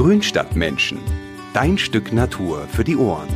Grünstadtmenschen. 0.00 0.98
Dein 1.52 1.76
Stück 1.76 2.10
Natur 2.10 2.66
für 2.72 2.84
die 2.84 2.96
Ohren. 2.96 3.28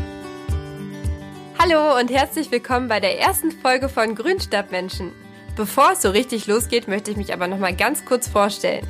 Hallo 1.58 2.00
und 2.00 2.10
herzlich 2.10 2.50
willkommen 2.50 2.89
bei 2.89 3.00
der 3.00 3.21
ersten 3.21 3.50
Folge 3.50 3.91
von 3.91 4.15
Grünstadtmenschen. 4.15 5.13
Bevor 5.57 5.92
es 5.92 6.00
so 6.00 6.08
richtig 6.08 6.47
losgeht, 6.47 6.89
möchte 6.89 7.11
ich 7.11 7.19
mich 7.19 7.35
aber 7.35 7.49
noch 7.49 7.58
mal 7.58 7.77
ganz 7.77 8.07
kurz 8.07 8.29
vorstellen. 8.29 8.87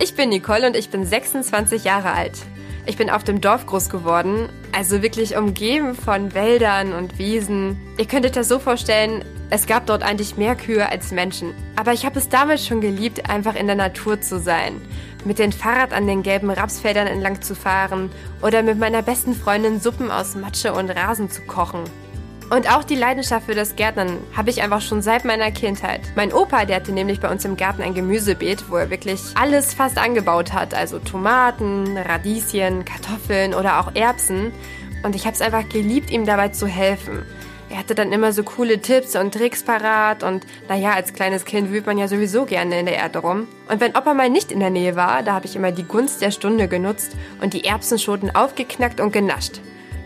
Ich 0.00 0.14
bin 0.14 0.28
Nicole 0.28 0.68
und 0.68 0.76
ich 0.76 0.90
bin 0.90 1.04
26 1.04 1.82
Jahre 1.82 2.12
alt. 2.12 2.38
Ich 2.86 2.96
bin 2.96 3.10
auf 3.10 3.24
dem 3.24 3.40
Dorf 3.40 3.66
groß 3.66 3.90
geworden, 3.90 4.48
also 4.70 5.02
wirklich 5.02 5.36
umgeben 5.36 5.96
von 5.96 6.34
Wäldern 6.34 6.92
und 6.92 7.18
Wiesen. 7.18 7.80
Ihr 7.98 8.06
könnt 8.06 8.26
euch 8.26 8.32
das 8.32 8.46
so 8.46 8.60
vorstellen, 8.60 9.24
es 9.50 9.66
gab 9.66 9.86
dort 9.86 10.02
eigentlich 10.02 10.36
mehr 10.36 10.54
Kühe 10.54 10.88
als 10.88 11.10
Menschen. 11.10 11.52
Aber 11.74 11.92
ich 11.92 12.06
habe 12.06 12.18
es 12.18 12.28
damals 12.28 12.64
schon 12.64 12.80
geliebt, 12.80 13.28
einfach 13.28 13.56
in 13.56 13.66
der 13.66 13.76
Natur 13.76 14.20
zu 14.20 14.38
sein. 14.38 14.80
Mit 15.24 15.38
dem 15.38 15.52
Fahrrad 15.52 15.92
an 15.92 16.06
den 16.06 16.22
gelben 16.22 16.50
Rapsfeldern 16.50 17.06
entlang 17.06 17.42
zu 17.42 17.54
fahren 17.54 18.10
oder 18.42 18.62
mit 18.62 18.78
meiner 18.78 19.02
besten 19.02 19.34
Freundin 19.34 19.80
Suppen 19.80 20.10
aus 20.10 20.36
Matsche 20.36 20.72
und 20.72 20.90
Rasen 20.90 21.30
zu 21.30 21.42
kochen. 21.42 21.84
Und 22.50 22.72
auch 22.72 22.82
die 22.82 22.94
Leidenschaft 22.94 23.44
für 23.44 23.54
das 23.54 23.76
Gärtnern 23.76 24.16
habe 24.34 24.48
ich 24.48 24.62
einfach 24.62 24.80
schon 24.80 25.02
seit 25.02 25.26
meiner 25.26 25.50
Kindheit. 25.50 26.00
Mein 26.16 26.32
Opa, 26.32 26.64
der 26.64 26.76
hatte 26.76 26.92
nämlich 26.92 27.20
bei 27.20 27.30
uns 27.30 27.44
im 27.44 27.58
Garten 27.58 27.82
ein 27.82 27.92
Gemüsebeet, 27.92 28.70
wo 28.70 28.76
er 28.76 28.88
wirklich 28.88 29.20
alles 29.34 29.74
fast 29.74 29.98
angebaut 29.98 30.54
hat. 30.54 30.72
Also 30.72 30.98
Tomaten, 30.98 31.98
Radieschen, 31.98 32.86
Kartoffeln 32.86 33.52
oder 33.52 33.80
auch 33.80 33.94
Erbsen. 33.94 34.52
Und 35.02 35.14
ich 35.14 35.26
habe 35.26 35.34
es 35.34 35.42
einfach 35.42 35.68
geliebt, 35.68 36.10
ihm 36.10 36.24
dabei 36.24 36.48
zu 36.48 36.66
helfen. 36.66 37.22
Er 37.70 37.78
hatte 37.78 37.94
dann 37.94 38.12
immer 38.12 38.32
so 38.32 38.42
coole 38.42 38.80
Tipps 38.80 39.14
und 39.14 39.34
Tricks 39.34 39.62
parat 39.62 40.22
und 40.22 40.46
naja, 40.68 40.92
als 40.92 41.12
kleines 41.12 41.44
Kind 41.44 41.70
wühlt 41.70 41.86
man 41.86 41.98
ja 41.98 42.08
sowieso 42.08 42.46
gerne 42.46 42.80
in 42.80 42.86
der 42.86 42.96
Erde 42.96 43.18
rum. 43.18 43.46
Und 43.68 43.80
wenn 43.80 43.96
Opa 43.96 44.14
mal 44.14 44.30
nicht 44.30 44.52
in 44.52 44.60
der 44.60 44.70
Nähe 44.70 44.96
war, 44.96 45.22
da 45.22 45.34
habe 45.34 45.46
ich 45.46 45.54
immer 45.54 45.70
die 45.70 45.84
Gunst 45.84 46.22
der 46.22 46.30
Stunde 46.30 46.66
genutzt 46.68 47.12
und 47.42 47.52
die 47.52 47.64
Erbsenschoten 47.64 48.34
aufgeknackt 48.34 49.00
und 49.00 49.12
genascht. 49.12 49.60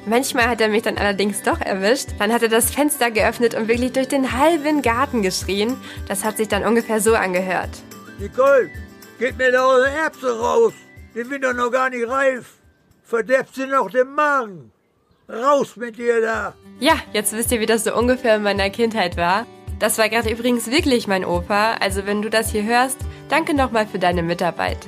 Manchmal 0.05 0.49
hat 0.49 0.61
er 0.61 0.69
mich 0.69 0.83
dann 0.83 0.99
allerdings 0.99 1.43
doch 1.43 1.61
erwischt. 1.61 2.09
Dann 2.19 2.33
hat 2.33 2.43
er 2.43 2.49
das 2.49 2.73
Fenster 2.73 3.13
geöffnet 3.13 3.55
und 3.55 3.69
wirklich 3.69 3.93
durch 3.93 4.09
den 4.09 4.37
halben 4.37 4.83
Garten 4.83 5.23
geschrien. 5.23 5.77
Das 6.09 6.25
hat 6.25 6.39
sich 6.39 6.49
dann 6.49 6.65
ungefähr 6.65 7.01
so 7.01 7.15
angehört. 7.15 7.71
Nicole, 8.19 8.69
geht 9.21 9.39
mir 9.39 9.53
da 9.53 9.65
eure 9.65 9.89
Erbsen 9.89 10.31
raus. 10.31 10.73
Die 11.15 11.23
sind 11.23 11.45
doch 11.45 11.53
noch 11.53 11.71
gar 11.71 11.89
nicht 11.91 12.09
reif. 12.09 12.55
Verderbt 13.05 13.55
sie 13.55 13.67
noch 13.67 13.91
den 13.91 14.13
Magen. 14.13 14.72
Raus 15.33 15.77
mit 15.77 15.97
dir 15.97 16.21
da. 16.21 16.55
Ja, 16.79 16.95
jetzt 17.13 17.33
wisst 17.33 17.53
ihr, 17.53 17.61
wie 17.61 17.67
das 17.67 17.85
so 17.85 17.97
ungefähr 17.97 18.37
in 18.37 18.43
meiner 18.43 18.69
Kindheit 18.69 19.17
war. 19.17 19.47
Das 19.79 19.97
war 19.97 20.09
gerade 20.09 20.31
übrigens 20.31 20.71
wirklich 20.71 21.07
mein 21.07 21.25
Opa. 21.25 21.75
Also 21.81 22.07
wenn 22.07 22.21
du 22.21 22.29
das 22.29 22.51
hier 22.51 22.65
hörst, 22.65 22.99
danke 23.29 23.55
nochmal 23.55 23.87
für 23.87 23.99
deine 23.99 24.23
Mitarbeit. 24.23 24.79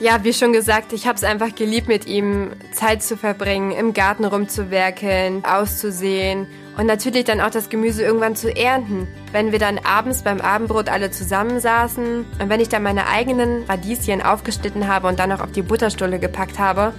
Ja, 0.00 0.22
wie 0.24 0.32
schon 0.32 0.52
gesagt, 0.52 0.92
ich 0.92 1.06
habe 1.06 1.16
es 1.16 1.24
einfach 1.24 1.54
geliebt, 1.54 1.88
mit 1.88 2.06
ihm 2.06 2.50
Zeit 2.72 3.02
zu 3.02 3.16
verbringen, 3.16 3.70
im 3.70 3.94
Garten 3.94 4.24
rumzuwerkeln, 4.24 5.44
auszusehen 5.44 6.48
und 6.76 6.86
natürlich 6.86 7.24
dann 7.24 7.40
auch 7.40 7.50
das 7.50 7.70
Gemüse 7.70 8.02
irgendwann 8.02 8.34
zu 8.34 8.54
ernten. 8.54 9.06
Wenn 9.30 9.52
wir 9.52 9.60
dann 9.60 9.78
abends 9.78 10.22
beim 10.22 10.40
Abendbrot 10.40 10.88
alle 10.88 11.12
zusammensaßen 11.12 12.26
und 12.40 12.48
wenn 12.48 12.60
ich 12.60 12.68
dann 12.68 12.82
meine 12.82 13.06
eigenen 13.06 13.62
Radieschen 13.64 14.20
aufgeschnitten 14.20 14.88
habe 14.88 15.06
und 15.06 15.20
dann 15.20 15.30
noch 15.30 15.40
auf 15.40 15.52
die 15.52 15.62
Butterstulle 15.62 16.18
gepackt 16.18 16.58
habe, 16.58 16.92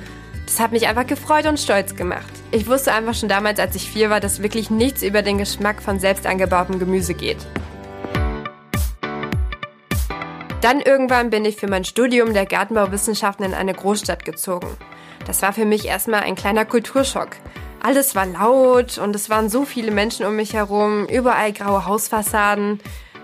das 0.46 0.60
hat 0.60 0.72
mich 0.72 0.88
einfach 0.88 1.08
gefreut 1.08 1.46
und 1.46 1.60
stolz 1.60 1.96
gemacht. 1.96 2.32
Ich 2.52 2.68
wusste 2.68 2.94
einfach 2.94 3.16
schon 3.16 3.30
damals, 3.30 3.60
als 3.60 3.76
ich 3.76 3.90
vier 3.90 4.10
war, 4.10 4.20
dass 4.20 4.44
wirklich 4.44 4.70
nichts 4.70 5.04
über 5.04 5.22
den 5.22 5.38
Geschmack 5.38 5.82
von 5.82 6.00
selbst 6.00 6.26
angebautem 6.26 6.80
Gemüse 6.80 7.14
geht. 7.14 7.46
Dann 10.62 10.82
irgendwann 10.82 11.30
bin 11.30 11.46
ich 11.46 11.58
für 11.58 11.68
mein 11.68 11.84
Studium 11.84 12.34
der 12.34 12.46
Gartenbauwissenschaften 12.46 13.46
in 13.46 13.54
eine 13.54 13.74
Großstadt 13.74 14.26
gezogen. 14.26 14.68
Das 15.28 15.42
war 15.42 15.54
für 15.54 15.66
mich 15.66 15.86
erstmal 15.86 16.22
ein 16.22 16.36
kleiner 16.36 16.66
Kulturschock. 16.66 17.30
Alles 17.82 18.16
war 18.16 18.26
laut 18.26 18.98
und 18.98 19.16
es 19.16 19.30
waren 19.30 19.50
so 19.50 19.64
viele 19.64 19.92
Menschen 19.92 20.26
um 20.26 20.36
mich 20.36 20.54
herum, 20.54 21.06
überall 21.06 21.54
graue 21.54 21.86
Hausfassaden. 21.86 22.80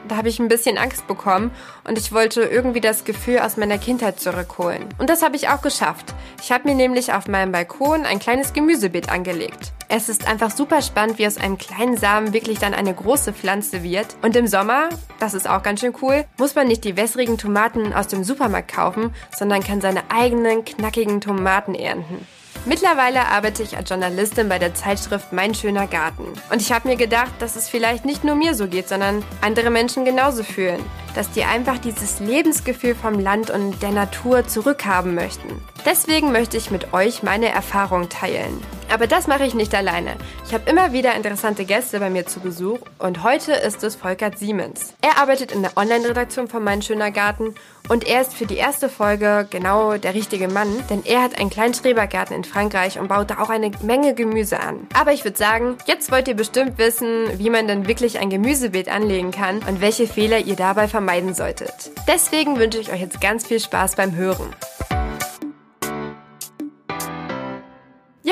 Da 0.08 0.18
habe 0.18 0.30
ich 0.30 0.40
ein 0.40 0.48
bisschen 0.48 0.78
Angst 0.78 1.08
bekommen 1.08 1.52
und 1.84 1.98
ich 1.98 2.12
wollte 2.12 2.42
irgendwie 2.42 2.82
das 2.82 3.04
Gefühl 3.04 3.40
aus 3.40 3.58
meiner 3.58 3.78
Kindheit 3.78 4.20
zurückholen. 4.20 4.86
Und 4.98 5.10
das 5.10 5.22
habe 5.22 5.36
ich 5.36 5.50
auch 5.50 5.62
geschafft. 5.62 6.14
Ich 6.42 6.52
habe 6.52 6.68
mir 6.68 6.76
nämlich 6.76 7.14
auf 7.14 7.28
meinem 7.28 7.52
Balkon 7.52 8.06
ein 8.06 8.20
kleines 8.20 8.54
Gemüsebeet 8.54 9.10
angelegt. 9.10 9.74
Es 9.90 10.10
ist 10.10 10.28
einfach 10.28 10.52
super 10.52 10.82
spannend, 10.82 11.20
wie 11.20 11.28
aus 11.28 11.38
einem 11.38 11.58
kleinen 11.58 11.98
Samen 11.98 12.34
wirklich 12.34 12.60
dann 12.60 12.74
eine 12.74 12.94
große 12.94 13.34
Pflanze 13.34 13.84
wird. 13.84 14.16
Und 14.22 14.36
im 14.36 14.48
Sommer, 14.48 14.90
das 15.20 15.34
ist 15.34 15.50
auch 15.50 15.64
ganz 15.64 15.82
schön 15.82 15.94
cool, 16.02 16.26
muss 16.38 16.56
man 16.56 16.68
nicht 16.68 16.84
die 16.84 16.96
wässrigen 16.98 17.38
Tomaten 17.38 17.94
aus 17.94 18.08
dem 18.08 18.24
Supermarkt 18.24 18.74
kaufen, 18.74 19.14
sondern 19.38 19.64
kann 19.64 19.82
seine 19.82 20.04
eigenen 20.10 20.66
knackigen 20.66 21.22
Tomaten 21.22 21.76
ernten. 21.76 22.26
Mittlerweile 22.64 23.26
arbeite 23.28 23.64
ich 23.64 23.76
als 23.76 23.90
Journalistin 23.90 24.48
bei 24.48 24.60
der 24.60 24.76
Zeitschrift 24.76 25.34
Mein 25.34 25.56
schöner 25.56 25.88
Garten. 25.88 26.26
Und 26.52 26.62
ich 26.62 26.72
habe 26.72 26.90
mir 26.90 26.96
gedacht, 26.96 27.32
dass 27.40 27.56
es 27.56 27.68
vielleicht 27.68 28.06
nicht 28.06 28.24
nur 28.24 28.36
mir 28.36 28.54
so 28.54 28.68
geht, 28.68 28.88
sondern 28.88 29.24
andere 29.42 29.72
Menschen 29.72 30.06
genauso 30.06 30.44
fühlen. 30.44 30.80
Dass 31.16 31.32
die 31.32 31.44
einfach 31.44 31.80
dieses 31.80 32.20
Lebensgefühl 32.20 32.94
vom 32.94 33.20
Land 33.20 33.50
und 33.50 33.82
der 33.82 33.92
Natur 33.92 34.48
zurückhaben 34.48 35.16
möchten. 35.16 35.60
Deswegen 35.86 36.32
möchte 36.32 36.58
ich 36.58 36.70
mit 36.70 36.94
euch 36.94 37.24
meine 37.24 37.50
Erfahrung 37.50 38.10
teilen. 38.10 38.62
Aber 38.94 39.08
das 39.08 39.26
mache 39.26 39.46
ich 39.46 39.56
nicht 39.56 39.74
alleine. 39.74 40.16
Ich 40.46 40.54
habe 40.54 40.70
immer 40.70 40.92
wieder 40.92 41.16
interessante 41.16 41.66
Gäste 41.66 42.00
bei 42.00 42.10
mir 42.10 42.28
zu 42.28 42.42
Besuch 42.42 42.80
und 43.00 43.24
heute 43.24 43.54
ist 43.54 43.84
es 43.84 43.96
Volkert 43.96 44.38
Siemens. 44.38 44.94
Er 45.02 45.18
arbeitet 45.18 45.54
in 45.54 45.62
der 45.62 45.78
Online-Redaktion 45.78 46.50
von 46.50 46.64
Mein 46.64 46.82
Schöner 46.82 47.10
Garten 47.10 47.56
und 47.88 48.06
er 48.06 48.22
ist 48.22 48.34
für 48.34 48.46
die 48.46 48.58
erste 48.58 48.90
Folge 48.90 49.48
genau 49.50 49.98
der 49.98 50.14
richtige 50.14 50.50
Mann, 50.50 50.68
denn 50.90 51.04
er 51.06 51.24
hat 51.24 51.40
einen 51.40 51.50
kleinen 51.50 51.74
Schrebergarten 51.74 52.36
in 52.36 52.44
Frankreich 52.52 53.00
und 53.00 53.08
baut 53.08 53.30
da 53.30 53.40
auch 53.40 53.50
eine 53.50 53.72
Menge 53.82 54.14
Gemüse 54.14 54.60
an. 54.60 54.88
Aber 54.94 55.14
ich 55.14 55.24
würde 55.24 55.38
sagen, 55.38 55.78
jetzt 55.86 56.12
wollt 56.12 56.28
ihr 56.28 56.36
bestimmt 56.36 56.78
wissen, 56.78 57.28
wie 57.38 57.50
man 57.50 57.68
denn 57.68 57.88
wirklich 57.88 58.20
ein 58.20 58.30
Gemüsebeet 58.30 58.90
anlegen 58.90 59.32
kann 59.32 59.60
und 59.60 59.82
welche 59.82 60.08
Fehler 60.08 60.40
ihr 60.40 60.56
dabei 60.56 60.88
vermeiden 60.88 61.34
solltet. 61.34 61.92
Deswegen 62.08 62.60
wünsche 62.60 62.80
ich 62.80 62.92
euch 62.92 63.02
jetzt 63.02 63.22
ganz 63.22 63.48
viel 63.48 63.60
Spaß 63.60 63.96
beim 63.96 64.16
Hören. 64.16 64.54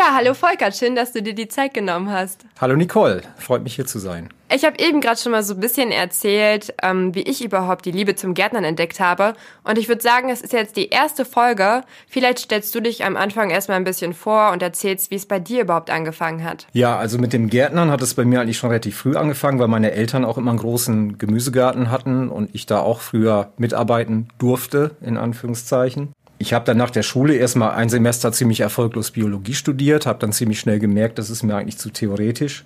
Ja, 0.09 0.15
hallo 0.15 0.33
Volker, 0.33 0.71
schön, 0.71 0.95
dass 0.95 1.13
du 1.13 1.21
dir 1.21 1.35
die 1.35 1.49
Zeit 1.49 1.75
genommen 1.75 2.09
hast. 2.09 2.43
Hallo 2.59 2.75
Nicole, 2.75 3.21
freut 3.37 3.61
mich 3.61 3.75
hier 3.75 3.85
zu 3.85 3.99
sein. 3.99 4.29
Ich 4.51 4.65
habe 4.65 4.79
eben 4.79 5.01
gerade 5.01 5.19
schon 5.19 5.31
mal 5.31 5.43
so 5.43 5.53
ein 5.53 5.59
bisschen 5.59 5.91
erzählt, 5.91 6.73
ähm, 6.81 7.13
wie 7.13 7.21
ich 7.21 7.43
überhaupt 7.43 7.85
die 7.85 7.91
Liebe 7.91 8.15
zum 8.15 8.33
Gärtnern 8.33 8.63
entdeckt 8.63 8.99
habe. 8.99 9.35
Und 9.63 9.77
ich 9.77 9.87
würde 9.87 10.01
sagen, 10.01 10.31
es 10.31 10.41
ist 10.41 10.53
jetzt 10.53 10.75
die 10.75 10.89
erste 10.89 11.23
Folge. 11.23 11.83
Vielleicht 12.07 12.39
stellst 12.39 12.73
du 12.73 12.79
dich 12.79 13.05
am 13.05 13.15
Anfang 13.15 13.51
erstmal 13.51 13.77
ein 13.77 13.83
bisschen 13.83 14.15
vor 14.15 14.51
und 14.51 14.63
erzählst, 14.63 15.11
wie 15.11 15.15
es 15.15 15.27
bei 15.27 15.39
dir 15.39 15.61
überhaupt 15.61 15.91
angefangen 15.91 16.43
hat. 16.43 16.65
Ja, 16.73 16.97
also 16.97 17.19
mit 17.19 17.31
dem 17.31 17.47
Gärtnern 17.47 17.91
hat 17.91 18.01
es 18.01 18.15
bei 18.15 18.25
mir 18.25 18.41
eigentlich 18.41 18.57
schon 18.57 18.71
relativ 18.71 18.97
früh 18.97 19.15
angefangen, 19.15 19.59
weil 19.59 19.67
meine 19.67 19.91
Eltern 19.91 20.25
auch 20.25 20.39
immer 20.39 20.49
einen 20.49 20.59
großen 20.59 21.19
Gemüsegarten 21.19 21.91
hatten 21.91 22.29
und 22.29 22.49
ich 22.53 22.65
da 22.65 22.79
auch 22.79 23.01
früher 23.01 23.51
mitarbeiten 23.57 24.29
durfte, 24.39 24.95
in 25.01 25.17
Anführungszeichen. 25.17 26.13
Ich 26.39 26.53
habe 26.53 26.65
dann 26.65 26.77
nach 26.77 26.89
der 26.89 27.03
Schule 27.03 27.35
erstmal 27.35 27.71
ein 27.71 27.89
Semester 27.89 28.31
ziemlich 28.31 28.61
erfolglos 28.61 29.11
Biologie 29.11 29.53
studiert, 29.53 30.05
habe 30.05 30.19
dann 30.19 30.31
ziemlich 30.31 30.59
schnell 30.59 30.79
gemerkt, 30.79 31.19
das 31.19 31.29
ist 31.29 31.43
mir 31.43 31.55
eigentlich 31.55 31.77
zu 31.77 31.89
theoretisch 31.89 32.63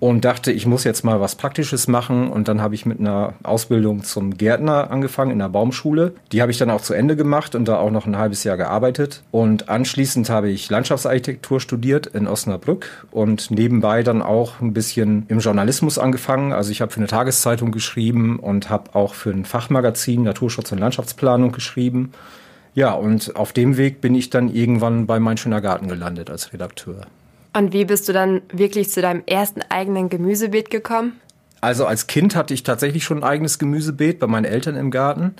und 0.00 0.24
dachte, 0.24 0.52
ich 0.52 0.66
muss 0.66 0.84
jetzt 0.84 1.04
mal 1.04 1.20
was 1.20 1.34
Praktisches 1.34 1.88
machen. 1.88 2.28
Und 2.30 2.48
dann 2.48 2.60
habe 2.60 2.74
ich 2.74 2.86
mit 2.86 3.00
einer 3.00 3.34
Ausbildung 3.42 4.04
zum 4.04 4.36
Gärtner 4.36 4.90
angefangen 4.90 5.32
in 5.32 5.38
der 5.40 5.48
Baumschule. 5.48 6.12
Die 6.30 6.40
habe 6.40 6.52
ich 6.52 6.58
dann 6.58 6.70
auch 6.70 6.80
zu 6.80 6.94
Ende 6.94 7.16
gemacht 7.16 7.54
und 7.54 7.66
da 7.66 7.78
auch 7.78 7.90
noch 7.90 8.06
ein 8.06 8.16
halbes 8.16 8.44
Jahr 8.44 8.56
gearbeitet. 8.56 9.22
Und 9.30 9.68
anschließend 9.68 10.30
habe 10.30 10.50
ich 10.50 10.70
Landschaftsarchitektur 10.70 11.60
studiert 11.60 12.06
in 12.06 12.28
Osnabrück 12.28 13.06
und 13.10 13.50
nebenbei 13.50 14.02
dann 14.02 14.22
auch 14.22 14.60
ein 14.60 14.72
bisschen 14.72 15.24
im 15.28 15.40
Journalismus 15.40 15.98
angefangen. 15.98 16.52
Also 16.52 16.70
ich 16.70 16.80
habe 16.80 16.92
für 16.92 17.00
eine 17.00 17.08
Tageszeitung 17.08 17.72
geschrieben 17.72 18.38
und 18.38 18.70
habe 18.70 18.94
auch 18.94 19.14
für 19.14 19.30
ein 19.30 19.44
Fachmagazin 19.44 20.22
Naturschutz 20.22 20.70
und 20.70 20.78
Landschaftsplanung 20.78 21.50
geschrieben. 21.50 22.12
Ja, 22.78 22.92
und 22.92 23.34
auf 23.34 23.52
dem 23.52 23.76
Weg 23.76 24.00
bin 24.00 24.14
ich 24.14 24.30
dann 24.30 24.54
irgendwann 24.54 25.08
bei 25.08 25.18
Mein 25.18 25.36
Schöner 25.36 25.60
Garten 25.60 25.88
gelandet 25.88 26.30
als 26.30 26.52
Redakteur. 26.52 27.08
Und 27.52 27.72
wie 27.72 27.84
bist 27.84 28.08
du 28.08 28.12
dann 28.12 28.40
wirklich 28.52 28.88
zu 28.88 29.02
deinem 29.02 29.24
ersten 29.26 29.62
eigenen 29.68 30.10
Gemüsebeet 30.10 30.70
gekommen? 30.70 31.14
Also 31.60 31.86
als 31.86 32.06
Kind 32.06 32.36
hatte 32.36 32.54
ich 32.54 32.62
tatsächlich 32.62 33.02
schon 33.02 33.18
ein 33.18 33.24
eigenes 33.24 33.58
Gemüsebeet 33.58 34.20
bei 34.20 34.28
meinen 34.28 34.44
Eltern 34.44 34.76
im 34.76 34.92
Garten. 34.92 35.34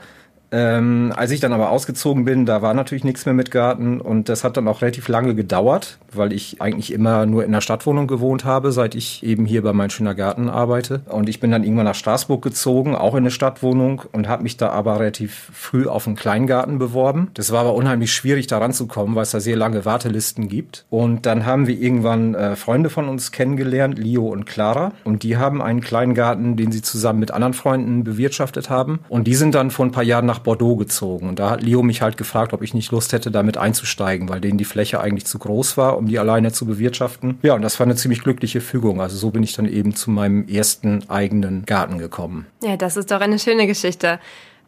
Ähm, 0.50 1.12
als 1.14 1.30
ich 1.30 1.40
dann 1.40 1.52
aber 1.52 1.70
ausgezogen 1.70 2.24
bin, 2.24 2.46
da 2.46 2.62
war 2.62 2.74
natürlich 2.74 3.04
nichts 3.04 3.26
mehr 3.26 3.34
mit 3.34 3.50
Garten 3.50 4.00
und 4.00 4.28
das 4.28 4.44
hat 4.44 4.56
dann 4.56 4.68
auch 4.68 4.82
relativ 4.82 5.08
lange 5.08 5.34
gedauert, 5.34 5.98
weil 6.12 6.32
ich 6.32 6.60
eigentlich 6.62 6.92
immer 6.92 7.26
nur 7.26 7.44
in 7.44 7.52
der 7.52 7.60
Stadtwohnung 7.60 8.06
gewohnt 8.06 8.44
habe, 8.44 8.72
seit 8.72 8.94
ich 8.94 9.22
eben 9.22 9.44
hier 9.44 9.62
bei 9.62 9.72
Mein 9.72 9.90
Schöner 9.90 10.14
Garten 10.14 10.48
arbeite. 10.48 11.02
Und 11.06 11.28
ich 11.28 11.40
bin 11.40 11.50
dann 11.50 11.64
irgendwann 11.64 11.84
nach 11.84 11.94
Straßburg 11.94 12.42
gezogen, 12.42 12.94
auch 12.94 13.14
in 13.14 13.18
eine 13.18 13.30
Stadtwohnung 13.30 14.02
und 14.12 14.28
habe 14.28 14.42
mich 14.42 14.56
da 14.56 14.70
aber 14.70 15.00
relativ 15.00 15.50
früh 15.52 15.86
auf 15.86 16.06
einen 16.06 16.16
Kleingarten 16.16 16.78
beworben. 16.78 17.30
Das 17.34 17.52
war 17.52 17.60
aber 17.60 17.74
unheimlich 17.74 18.12
schwierig 18.12 18.46
da 18.46 18.58
ranzukommen, 18.58 19.14
weil 19.14 19.22
es 19.22 19.32
da 19.32 19.40
sehr 19.40 19.56
lange 19.56 19.84
Wartelisten 19.84 20.48
gibt. 20.48 20.86
Und 20.88 21.26
dann 21.26 21.44
haben 21.44 21.66
wir 21.66 21.78
irgendwann 21.78 22.34
äh, 22.34 22.56
Freunde 22.56 22.90
von 22.90 23.08
uns 23.08 23.32
kennengelernt, 23.32 23.98
Leo 23.98 24.28
und 24.28 24.46
Clara. 24.46 24.92
Und 25.04 25.22
die 25.22 25.36
haben 25.36 25.60
einen 25.60 25.80
Kleingarten, 25.80 26.56
den 26.56 26.72
sie 26.72 26.82
zusammen 26.82 27.20
mit 27.20 27.32
anderen 27.32 27.54
Freunden 27.54 28.04
bewirtschaftet 28.04 28.70
haben. 28.70 29.00
Und 29.08 29.26
die 29.26 29.34
sind 29.34 29.54
dann 29.54 29.70
vor 29.70 29.84
ein 29.84 29.92
paar 29.92 30.04
Jahren 30.04 30.26
nach 30.26 30.37
nach 30.38 30.44
Bordeaux 30.44 30.76
gezogen. 30.76 31.28
Und 31.28 31.38
da 31.38 31.50
hat 31.50 31.62
Leo 31.62 31.82
mich 31.82 32.02
halt 32.02 32.16
gefragt, 32.16 32.52
ob 32.52 32.62
ich 32.62 32.74
nicht 32.74 32.92
Lust 32.92 33.12
hätte, 33.12 33.30
damit 33.30 33.56
einzusteigen, 33.56 34.28
weil 34.28 34.40
denen 34.40 34.58
die 34.58 34.64
Fläche 34.64 35.00
eigentlich 35.00 35.26
zu 35.26 35.38
groß 35.38 35.76
war, 35.76 35.98
um 35.98 36.06
die 36.06 36.18
alleine 36.18 36.52
zu 36.52 36.66
bewirtschaften. 36.66 37.38
Ja, 37.42 37.54
und 37.54 37.62
das 37.62 37.78
war 37.78 37.86
eine 37.86 37.96
ziemlich 37.96 38.22
glückliche 38.22 38.60
Fügung. 38.60 39.00
Also 39.00 39.16
so 39.16 39.30
bin 39.30 39.42
ich 39.42 39.52
dann 39.52 39.66
eben 39.66 39.94
zu 39.94 40.10
meinem 40.10 40.46
ersten 40.48 41.08
eigenen 41.10 41.66
Garten 41.66 41.98
gekommen. 41.98 42.46
Ja, 42.62 42.76
das 42.76 42.96
ist 42.96 43.10
doch 43.10 43.20
eine 43.20 43.38
schöne 43.38 43.66
Geschichte. 43.66 44.20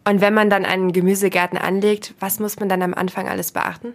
Und 0.05 0.21
wenn 0.21 0.35
man 0.35 0.51
dann 0.51 0.65
einen 0.65 0.93
Gemüsegarten 0.93 1.59
anlegt, 1.59 2.15
was 2.21 2.41
muss 2.41 2.59
man 2.59 2.69
dann 2.69 2.83
am 2.83 2.95
Anfang 2.95 3.29
alles 3.29 3.53
beachten? 3.53 3.89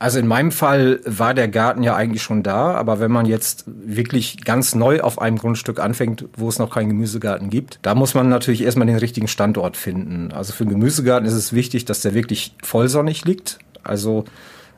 Also 0.00 0.18
in 0.18 0.26
meinem 0.26 0.50
Fall 0.50 1.00
war 1.04 1.34
der 1.34 1.46
Garten 1.46 1.82
ja 1.82 1.94
eigentlich 1.94 2.22
schon 2.22 2.42
da, 2.42 2.72
aber 2.72 3.00
wenn 3.00 3.12
man 3.12 3.26
jetzt 3.26 3.64
wirklich 3.66 4.42
ganz 4.46 4.74
neu 4.74 5.02
auf 5.02 5.20
einem 5.20 5.36
Grundstück 5.36 5.78
anfängt, 5.78 6.24
wo 6.34 6.48
es 6.48 6.58
noch 6.58 6.70
keinen 6.70 6.88
Gemüsegarten 6.88 7.50
gibt, 7.50 7.78
da 7.82 7.94
muss 7.94 8.14
man 8.14 8.30
natürlich 8.30 8.62
erstmal 8.62 8.86
den 8.86 8.96
richtigen 8.96 9.28
Standort 9.28 9.76
finden. 9.76 10.32
Also 10.32 10.54
für 10.54 10.64
einen 10.64 10.70
Gemüsegarten 10.70 11.28
ist 11.28 11.34
es 11.34 11.52
wichtig, 11.52 11.84
dass 11.84 12.00
der 12.00 12.14
wirklich 12.14 12.54
vollsonnig 12.62 13.26
liegt. 13.26 13.58
Also 13.82 14.24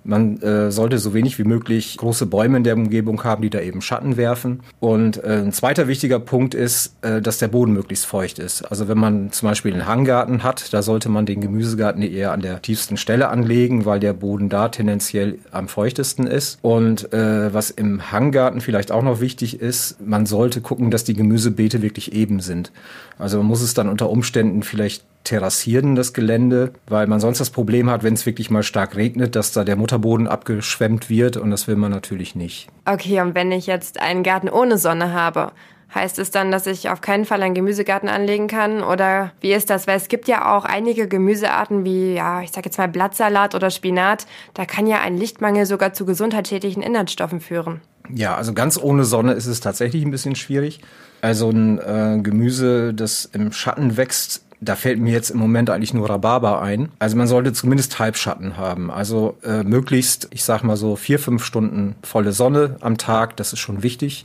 man 0.04 0.40
äh, 0.42 0.70
sollte 0.70 0.98
so 0.98 1.14
wenig 1.14 1.38
wie 1.38 1.44
möglich 1.44 1.96
große 1.96 2.26
Bäume 2.26 2.56
in 2.56 2.64
der 2.64 2.74
Umgebung 2.74 3.22
haben, 3.24 3.42
die 3.42 3.50
da 3.50 3.60
eben 3.60 3.82
Schatten 3.82 4.16
werfen. 4.16 4.60
Und 4.80 5.22
äh, 5.22 5.42
ein 5.42 5.52
zweiter 5.52 5.88
wichtiger 5.88 6.18
Punkt 6.18 6.54
ist, 6.54 6.96
äh, 7.02 7.20
dass 7.20 7.38
der 7.38 7.48
Boden 7.48 7.72
möglichst 7.72 8.06
feucht 8.06 8.38
ist. 8.38 8.62
Also 8.62 8.88
wenn 8.88 8.98
man 8.98 9.32
zum 9.32 9.48
Beispiel 9.48 9.72
einen 9.72 9.86
Hanggarten 9.86 10.42
hat, 10.42 10.72
da 10.72 10.82
sollte 10.82 11.08
man 11.08 11.26
den 11.26 11.40
Gemüsegarten 11.40 12.02
eher 12.02 12.32
an 12.32 12.40
der 12.40 12.62
tiefsten 12.62 12.96
Stelle 12.96 13.28
anlegen, 13.28 13.84
weil 13.84 14.00
der 14.00 14.12
Boden 14.12 14.48
da 14.48 14.68
tendenziell 14.68 15.38
am 15.50 15.68
feuchtesten 15.68 16.26
ist. 16.26 16.58
Und 16.62 17.12
äh, 17.12 17.52
was 17.54 17.70
im 17.70 18.12
Hanggarten 18.12 18.60
vielleicht 18.60 18.92
auch 18.92 19.02
noch 19.02 19.20
wichtig 19.20 19.60
ist, 19.60 20.00
man 20.04 20.26
sollte 20.26 20.60
gucken, 20.60 20.90
dass 20.90 21.04
die 21.04 21.14
Gemüsebeete 21.14 21.82
wirklich 21.82 22.12
eben 22.12 22.40
sind. 22.40 22.72
Also 23.18 23.38
man 23.38 23.46
muss 23.46 23.62
es 23.62 23.74
dann 23.74 23.88
unter 23.88 24.10
Umständen 24.10 24.62
vielleicht 24.62 25.04
terrassieren, 25.24 25.94
das 25.94 26.12
Gelände, 26.12 26.72
weil 26.86 27.06
man 27.06 27.20
sonst 27.20 27.38
das 27.38 27.50
Problem 27.50 27.90
hat, 27.90 28.02
wenn 28.02 28.14
es 28.14 28.26
wirklich 28.26 28.50
mal 28.50 28.62
stark 28.62 28.96
regnet, 28.96 29.36
dass 29.36 29.52
da 29.52 29.64
der 29.64 29.76
Mutterboden 29.76 30.28
abgeschwemmt 30.28 31.08
wird 31.08 31.36
und 31.36 31.50
das 31.50 31.68
will 31.68 31.76
man 31.76 31.90
natürlich 31.90 32.34
nicht. 32.34 32.68
Okay, 32.84 33.20
und 33.20 33.34
wenn 33.34 33.52
ich 33.52 33.66
jetzt 33.66 34.00
einen 34.00 34.22
Garten 34.22 34.48
ohne 34.48 34.78
Sonne 34.78 35.12
habe, 35.12 35.52
heißt 35.94 36.18
es 36.18 36.30
dann, 36.30 36.50
dass 36.50 36.66
ich 36.66 36.88
auf 36.88 37.00
keinen 37.00 37.24
Fall 37.24 37.42
einen 37.42 37.54
Gemüsegarten 37.54 38.08
anlegen 38.08 38.48
kann? 38.48 38.82
Oder 38.82 39.32
wie 39.40 39.52
ist 39.52 39.70
das? 39.70 39.86
Weil 39.86 39.96
es 39.96 40.08
gibt 40.08 40.28
ja 40.28 40.56
auch 40.56 40.64
einige 40.64 41.08
Gemüsearten 41.08 41.84
wie, 41.84 42.14
ja, 42.14 42.42
ich 42.42 42.50
sag 42.50 42.64
jetzt 42.64 42.78
mal 42.78 42.88
Blattsalat 42.88 43.54
oder 43.54 43.70
Spinat. 43.70 44.26
Da 44.54 44.64
kann 44.64 44.86
ja 44.86 45.00
ein 45.00 45.16
Lichtmangel 45.16 45.66
sogar 45.66 45.92
zu 45.92 46.06
gesundheitsschädlichen 46.06 46.82
Inhaltsstoffen 46.82 47.40
führen. 47.40 47.80
Ja, 48.12 48.34
also 48.34 48.52
ganz 48.52 48.78
ohne 48.78 49.04
Sonne 49.04 49.32
ist 49.32 49.46
es 49.46 49.60
tatsächlich 49.60 50.04
ein 50.04 50.10
bisschen 50.10 50.34
schwierig. 50.34 50.80
Also 51.20 51.50
ein 51.50 51.78
äh, 51.78 52.20
Gemüse, 52.22 52.94
das 52.94 53.26
im 53.26 53.52
Schatten 53.52 53.96
wächst, 53.96 54.44
da 54.62 54.76
fällt 54.76 55.00
mir 55.00 55.12
jetzt 55.12 55.30
im 55.30 55.38
Moment 55.38 55.70
eigentlich 55.70 55.92
nur 55.92 56.08
Rhabarber 56.08 56.62
ein. 56.62 56.88
Also 57.00 57.16
man 57.16 57.26
sollte 57.26 57.52
zumindest 57.52 57.98
Halbschatten 57.98 58.56
haben. 58.56 58.92
Also 58.92 59.36
äh, 59.42 59.64
möglichst, 59.64 60.28
ich 60.30 60.44
sag 60.44 60.62
mal 60.62 60.76
so 60.76 60.94
vier, 60.94 61.18
fünf 61.18 61.44
Stunden 61.44 61.96
volle 62.04 62.32
Sonne 62.32 62.76
am 62.80 62.96
Tag, 62.96 63.36
das 63.36 63.52
ist 63.52 63.58
schon 63.58 63.82
wichtig. 63.82 64.24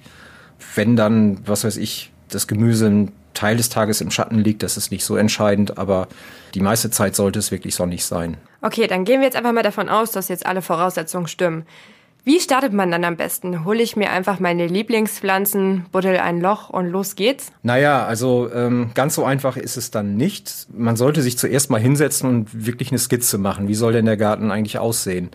Wenn 0.76 0.96
dann, 0.96 1.40
was 1.48 1.64
weiß 1.64 1.78
ich, 1.78 2.12
das 2.30 2.48
Gemüse 2.48 2.86
einen 2.86 3.12
Teil 3.34 3.58
des 3.58 3.70
Tages 3.70 4.00
im 4.00 4.12
Schatten 4.12 4.38
liegt, 4.38 4.62
das 4.62 4.78
ist 4.78 4.92
nicht 4.92 5.06
so 5.06 5.16
entscheidend, 5.16 5.80
aber 5.80 6.08
die 6.54 6.62
meiste 6.62 6.92
Zeit 6.92 7.16
sollte 7.16 7.40
es 7.40 7.52
wirklich 7.52 7.74
sonnig 7.74 8.06
sein. 8.06 8.38
Okay, 8.62 8.86
dann 8.86 9.06
gehen 9.06 9.22
wir 9.22 9.26
jetzt 9.26 9.38
einfach 9.38 9.54
mal 9.54 9.64
davon 9.64 9.90
aus, 9.90 10.12
dass 10.12 10.28
jetzt 10.28 10.46
alle 10.46 10.62
Voraussetzungen 10.62 11.28
stimmen. 11.28 11.66
Wie 12.28 12.42
startet 12.42 12.74
man 12.74 12.92
dann 12.92 13.06
am 13.06 13.16
besten? 13.16 13.64
Hole 13.64 13.82
ich 13.82 13.96
mir 13.96 14.12
einfach 14.12 14.42
meine 14.42 14.68
Lieblingspflanzen, 14.68 15.86
buddel 15.94 16.18
ein 16.18 16.42
Loch 16.42 16.70
und 16.70 16.88
los 16.88 17.16
geht's? 17.16 17.54
Naja, 17.64 18.06
also 18.06 18.52
ähm, 18.54 18.92
ganz 18.96 19.16
so 19.16 19.24
einfach 19.24 19.56
ist 19.56 19.78
es 19.78 19.92
dann 19.92 20.18
nicht. 20.18 20.68
Man 20.76 20.98
sollte 20.98 21.22
sich 21.22 21.38
zuerst 21.38 21.70
mal 21.70 21.80
hinsetzen 21.80 22.28
und 22.28 22.66
wirklich 22.66 22.92
eine 22.92 23.00
Skizze 23.00 23.38
machen. 23.38 23.70
Wie 23.70 23.76
soll 23.76 23.94
denn 23.94 24.08
der 24.08 24.18
Garten 24.18 24.52
eigentlich 24.52 24.78
aussehen? 24.78 25.30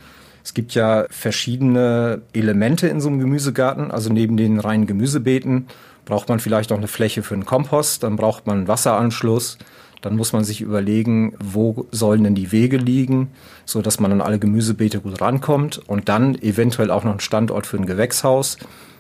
Es 0.44 0.52
gibt 0.52 0.74
ja 0.74 1.06
verschiedene 1.08 2.20
Elemente 2.34 2.88
in 2.88 3.00
so 3.00 3.08
einem 3.08 3.20
Gemüsegarten. 3.20 3.90
Also 3.90 4.12
neben 4.12 4.36
den 4.36 4.60
reinen 4.60 4.86
Gemüsebeeten 4.86 5.68
braucht 6.04 6.28
man 6.28 6.40
vielleicht 6.40 6.72
auch 6.72 6.76
eine 6.76 6.88
Fläche 6.88 7.22
für 7.22 7.32
einen 7.32 7.46
Kompost, 7.46 8.02
dann 8.02 8.16
braucht 8.16 8.46
man 8.46 8.58
einen 8.58 8.68
Wasseranschluss, 8.68 9.56
dann 10.02 10.16
muss 10.16 10.32
man 10.32 10.44
sich 10.44 10.60
überlegen, 10.60 11.34
wo 11.42 11.86
sollen 11.92 12.24
denn 12.24 12.34
die 12.34 12.52
Wege 12.52 12.76
liegen, 12.76 13.30
so 13.64 13.80
dass 13.80 14.00
man 14.00 14.12
an 14.12 14.20
alle 14.20 14.38
Gemüsebeete 14.38 15.00
gut 15.00 15.20
rankommt 15.20 15.80
und 15.86 16.08
dann 16.08 16.34
eventuell 16.34 16.90
auch 16.90 17.04
noch 17.04 17.12
einen 17.12 17.20
Standort 17.20 17.66
für 17.66 17.78
ein 17.78 17.86
Gewächshaus. 17.86 18.58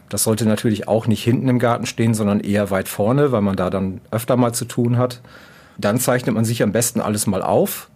Das 0.08 0.22
sollte 0.22 0.46
natürlich 0.46 0.88
auch 0.88 1.06
nicht 1.06 1.22
hinten 1.22 1.48
im 1.48 1.58
Garten 1.58 1.86
stehen, 1.86 2.14
sondern 2.14 2.40
eher 2.40 2.70
weit 2.70 2.88
vorne, 2.88 3.32
weil 3.32 3.42
man 3.42 3.56
da 3.56 3.68
dann 3.68 4.00
öfter 4.10 4.36
mal 4.36 4.54
zu 4.54 4.64
tun 4.64 4.96
hat. 4.96 5.20
Dann 5.76 5.98
zeichnet 5.98 6.34
man 6.34 6.44
sich 6.44 6.62
am 6.62 6.72
besten 6.72 7.00
alles 7.00 7.26
mal 7.26 7.42
auf 7.42 7.90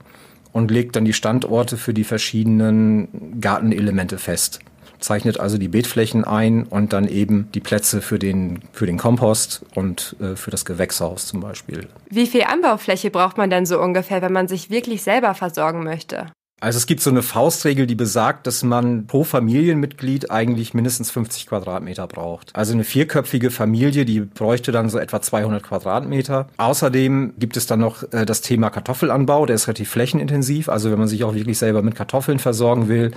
und 0.52 0.70
legt 0.70 0.96
dann 0.96 1.04
die 1.04 1.12
Standorte 1.12 1.76
für 1.76 1.94
die 1.94 2.04
verschiedenen 2.04 3.40
Gartenelemente 3.40 4.18
fest 4.18 4.60
zeichnet 5.00 5.40
also 5.40 5.58
die 5.58 5.68
Beetflächen 5.68 6.24
ein 6.24 6.64
und 6.64 6.92
dann 6.92 7.08
eben 7.08 7.48
die 7.54 7.60
Plätze 7.60 8.00
für 8.00 8.18
den, 8.18 8.60
für 8.72 8.86
den 8.86 8.98
Kompost 8.98 9.64
und 9.74 10.16
äh, 10.20 10.36
für 10.36 10.50
das 10.50 10.64
Gewächshaus 10.64 11.26
zum 11.26 11.40
Beispiel. 11.40 11.88
Wie 12.10 12.26
viel 12.26 12.44
Anbaufläche 12.44 13.10
braucht 13.10 13.38
man 13.38 13.50
denn 13.50 13.66
so 13.66 13.80
ungefähr, 13.80 14.22
wenn 14.22 14.32
man 14.32 14.48
sich 14.48 14.70
wirklich 14.70 15.02
selber 15.02 15.34
versorgen 15.34 15.84
möchte? 15.84 16.26
Also 16.58 16.78
es 16.78 16.86
gibt 16.86 17.02
so 17.02 17.10
eine 17.10 17.22
Faustregel, 17.22 17.86
die 17.86 17.94
besagt, 17.94 18.46
dass 18.46 18.62
man 18.62 19.06
pro 19.06 19.24
Familienmitglied 19.24 20.30
eigentlich 20.30 20.72
mindestens 20.72 21.10
50 21.10 21.48
Quadratmeter 21.48 22.06
braucht. 22.06 22.56
Also 22.56 22.72
eine 22.72 22.84
vierköpfige 22.84 23.50
Familie, 23.50 24.06
die 24.06 24.20
bräuchte 24.20 24.72
dann 24.72 24.88
so 24.88 24.98
etwa 24.98 25.20
200 25.20 25.62
Quadratmeter. 25.62 26.48
Außerdem 26.56 27.34
gibt 27.38 27.58
es 27.58 27.66
dann 27.66 27.80
noch 27.80 28.10
äh, 28.10 28.24
das 28.24 28.40
Thema 28.40 28.70
Kartoffelanbau, 28.70 29.44
der 29.44 29.56
ist 29.56 29.68
relativ 29.68 29.90
flächenintensiv. 29.90 30.70
Also 30.70 30.90
wenn 30.90 30.98
man 30.98 31.08
sich 31.08 31.24
auch 31.24 31.34
wirklich 31.34 31.58
selber 31.58 31.82
mit 31.82 31.94
Kartoffeln 31.94 32.38
versorgen 32.38 32.88
will, 32.88 33.10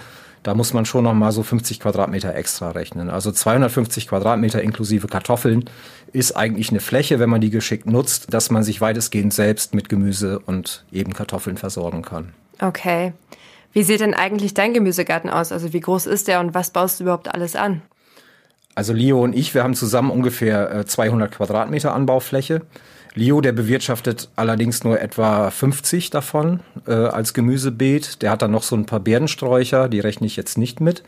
da 0.44 0.54
muss 0.54 0.74
man 0.74 0.86
schon 0.86 1.04
noch 1.04 1.14
mal 1.14 1.32
so 1.32 1.44
50 1.44 1.80
Quadratmeter 1.80 2.34
extra 2.36 2.72
rechnen. 2.72 3.10
Also 3.10 3.32
250 3.32 4.08
Quadratmeter 4.08 4.62
inklusive 4.62 5.08
Kartoffeln 5.08 5.66
ist 6.14 6.36
eigentlich 6.36 6.70
eine 6.70 6.80
Fläche, 6.80 7.20
wenn 7.20 7.30
man 7.30 7.42
die 7.42 7.50
geschickt 7.50 7.86
nutzt, 7.86 8.34
dass 8.34 8.50
man 8.50 8.64
sich 8.64 8.82
weitestgehend 8.82 9.34
selbst 9.34 9.74
mit 9.74 9.90
Gemüse 9.90 10.40
und 10.40 10.86
eben 10.92 11.14
Kartoffeln 11.14 11.58
versorgen 11.58 12.02
kann. 12.02 12.34
Okay. 12.62 13.14
Wie 13.72 13.84
sieht 13.84 14.00
denn 14.00 14.14
eigentlich 14.14 14.54
dein 14.54 14.74
Gemüsegarten 14.74 15.30
aus? 15.30 15.52
Also 15.52 15.74
wie 15.74 15.80
groß 15.80 16.08
ist 16.08 16.28
der 16.28 16.40
und 16.40 16.54
was 16.54 16.72
baust 16.72 17.00
du 17.00 17.04
überhaupt 17.04 17.34
alles 17.34 17.56
an? 17.56 17.82
Also 18.76 18.94
Leo 18.94 19.24
und 19.24 19.36
ich, 19.36 19.54
wir 19.54 19.64
haben 19.64 19.76
zusammen 19.76 20.10
ungefähr 20.10 20.86
200 20.86 21.30
äh, 21.30 21.36
Quadratmeter 21.36 21.94
Anbaufläche. 21.94 22.62
Leo, 23.20 23.42
der 23.42 23.52
bewirtschaftet 23.52 24.30
allerdings 24.38 24.84
nur 24.84 25.02
etwa 25.02 25.52
50 25.52 26.10
davon 26.10 26.62
äh, 26.88 26.94
als 26.94 27.34
Gemüsebeet. 27.34 28.22
Der 28.22 28.32
hat 28.32 28.42
dann 28.42 28.52
noch 28.52 28.64
so 28.64 28.78
ein 28.78 28.86
paar 28.86 29.02
Beerensträucher, 29.02 29.90
die 29.90 30.00
rechne 30.00 30.26
ich 30.26 30.38
jetzt 30.38 30.58
nicht 30.58 30.80
mit. 30.80 31.04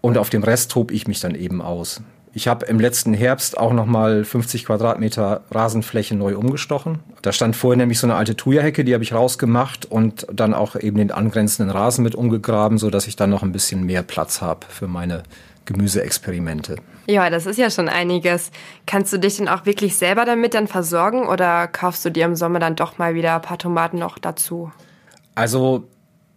Und 0.00 0.18
auf 0.18 0.30
dem 0.30 0.44
Rest 0.44 0.70
tob 0.70 0.92
ich 0.92 1.08
mich 1.08 1.18
dann 1.18 1.34
eben 1.34 1.60
aus. 1.60 2.00
Ich 2.32 2.46
habe 2.46 2.66
im 2.66 2.78
letzten 2.78 3.12
Herbst 3.12 3.58
auch 3.58 3.72
noch 3.72 3.86
mal 3.86 4.22
50 4.22 4.66
Quadratmeter 4.66 5.40
Rasenfläche 5.50 6.14
neu 6.14 6.36
umgestochen. 6.36 7.00
Da 7.22 7.32
stand 7.32 7.56
vorher 7.56 7.76
nämlich 7.76 7.98
so 7.98 8.06
eine 8.06 8.14
alte 8.14 8.36
Thuja-Hecke, 8.36 8.84
die 8.84 8.94
habe 8.94 9.02
ich 9.02 9.12
rausgemacht 9.12 9.86
und 9.86 10.26
dann 10.32 10.54
auch 10.54 10.76
eben 10.76 10.98
den 10.98 11.10
angrenzenden 11.10 11.74
Rasen 11.74 12.04
mit 12.04 12.14
umgegraben, 12.14 12.78
so 12.78 12.90
dass 12.90 13.08
ich 13.08 13.16
dann 13.16 13.30
noch 13.30 13.42
ein 13.42 13.50
bisschen 13.50 13.84
mehr 13.84 14.04
Platz 14.04 14.40
habe 14.40 14.66
für 14.68 14.86
meine 14.86 15.24
Gemüseexperimente. 15.68 16.76
Ja, 17.06 17.30
das 17.30 17.46
ist 17.46 17.58
ja 17.58 17.70
schon 17.70 17.88
einiges. 17.88 18.50
Kannst 18.86 19.12
du 19.12 19.18
dich 19.18 19.36
denn 19.36 19.48
auch 19.48 19.66
wirklich 19.66 19.96
selber 19.96 20.24
damit 20.24 20.54
dann 20.54 20.66
versorgen 20.66 21.26
oder 21.26 21.68
kaufst 21.68 22.04
du 22.04 22.10
dir 22.10 22.24
im 22.24 22.36
Sommer 22.36 22.58
dann 22.58 22.74
doch 22.74 22.98
mal 22.98 23.14
wieder 23.14 23.36
ein 23.36 23.42
paar 23.42 23.58
Tomaten 23.58 23.98
noch 23.98 24.18
dazu? 24.18 24.72
Also 25.34 25.86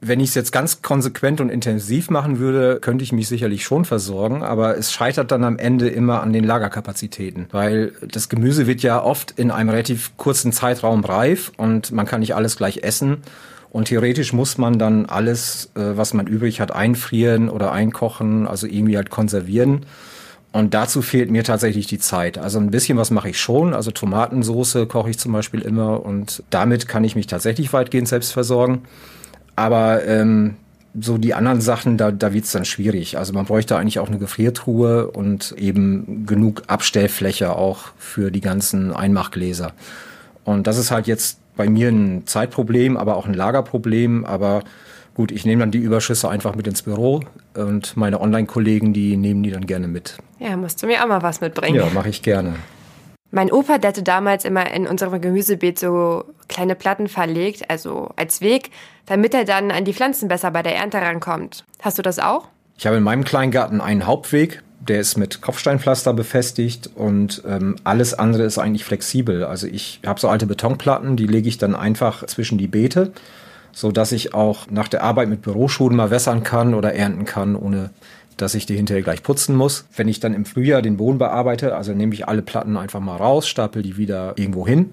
wenn 0.02 0.20
ich 0.20 0.30
es 0.30 0.36
jetzt 0.36 0.52
ganz 0.52 0.82
konsequent 0.82 1.40
und 1.42 1.50
intensiv 1.50 2.10
machen 2.10 2.40
würde, 2.40 2.80
könnte 2.82 3.04
ich 3.04 3.12
mich 3.12 3.28
sicherlich 3.28 3.64
schon 3.64 3.86
versorgen, 3.86 4.44
aber 4.44 4.76
es 4.76 4.92
scheitert 4.92 5.32
dann 5.32 5.44
am 5.44 5.60
Ende 5.60 5.90
immer 5.90 6.22
an 6.22 6.34
den 6.34 6.44
Lagerkapazitäten, 6.44 7.46
weil 7.52 7.94
das 8.02 8.28
Gemüse 8.28 8.66
wird 8.66 8.82
ja 8.82 9.02
oft 9.02 9.32
in 9.32 9.52
einem 9.52 9.70
relativ 9.70 10.18
kurzen 10.18 10.52
Zeitraum 10.52 11.06
reif 11.06 11.52
und 11.56 11.92
man 11.92 12.08
kann 12.08 12.22
nicht 12.22 12.36
alles 12.36 12.58
gleich 12.58 12.80
essen. 12.84 13.18
Und 13.72 13.86
theoretisch 13.86 14.34
muss 14.34 14.58
man 14.58 14.78
dann 14.78 15.06
alles, 15.06 15.72
äh, 15.76 15.96
was 15.96 16.14
man 16.14 16.28
übrig 16.28 16.60
hat, 16.60 16.74
einfrieren 16.74 17.50
oder 17.50 17.72
einkochen, 17.72 18.46
also 18.46 18.68
irgendwie 18.68 18.98
halt 18.98 19.10
konservieren. 19.10 19.86
Und 20.52 20.74
dazu 20.74 21.02
fehlt 21.02 21.32
mir 21.32 21.46
tatsächlich 21.46 21.88
die 21.88 22.00
Zeit. 22.00 22.38
Also 22.38 22.60
ein 22.60 22.72
bisschen 22.72 22.98
was 22.98 23.10
mache 23.10 23.30
ich 23.30 23.40
schon. 23.40 23.74
Also 23.74 23.92
Tomatensoße 23.92 24.86
koche 24.86 25.10
ich 25.12 25.18
zum 25.18 25.32
Beispiel 25.32 25.62
immer 25.62 26.06
und 26.06 26.44
damit 26.50 26.90
kann 26.90 27.06
ich 27.06 27.16
mich 27.16 27.28
tatsächlich 27.28 27.72
weitgehend 27.72 28.10
selbst 28.10 28.34
versorgen. 28.34 28.82
Aber 29.56 30.06
ähm, 30.06 30.56
so 31.00 31.18
die 31.18 31.34
anderen 31.34 31.62
Sachen, 31.62 31.98
da, 31.98 32.12
da 32.12 32.34
wird's 32.34 32.52
dann 32.52 32.66
schwierig. 32.66 33.18
Also 33.18 33.32
man 33.32 33.46
bräuchte 33.46 33.78
eigentlich 33.78 34.00
auch 34.00 34.10
eine 34.10 34.18
Gefriertruhe 34.18 35.08
und 35.08 35.54
eben 35.58 36.26
genug 36.26 36.64
Abstellfläche 36.68 37.56
auch 37.56 37.94
für 37.98 38.30
die 38.32 38.42
ganzen 38.42 38.92
Einmachgläser. 38.92 39.72
Und 40.44 40.68
das 40.68 40.78
ist 40.78 40.92
halt 40.92 41.08
jetzt 41.08 41.41
bei 41.56 41.70
mir 41.70 41.90
ein 41.90 42.26
Zeitproblem, 42.26 42.98
aber 42.98 43.16
auch 43.16 43.26
ein 43.26 43.34
Lagerproblem. 43.34 44.26
Aber 44.26 44.64
gut, 45.14 45.32
ich 45.32 45.46
nehme 45.46 45.62
dann 45.62 45.72
die 45.72 45.80
Überschüsse 45.80 46.30
einfach 46.30 46.56
mit 46.56 46.68
ins 46.68 46.82
Büro 46.82 47.22
und 47.56 47.98
meine 47.98 48.22
Online-Kollegen, 48.22 48.94
die 48.94 49.18
nehmen 49.18 49.44
die 49.44 49.52
dann 49.52 49.66
gerne 49.66 49.88
mit. 49.88 50.18
Ja, 50.40 50.56
musst 50.58 50.82
du 50.82 50.88
mir 50.88 51.04
auch 51.04 51.08
mal 51.08 51.22
was 51.22 51.42
mitbringen. 51.42 51.76
Ja, 51.76 51.88
mache 51.94 52.10
ich 52.10 52.22
gerne. 52.22 52.56
Mein 53.34 53.52
Opa, 53.52 53.78
der 53.78 53.90
hatte 53.90 54.04
damals 54.04 54.44
immer 54.44 54.70
in 54.74 54.88
unserem 54.88 55.22
Gemüsebeet 55.22 55.80
so 55.80 56.26
kleine 56.50 56.76
Platten 56.76 57.08
verlegt, 57.08 57.70
also 57.70 58.10
als 58.18 58.42
Weg, 58.42 58.72
damit 59.06 59.34
er 59.34 59.46
dann 59.46 59.72
an 59.72 59.86
die 59.86 59.94
Pflanzen 59.94 60.28
besser 60.28 60.52
bei 60.52 60.62
der 60.64 60.76
Ernte 60.76 60.98
rankommt. 60.98 61.64
Hast 61.82 61.98
du 61.98 62.02
das 62.02 62.20
auch? 62.20 62.50
Ich 62.78 62.86
habe 62.86 62.98
in 62.98 63.04
meinem 63.04 63.24
Kleingarten 63.24 63.80
einen 63.80 64.06
Hauptweg, 64.06 64.62
der 64.88 65.00
ist 65.00 65.18
mit 65.18 65.42
Kopfsteinpflaster 65.42 66.14
befestigt 66.14 66.90
und 66.96 67.44
ähm, 67.48 67.76
alles 67.84 68.14
andere 68.14 68.44
ist 68.44 68.58
eigentlich 68.58 68.84
flexibel. 68.84 69.44
Also 69.44 69.68
ich 69.68 70.00
habe 70.06 70.20
so 70.20 70.28
alte 70.28 70.48
Betonplatten, 70.48 71.16
die 71.16 71.28
lege 71.28 71.48
ich 71.48 71.58
dann 71.58 71.76
einfach 71.76 72.26
zwischen 72.26 72.58
die 72.58 72.68
Beete, 72.68 73.12
so 73.72 73.92
dass 73.92 74.12
ich 74.12 74.34
auch 74.34 74.68
nach 74.70 74.88
der 74.88 75.04
Arbeit 75.04 75.30
mit 75.30 75.44
Büroschuhen 75.44 75.96
mal 75.96 76.10
wässern 76.10 76.44
kann 76.44 76.74
oder 76.74 76.94
ernten 76.94 77.26
kann, 77.26 77.56
ohne 77.56 77.92
dass 78.38 78.56
ich 78.56 78.66
die 78.66 78.76
hinterher 78.76 79.04
gleich 79.04 79.22
putzen 79.22 79.56
muss. 79.56 79.86
Wenn 79.96 80.08
ich 80.08 80.20
dann 80.20 80.34
im 80.34 80.46
Frühjahr 80.46 80.82
den 80.82 80.98
Boden 80.98 81.20
bearbeite, 81.20 81.76
also 81.76 81.94
nehme 81.94 82.16
ich 82.16 82.28
alle 82.28 82.42
Platten 82.42 82.76
einfach 82.76 83.00
mal 83.00 83.18
raus, 83.18 83.48
stapel 83.48 83.84
die 83.84 83.98
wieder 83.98 84.34
irgendwo 84.36 84.68
hin 84.68 84.90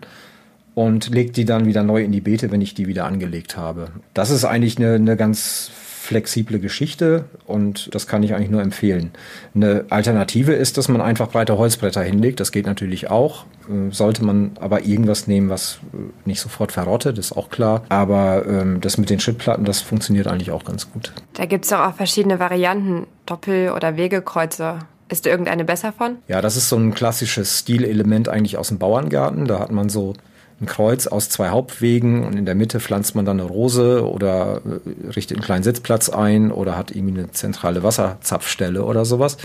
und 0.74 1.08
lege 1.08 1.32
die 1.32 1.46
dann 1.46 1.64
wieder 1.64 1.82
neu 1.82 2.04
in 2.04 2.12
die 2.12 2.20
Beete, 2.20 2.50
wenn 2.50 2.60
ich 2.60 2.74
die 2.74 2.86
wieder 2.86 3.06
angelegt 3.06 3.56
habe. 3.56 3.88
Das 4.12 4.28
ist 4.28 4.44
eigentlich 4.44 4.76
eine, 4.76 4.94
eine 4.94 5.16
ganz 5.16 5.70
flexible 6.08 6.58
Geschichte 6.58 7.26
und 7.44 7.94
das 7.94 8.06
kann 8.06 8.22
ich 8.22 8.34
eigentlich 8.34 8.48
nur 8.48 8.62
empfehlen. 8.62 9.10
Eine 9.54 9.84
Alternative 9.90 10.54
ist, 10.54 10.78
dass 10.78 10.88
man 10.88 11.02
einfach 11.02 11.28
breite 11.28 11.58
Holzbretter 11.58 12.02
hinlegt. 12.02 12.40
Das 12.40 12.50
geht 12.50 12.64
natürlich 12.64 13.10
auch. 13.10 13.44
Äh, 13.68 13.92
sollte 13.92 14.24
man 14.24 14.52
aber 14.58 14.86
irgendwas 14.86 15.26
nehmen, 15.26 15.50
was 15.50 15.80
äh, 15.92 15.98
nicht 16.24 16.40
sofort 16.40 16.72
verrottet, 16.72 17.18
ist 17.18 17.32
auch 17.32 17.50
klar. 17.50 17.84
Aber 17.90 18.46
ähm, 18.46 18.80
das 18.80 18.96
mit 18.96 19.10
den 19.10 19.20
Schrittplatten, 19.20 19.66
das 19.66 19.82
funktioniert 19.82 20.26
eigentlich 20.26 20.50
auch 20.50 20.64
ganz 20.64 20.90
gut. 20.90 21.12
Da 21.34 21.44
gibt 21.44 21.66
es 21.66 21.72
auch 21.74 21.94
verschiedene 21.94 22.40
Varianten, 22.40 23.06
Doppel- 23.26 23.72
oder 23.72 23.98
Wegekreuze. 23.98 24.78
Ist 25.10 25.26
dir 25.26 25.30
irgendeine 25.30 25.66
besser 25.66 25.92
von? 25.92 26.16
Ja, 26.26 26.40
das 26.40 26.56
ist 26.56 26.70
so 26.70 26.76
ein 26.76 26.94
klassisches 26.94 27.58
Stilelement 27.58 28.30
eigentlich 28.30 28.56
aus 28.56 28.68
dem 28.68 28.78
Bauerngarten. 28.78 29.46
Da 29.46 29.58
hat 29.58 29.72
man 29.72 29.90
so 29.90 30.14
ein 30.60 30.66
Kreuz 30.66 31.06
aus 31.06 31.28
zwei 31.28 31.50
Hauptwegen 31.50 32.24
und 32.24 32.36
in 32.36 32.44
der 32.44 32.54
Mitte 32.54 32.80
pflanzt 32.80 33.14
man 33.14 33.24
dann 33.24 33.40
eine 33.40 33.48
Rose 33.48 34.08
oder 34.08 34.60
äh, 34.64 35.10
richtet 35.10 35.36
einen 35.36 35.44
kleinen 35.44 35.62
Sitzplatz 35.62 36.08
ein 36.08 36.50
oder 36.50 36.76
hat 36.76 36.90
irgendwie 36.90 37.20
eine 37.20 37.30
zentrale 37.30 37.82
Wasserzapfstelle 37.82 38.84
oder 38.84 39.04
sowas. 39.04 39.36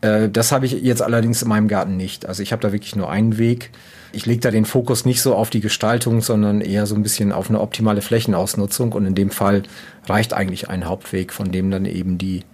Äh, 0.00 0.28
das 0.28 0.52
habe 0.52 0.66
ich 0.66 0.72
jetzt 0.72 1.02
allerdings 1.02 1.42
in 1.42 1.48
meinem 1.48 1.68
Garten 1.68 1.96
nicht. 1.96 2.26
Also 2.26 2.42
ich 2.42 2.52
habe 2.52 2.62
da 2.62 2.72
wirklich 2.72 2.96
nur 2.96 3.10
einen 3.10 3.38
Weg. 3.38 3.70
Ich 4.12 4.26
lege 4.26 4.40
da 4.40 4.50
den 4.50 4.64
Fokus 4.64 5.04
nicht 5.04 5.22
so 5.22 5.34
auf 5.34 5.50
die 5.50 5.60
Gestaltung, 5.60 6.22
sondern 6.22 6.60
eher 6.60 6.86
so 6.86 6.94
ein 6.94 7.02
bisschen 7.02 7.32
auf 7.32 7.48
eine 7.48 7.60
optimale 7.60 8.02
Flächenausnutzung. 8.02 8.92
Und 8.92 9.06
in 9.06 9.14
dem 9.14 9.30
Fall 9.30 9.62
reicht 10.06 10.32
eigentlich 10.32 10.68
ein 10.68 10.86
Hauptweg, 10.86 11.32
von 11.32 11.52
dem 11.52 11.70
dann 11.70 11.84
eben 11.84 12.18
die 12.18 12.44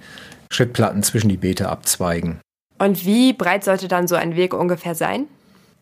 Schrittplatten 0.50 1.02
zwischen 1.02 1.28
die 1.28 1.36
Beete 1.36 1.68
abzweigen. 1.68 2.40
Und 2.78 3.06
wie 3.06 3.32
breit 3.32 3.64
sollte 3.64 3.88
dann 3.88 4.08
so 4.08 4.16
ein 4.16 4.34
Weg 4.36 4.54
ungefähr 4.54 4.94
sein? 4.94 5.26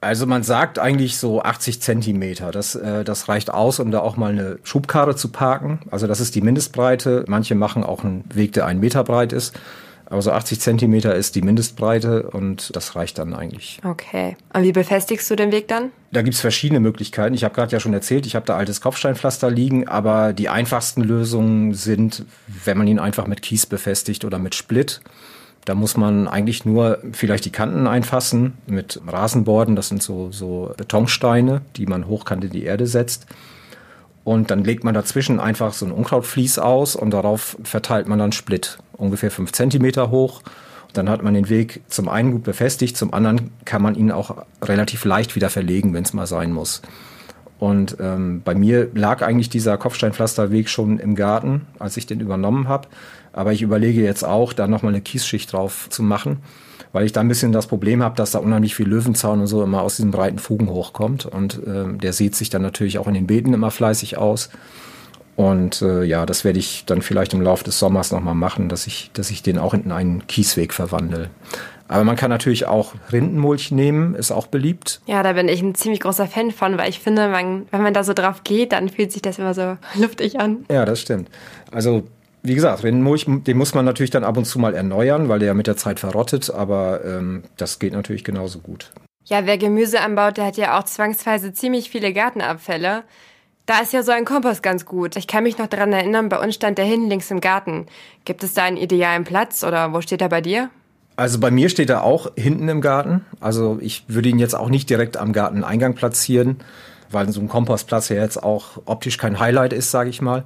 Also 0.03 0.27
man 0.27 0.43
sagt 0.43 0.79
eigentlich 0.79 1.19
so 1.19 1.43
80 1.43 1.83
Zentimeter. 1.83 2.51
Das, 2.53 2.75
äh, 2.75 3.05
das 3.05 3.29
reicht 3.29 3.53
aus, 3.53 3.81
um 3.81 3.91
da 3.91 4.01
auch 4.01 4.17
mal 4.17 4.33
eine 4.33 4.59
Schubkarre 4.63 5.15
zu 5.15 5.29
parken. 5.29 5.81
Also 5.91 6.07
das 6.07 6.21
ist 6.21 6.35
die 6.35 6.41
Mindestbreite. 6.41 7.25
Manche 7.29 7.55
machen 7.55 7.85
auch 7.85 8.03
einen 8.03 8.25
Weg, 8.33 8.53
der 8.53 8.67
einen 8.67 8.81
Meter 8.81 9.05
breit 9.05 9.33
ist. 9.33 9.59
Aber 10.07 10.23
so 10.23 10.33
80 10.33 10.61
Zentimeter 10.61 11.15
ist 11.15 11.37
die 11.37 11.43
Mindestbreite 11.43 12.25
und 12.31 12.75
das 12.75 12.97
reicht 12.97 13.19
dann 13.19 13.33
eigentlich. 13.33 13.79
Okay. 13.85 14.37
Und 14.53 14.65
wie 14.65 14.73
befestigst 14.73 15.31
du 15.31 15.37
den 15.37 15.53
Weg 15.53 15.69
dann? 15.69 15.93
Da 16.11 16.23
gibt's 16.23 16.41
verschiedene 16.41 16.81
Möglichkeiten. 16.81 17.33
Ich 17.33 17.45
habe 17.45 17.55
gerade 17.55 17.71
ja 17.71 17.79
schon 17.79 17.95
erzählt, 17.95 18.27
ich 18.27 18.35
habe 18.35 18.45
da 18.45 18.57
altes 18.57 18.81
Kopfsteinpflaster 18.81 19.49
liegen, 19.51 19.87
aber 19.87 20.33
die 20.33 20.49
einfachsten 20.49 21.03
Lösungen 21.03 21.75
sind, 21.75 22.25
wenn 22.65 22.77
man 22.77 22.89
ihn 22.89 22.99
einfach 22.99 23.29
mit 23.29 23.41
Kies 23.41 23.67
befestigt 23.67 24.25
oder 24.25 24.41
mit 24.41 24.57
Split. 24.57 25.01
Da 25.65 25.75
muss 25.75 25.97
man 25.97 26.27
eigentlich 26.27 26.65
nur 26.65 26.99
vielleicht 27.13 27.45
die 27.45 27.53
Kanten 27.53 27.87
einfassen 27.87 28.55
mit 28.67 29.01
Rasenborden. 29.07 29.77
Das 29.77 29.89
sind 29.89 30.03
so, 30.03 30.33
so 30.33 30.73
Betonsteine, 30.77 31.61
die 31.77 31.87
man 31.87 32.07
hochkant 32.07 32.45
in 32.45 32.51
die 32.51 32.65
Erde 32.65 32.87
setzt. 32.87 33.27
Und 34.25 34.51
dann 34.51 34.65
legt 34.65 34.85
man 34.85 34.95
dazwischen 34.95 35.41
einfach 35.41 35.73
so 35.73 35.87
ein 35.87 35.93
Unkrautvlies 35.93 36.59
aus 36.59 36.97
und 36.97 37.11
darauf 37.11 37.57
verteilt 37.63 38.07
man 38.07 38.19
dann 38.19 38.33
Split, 38.33 38.79
ungefähr 38.93 39.31
fünf 39.31 39.53
Zentimeter 39.53 40.11
hoch. 40.11 40.43
Dann 40.93 41.09
hat 41.09 41.23
man 41.23 41.35
den 41.35 41.49
Weg 41.49 41.83
zum 41.89 42.09
einen 42.09 42.33
gut 42.33 42.43
befestigt, 42.43 42.97
zum 42.97 43.15
anderen 43.15 43.51
kann 43.65 43.83
man 43.83 43.95
ihn 43.95 44.11
auch 44.11 44.45
relativ 44.63 45.05
leicht 45.05 45.37
wieder 45.37 45.51
verlegen, 45.51 45.95
wenn 45.95 46.05
es 46.05 46.13
mal 46.13 46.27
sein 46.27 46.53
muss. 46.53 46.83
Und 47.59 47.99
ähm, 48.01 48.41
bei 48.43 48.55
mir 48.55 48.89
lag 48.95 49.23
eigentlich 49.23 49.51
dieser 49.51 49.77
Kopfsteinpflasterweg 49.77 50.69
schon 50.69 50.99
im 50.99 51.15
Garten, 51.15 51.67
als 51.79 51.97
ich 51.97 52.07
den 52.07 52.21
übernommen 52.21 52.69
habe. 52.69 52.89
Aber 53.33 53.53
ich 53.53 53.63
überlege 53.63 54.03
jetzt 54.03 54.25
auch, 54.25 54.53
da 54.53 54.67
nochmal 54.67 54.93
eine 54.93 55.03
Kiesschicht 55.03 55.53
drauf 55.53 55.89
zu 55.91 56.03
machen, 56.03 56.39
weil 56.93 57.07
ich 57.07 57.13
da 57.13 57.21
ein 57.21 57.29
bisschen 57.29 57.53
das 57.53 57.67
Problem 57.67 58.03
habe, 58.03 58.17
dass 58.17 58.33
da 58.33 58.39
unheimlich 58.41 58.75
viel 58.75 58.89
Löwenzaun 58.89 59.41
und 59.41 59.47
so 59.47 59.63
immer 59.63 59.83
aus 59.83 59.97
diesen 59.97 60.11
breiten 60.11 60.39
Fugen 60.39 60.69
hochkommt. 60.69 61.27
Und 61.27 61.63
äh, 61.67 61.97
der 61.97 62.13
sieht 62.13 62.35
sich 62.35 62.51
dann 62.51 62.63
natürlich 62.63 62.99
auch 62.99 63.07
in 63.07 63.15
den 63.15 63.27
Beeten 63.27 63.55
immer 63.55 63.71
fleißig 63.71 64.19
aus. 64.19 64.51
Und 65.37 65.81
äh, 65.81 66.03
ja, 66.05 66.27
das 66.27 66.45
werde 66.45 66.59
ich 66.59 66.85
dann 66.85 67.01
vielleicht 67.01 67.33
im 67.33 67.41
Laufe 67.41 67.65
des 67.65 67.79
Sommers 67.79 68.11
nochmal 68.11 68.35
machen, 68.35 68.69
dass 68.69 68.87
ich, 68.87 69.11
dass 69.15 69.31
ich 69.31 69.43
den 69.43 69.59
auch 69.59 69.73
in 69.73 69.91
einen 69.91 70.27
Kiesweg 70.27 70.75
verwandle. 70.75 71.31
Aber 71.89 72.05
man 72.05 72.15
kann 72.15 72.31
natürlich 72.31 72.67
auch 72.67 72.95
Rindenmulch 73.11 73.73
nehmen, 73.73 74.15
ist 74.15 74.31
auch 74.31 74.47
beliebt. 74.47 75.01
Ja, 75.07 75.23
da 75.23 75.33
bin 75.33 75.49
ich 75.49 75.61
ein 75.61 75.75
ziemlich 75.75 76.01
großer 76.01 76.27
Fan 76.27 76.51
von, 76.51 76.79
weil 76.79 76.89
ich 76.89 77.01
finde, 77.01 77.29
man, 77.29 77.67
wenn 77.71 77.83
man 77.83 77.95
da 77.95 78.05
so 78.05 78.13
drauf 78.13 78.45
geht, 78.45 78.73
dann 78.73 78.89
fühlt 78.89 79.11
sich 79.13 79.23
das 79.23 79.39
immer 79.39 79.55
so 79.55 79.77
luftig 79.99 80.39
an. 80.39 80.67
Ja, 80.71 80.85
das 80.85 81.01
stimmt. 81.01 81.31
Also 81.73 82.05
wie 82.43 82.55
gesagt, 82.55 82.83
Rindenmulch, 82.83 83.27
den 83.29 83.57
muss 83.57 83.75
man 83.75 83.85
natürlich 83.85 84.11
dann 84.11 84.25
ab 84.25 84.37
und 84.37 84.45
zu 84.45 84.59
mal 84.59 84.75
erneuern, 84.75 85.29
weil 85.29 85.39
der 85.39 85.49
ja 85.49 85.55
mit 85.55 85.67
der 85.67 85.77
Zeit 85.77 86.01
verrottet, 86.01 86.51
aber 86.51 87.05
ähm, 87.05 87.43
das 87.57 87.79
geht 87.79 87.93
natürlich 87.93 88.25
genauso 88.25 88.61
gut. 88.61 88.93
Ja, 89.25 89.47
wer 89.47 89.59
Gemüse 89.59 90.01
anbaut, 90.01 90.39
der 90.39 90.47
hat 90.47 90.57
ja 90.57 90.79
auch 90.79 90.85
zwangsweise 90.85 91.53
ziemlich 91.53 91.91
viele 91.91 92.13
Gartenabfälle. 92.13 93.05
Da 93.67 93.81
ist 93.81 93.93
ja 93.93 94.03
so 94.03 94.11
ein 94.11 94.25
Kompost 94.25 94.63
ganz 94.63 94.87
gut. 94.87 95.17
Ich 95.17 95.27
kann 95.27 95.45
mich 95.45 95.59
noch 95.59 95.67
daran 95.67 95.93
erinnern, 95.93 96.29
bei 96.29 96.39
uns 96.39 96.55
stand 96.55 96.79
der 96.79 96.87
hinten 96.87 97.11
links 97.11 97.31
im 97.31 97.41
Garten. 97.41 97.87
Gibt 98.25 98.43
es 98.43 98.55
da 98.55 98.65
einen 98.65 98.79
idealen 98.79 99.25
Platz 99.25 99.63
oder 99.63 99.93
wo 99.93 100.01
steht 100.01 100.23
er 100.23 100.31
bei 100.31 100.41
dir? 100.41 100.71
Also 101.17 101.39
bei 101.39 101.51
mir 101.51 101.69
steht 101.69 101.91
er 101.91 102.03
auch 102.03 102.33
hinten 102.37 102.69
im 102.69 102.81
Garten. 102.81 103.27
Also 103.41 103.79
ich 103.81 104.05
würde 104.09 104.31
ihn 104.31 104.39
jetzt 104.39 104.55
auch 104.55 104.71
nicht 104.71 104.89
direkt 104.89 105.19
am 105.19 105.35
Garteneingang 105.35 105.95
platzieren, 105.95 106.57
weil 107.11 107.31
so 107.31 107.41
ein 107.41 107.49
Kompostplatz 107.49 108.09
ja 108.09 108.17
jetzt 108.17 108.43
auch 108.43 108.83
optisch 108.87 109.19
kein 109.19 109.39
Highlight 109.39 109.75
ist, 109.75 109.91
sage 109.91 110.09
ich 110.09 110.23
mal 110.23 110.45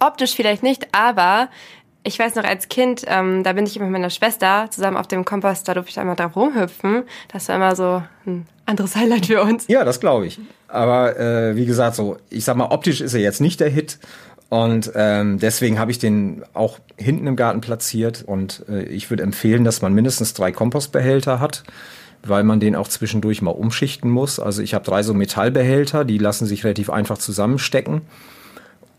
optisch 0.00 0.34
vielleicht 0.34 0.62
nicht, 0.62 0.88
aber 0.92 1.48
ich 2.06 2.18
weiß 2.18 2.36
noch 2.36 2.44
als 2.44 2.68
Kind, 2.68 3.02
ähm, 3.06 3.42
da 3.42 3.52
bin 3.52 3.66
ich 3.66 3.78
mit 3.80 3.90
meiner 3.90 4.10
Schwester 4.10 4.68
zusammen 4.70 4.96
auf 4.96 5.08
dem 5.08 5.24
Kompost, 5.24 5.66
da 5.66 5.74
durfte 5.74 5.90
ich 5.90 5.98
einmal 5.98 6.14
drauf 6.14 6.36
rumhüpfen. 6.36 7.02
Das 7.32 7.48
war 7.48 7.56
immer 7.56 7.74
so 7.74 8.02
ein 8.24 8.46
anderes 8.64 8.94
Highlight 8.94 9.26
für 9.26 9.42
uns. 9.42 9.66
Ja, 9.68 9.84
das 9.84 9.98
glaube 9.98 10.26
ich. 10.26 10.38
Aber 10.68 11.18
äh, 11.18 11.56
wie 11.56 11.66
gesagt, 11.66 11.96
so, 11.96 12.16
ich 12.30 12.44
sag 12.44 12.56
mal, 12.56 12.70
optisch 12.70 13.00
ist 13.00 13.14
er 13.14 13.20
jetzt 13.20 13.40
nicht 13.40 13.58
der 13.58 13.70
Hit. 13.70 13.98
Und 14.48 14.92
ähm, 14.94 15.38
deswegen 15.40 15.78
habe 15.80 15.90
ich 15.90 15.98
den 15.98 16.44
auch 16.54 16.78
hinten 16.96 17.26
im 17.26 17.34
Garten 17.34 17.60
platziert. 17.60 18.22
Und 18.24 18.64
äh, 18.68 18.82
ich 18.84 19.10
würde 19.10 19.24
empfehlen, 19.24 19.64
dass 19.64 19.82
man 19.82 19.92
mindestens 19.92 20.34
drei 20.34 20.52
Kompostbehälter 20.52 21.40
hat, 21.40 21.64
weil 22.24 22.44
man 22.44 22.60
den 22.60 22.76
auch 22.76 22.86
zwischendurch 22.86 23.42
mal 23.42 23.50
umschichten 23.50 24.10
muss. 24.10 24.38
Also 24.38 24.62
ich 24.62 24.74
habe 24.74 24.84
drei 24.84 25.02
so 25.02 25.14
Metallbehälter, 25.14 26.04
die 26.04 26.18
lassen 26.18 26.46
sich 26.46 26.62
relativ 26.62 26.90
einfach 26.90 27.18
zusammenstecken. 27.18 28.02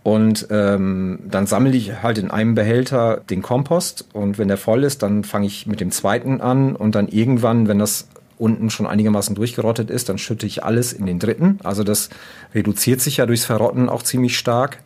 Und 0.08 0.48
ähm, 0.52 1.20
dann 1.30 1.48
sammle 1.48 1.76
ich 1.76 2.02
halt 2.02 2.18
in 2.18 2.32
einem 2.32 2.56
Behälter 2.56 3.24
den 3.30 3.42
Kompost 3.42 4.06
und 4.14 4.38
wenn 4.38 4.48
der 4.48 4.56
voll 4.56 4.86
ist, 4.86 5.04
dann 5.04 5.26
fange 5.26 5.48
ich 5.48 5.68
mit 5.68 5.82
dem 5.82 5.92
zweiten 5.92 6.40
an 6.40 6.78
und 6.78 6.96
dann 6.96 7.10
irgendwann, 7.10 7.68
wenn 7.68 7.78
das 7.78 8.08
unten 8.38 8.70
schon 8.70 8.88
einigermaßen 8.88 9.36
durchgerottet 9.36 9.90
ist, 9.90 10.08
dann 10.08 10.18
schütte 10.18 10.46
ich 10.46 10.64
alles 10.64 10.94
in 10.94 11.08
den 11.08 11.20
dritten. 11.20 11.60
Also 11.62 11.84
das 11.84 12.10
reduziert 12.56 13.02
sich 13.02 13.18
ja 13.18 13.26
durchs 13.26 13.44
Verrotten 13.44 13.90
auch 13.90 14.02
ziemlich 14.02 14.38
stark. 14.38 14.78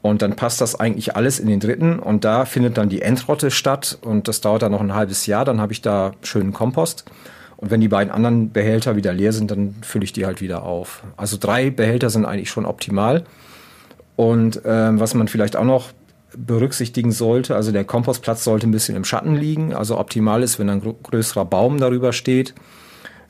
Und 0.00 0.22
dann 0.22 0.34
passt 0.34 0.60
das 0.60 0.74
eigentlich 0.74 1.14
alles 1.14 1.38
in 1.38 1.46
den 1.46 1.60
dritten 1.60 2.00
und 2.00 2.24
da 2.24 2.44
findet 2.44 2.78
dann 2.78 2.88
die 2.88 3.02
Endrotte 3.02 3.52
statt 3.52 3.96
und 4.00 4.26
das 4.26 4.40
dauert 4.40 4.62
dann 4.62 4.72
noch 4.72 4.80
ein 4.80 4.92
halbes 4.92 5.26
Jahr, 5.26 5.44
dann 5.44 5.60
habe 5.60 5.72
ich 5.72 5.82
da 5.82 6.14
schönen 6.22 6.52
Kompost. 6.52 7.04
Und 7.58 7.70
wenn 7.70 7.80
die 7.80 7.86
beiden 7.86 8.12
anderen 8.12 8.50
Behälter 8.50 8.96
wieder 8.96 9.12
leer 9.12 9.32
sind, 9.32 9.52
dann 9.52 9.76
fülle 9.82 10.02
ich 10.02 10.12
die 10.12 10.26
halt 10.26 10.40
wieder 10.40 10.64
auf. 10.64 11.04
Also 11.16 11.36
drei 11.38 11.70
Behälter 11.70 12.10
sind 12.10 12.24
eigentlich 12.24 12.50
schon 12.50 12.66
optimal. 12.66 13.22
Und 14.16 14.62
ähm, 14.64 15.00
was 15.00 15.14
man 15.14 15.28
vielleicht 15.28 15.56
auch 15.56 15.64
noch 15.64 15.92
berücksichtigen 16.36 17.12
sollte, 17.12 17.56
also 17.56 17.72
der 17.72 17.84
Kompostplatz 17.84 18.44
sollte 18.44 18.66
ein 18.66 18.72
bisschen 18.72 18.96
im 18.96 19.04
Schatten 19.04 19.34
liegen. 19.34 19.74
Also 19.74 19.98
optimal 19.98 20.42
ist, 20.42 20.58
wenn 20.58 20.70
ein 20.70 20.82
größerer 21.02 21.44
Baum 21.44 21.78
darüber 21.78 22.12
steht, 22.12 22.54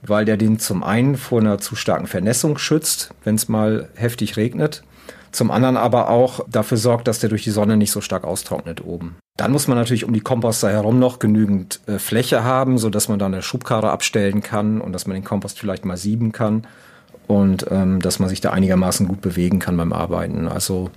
weil 0.03 0.25
der 0.25 0.37
den 0.37 0.59
zum 0.59 0.83
einen 0.83 1.17
vor 1.17 1.41
einer 1.41 1.59
zu 1.59 1.77
starken 1.77 2.07
Vernässung 2.07 2.59
schützt, 2.59 3.15
wenn 3.25 3.35
es 3.35 3.49
mal 3.49 3.89
heftig 3.95 4.37
regnet. 4.37 4.83
Zum 5.31 5.51
anderen 5.51 5.79
aber 5.79 6.11
auch 6.11 6.47
dafür 6.49 6.77
sorgt, 6.77 7.09
dass 7.09 7.21
der 7.21 7.31
durch 7.31 7.43
die 7.43 7.51
Sonne 7.51 7.77
nicht 7.77 7.91
so 7.91 8.03
stark 8.03 8.25
austrocknet 8.25 8.85
oben. 8.85 9.17
Dann 9.39 9.51
muss 9.51 9.67
man 9.67 9.79
natürlich 9.79 10.05
um 10.05 10.13
die 10.13 10.21
Komposter 10.21 10.71
herum 10.71 10.99
noch 10.99 11.19
genügend 11.19 11.81
äh, 11.87 11.99
Fläche 11.99 12.45
haben, 12.45 12.77
so 12.77 12.91
dass 12.91 13.09
man 13.09 13.19
da 13.19 13.27
eine 13.27 13.41
Schubkarre 13.41 13.91
abstellen 13.91 14.43
kann 14.43 14.81
und 14.81 14.93
dass 14.93 15.07
man 15.07 15.15
den 15.15 15.25
Kompost 15.25 15.59
vielleicht 15.59 15.87
mal 15.87 15.97
sieben 15.97 16.33
kann 16.33 16.67
und 17.27 17.67
ähm, 17.71 18.01
dass 18.01 18.19
man 18.19 18.29
sich 18.29 18.41
da 18.41 18.51
einigermaßen 18.51 19.09
gut 19.09 19.21
bewegen 19.21 19.59
kann 19.59 19.77
beim 19.77 19.93
Arbeiten. 19.93 20.49
Also 20.49 20.91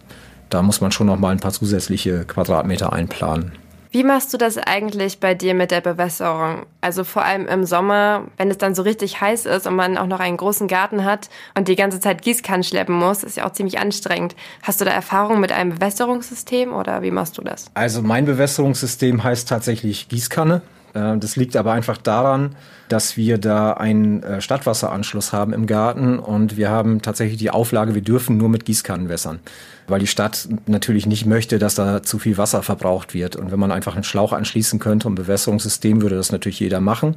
da 0.49 0.61
muss 0.61 0.81
man 0.81 0.91
schon 0.91 1.07
noch 1.07 1.19
mal 1.19 1.31
ein 1.31 1.39
paar 1.39 1.51
zusätzliche 1.51 2.25
Quadratmeter 2.25 2.93
einplanen. 2.93 3.53
Wie 3.95 4.03
machst 4.03 4.33
du 4.33 4.37
das 4.37 4.57
eigentlich 4.57 5.21
bei 5.21 5.35
dir 5.35 5.53
mit 5.53 5.71
der 5.71 5.79
Bewässerung? 5.79 6.65
Also 6.81 7.05
vor 7.05 7.23
allem 7.23 7.47
im 7.47 7.63
Sommer, 7.63 8.25
wenn 8.35 8.51
es 8.51 8.57
dann 8.57 8.75
so 8.75 8.81
richtig 8.81 9.21
heiß 9.21 9.45
ist 9.45 9.67
und 9.67 9.75
man 9.77 9.97
auch 9.97 10.05
noch 10.05 10.19
einen 10.19 10.35
großen 10.35 10.67
Garten 10.67 11.05
hat 11.05 11.29
und 11.57 11.69
die 11.69 11.77
ganze 11.77 12.01
Zeit 12.01 12.21
Gießkannen 12.21 12.65
schleppen 12.65 12.93
muss, 12.93 13.23
ist 13.23 13.37
ja 13.37 13.47
auch 13.47 13.53
ziemlich 13.53 13.79
anstrengend. 13.79 14.35
Hast 14.63 14.81
du 14.81 14.85
da 14.85 14.91
Erfahrung 14.91 15.39
mit 15.39 15.53
einem 15.53 15.75
Bewässerungssystem 15.75 16.73
oder 16.73 17.03
wie 17.03 17.11
machst 17.11 17.37
du 17.37 17.41
das? 17.41 17.67
Also 17.73 18.01
mein 18.01 18.25
Bewässerungssystem 18.25 19.23
heißt 19.23 19.47
tatsächlich 19.47 20.09
Gießkanne. 20.09 20.61
Äh, 20.95 21.17
das 21.17 21.35
liegt 21.35 21.55
aber 21.55 21.73
einfach 21.73 21.97
daran, 21.97 22.55
dass 22.87 23.17
wir 23.17 23.37
da 23.37 23.73
einen 23.73 24.23
äh, 24.23 24.41
Stadtwasseranschluss 24.41 25.33
haben 25.33 25.53
im 25.53 25.67
Garten 25.67 26.17
und 26.17 26.57
wir 26.57 26.69
haben 26.69 27.01
tatsächlich 27.01 27.37
die 27.37 27.51
Auflage, 27.51 27.93
wir 27.93 28.01
dürfen 28.01 28.37
nur 28.37 28.49
mit 28.49 28.65
Gießkannen 28.65 29.09
wässern, 29.09 29.39
weil 29.87 29.99
die 29.99 30.07
Stadt 30.07 30.47
natürlich 30.65 31.05
nicht 31.05 31.25
möchte, 31.25 31.59
dass 31.59 31.75
da 31.75 32.01
zu 32.01 32.17
viel 32.17 32.37
Wasser 32.37 32.63
verbraucht 32.63 33.13
wird. 33.13 33.35
Und 33.35 33.51
wenn 33.51 33.59
man 33.59 33.71
einfach 33.71 33.95
einen 33.95 34.03
Schlauch 34.03 34.33
anschließen 34.33 34.79
könnte, 34.79 35.09
ein 35.09 35.15
Bewässerungssystem, 35.15 36.01
würde 36.01 36.15
das 36.15 36.31
natürlich 36.31 36.59
jeder 36.59 36.79
machen. 36.79 37.15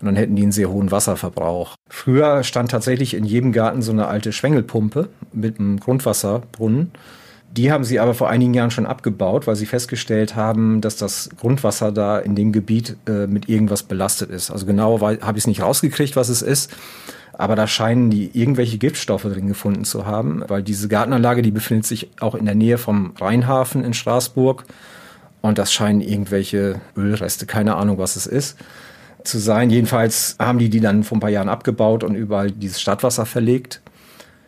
Und 0.00 0.06
dann 0.06 0.16
hätten 0.16 0.34
die 0.34 0.42
einen 0.42 0.50
sehr 0.50 0.68
hohen 0.68 0.90
Wasserverbrauch. 0.90 1.76
Früher 1.88 2.42
stand 2.42 2.72
tatsächlich 2.72 3.14
in 3.14 3.24
jedem 3.24 3.52
Garten 3.52 3.82
so 3.82 3.92
eine 3.92 4.08
alte 4.08 4.32
Schwengelpumpe 4.32 5.08
mit 5.32 5.60
einem 5.60 5.78
Grundwasserbrunnen. 5.78 6.90
Die 7.56 7.70
haben 7.70 7.84
sie 7.84 8.00
aber 8.00 8.14
vor 8.14 8.30
einigen 8.30 8.54
Jahren 8.54 8.70
schon 8.70 8.86
abgebaut, 8.86 9.46
weil 9.46 9.56
sie 9.56 9.66
festgestellt 9.66 10.36
haben, 10.36 10.80
dass 10.80 10.96
das 10.96 11.28
Grundwasser 11.38 11.92
da 11.92 12.18
in 12.18 12.34
dem 12.34 12.50
Gebiet 12.50 12.96
äh, 13.06 13.26
mit 13.26 13.46
irgendwas 13.48 13.82
belastet 13.82 14.30
ist. 14.30 14.50
Also 14.50 14.64
genau 14.64 15.00
habe 15.00 15.38
ich 15.38 15.44
es 15.44 15.46
nicht 15.46 15.60
rausgekriegt, 15.60 16.16
was 16.16 16.30
es 16.30 16.40
ist. 16.40 16.72
Aber 17.34 17.54
da 17.54 17.66
scheinen 17.66 18.08
die 18.08 18.30
irgendwelche 18.32 18.78
Giftstoffe 18.78 19.24
drin 19.24 19.48
gefunden 19.48 19.84
zu 19.84 20.06
haben, 20.06 20.44
weil 20.48 20.62
diese 20.62 20.88
Gartenanlage, 20.88 21.42
die 21.42 21.50
befindet 21.50 21.86
sich 21.86 22.10
auch 22.20 22.34
in 22.34 22.46
der 22.46 22.54
Nähe 22.54 22.78
vom 22.78 23.12
Rheinhafen 23.20 23.84
in 23.84 23.92
Straßburg. 23.92 24.64
Und 25.42 25.58
das 25.58 25.72
scheinen 25.72 26.00
irgendwelche 26.00 26.80
Ölreste, 26.96 27.44
keine 27.46 27.76
Ahnung, 27.76 27.98
was 27.98 28.16
es 28.16 28.26
ist, 28.26 28.56
zu 29.24 29.38
sein. 29.38 29.68
Jedenfalls 29.70 30.36
haben 30.38 30.58
die 30.58 30.70
die 30.70 30.80
dann 30.80 31.04
vor 31.04 31.18
ein 31.18 31.20
paar 31.20 31.30
Jahren 31.30 31.48
abgebaut 31.48 32.02
und 32.02 32.14
überall 32.14 32.50
dieses 32.50 32.80
Stadtwasser 32.80 33.26
verlegt. 33.26 33.82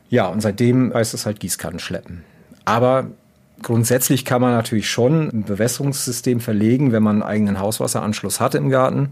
Ja, 0.08 0.28
und 0.28 0.40
seitdem 0.40 0.94
heißt 0.94 1.12
es 1.12 1.26
halt 1.26 1.40
Gießkannen 1.40 1.80
schleppen. 1.80 2.22
Aber 2.64 3.06
grundsätzlich 3.62 4.24
kann 4.24 4.40
man 4.40 4.52
natürlich 4.52 4.90
schon 4.90 5.30
ein 5.30 5.44
Bewässerungssystem 5.44 6.40
verlegen, 6.40 6.92
wenn 6.92 7.02
man 7.02 7.22
einen 7.22 7.30
eigenen 7.30 7.60
Hauswasseranschluss 7.60 8.40
hat 8.40 8.54
im 8.54 8.70
Garten. 8.70 9.10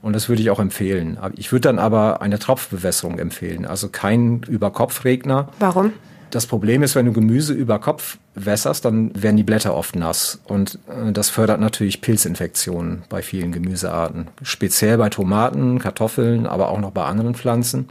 Und 0.00 0.12
das 0.12 0.28
würde 0.28 0.42
ich 0.42 0.50
auch 0.50 0.60
empfehlen. 0.60 1.18
Ich 1.36 1.50
würde 1.50 1.68
dann 1.68 1.78
aber 1.78 2.22
eine 2.22 2.38
Tropfbewässerung 2.38 3.18
empfehlen, 3.18 3.66
also 3.66 3.88
kein 3.88 4.42
Überkopfregner. 4.42 5.48
Warum? 5.58 5.92
Das 6.30 6.46
Problem 6.46 6.82
ist, 6.82 6.94
wenn 6.94 7.06
du 7.06 7.12
Gemüse 7.12 7.54
über 7.54 7.78
Kopf 7.78 8.18
wässerst, 8.34 8.84
dann 8.84 9.10
werden 9.20 9.38
die 9.38 9.44
Blätter 9.44 9.74
oft 9.74 9.96
nass. 9.96 10.40
Und 10.44 10.78
äh, 10.88 11.10
das 11.12 11.30
fördert 11.30 11.60
natürlich 11.60 12.02
Pilzinfektionen 12.02 13.04
bei 13.08 13.22
vielen 13.22 13.50
Gemüsearten. 13.50 14.28
Speziell 14.42 14.98
bei 14.98 15.08
Tomaten, 15.08 15.78
Kartoffeln, 15.78 16.46
aber 16.46 16.68
auch 16.68 16.80
noch 16.80 16.90
bei 16.90 17.04
anderen 17.04 17.34
Pflanzen. 17.34 17.88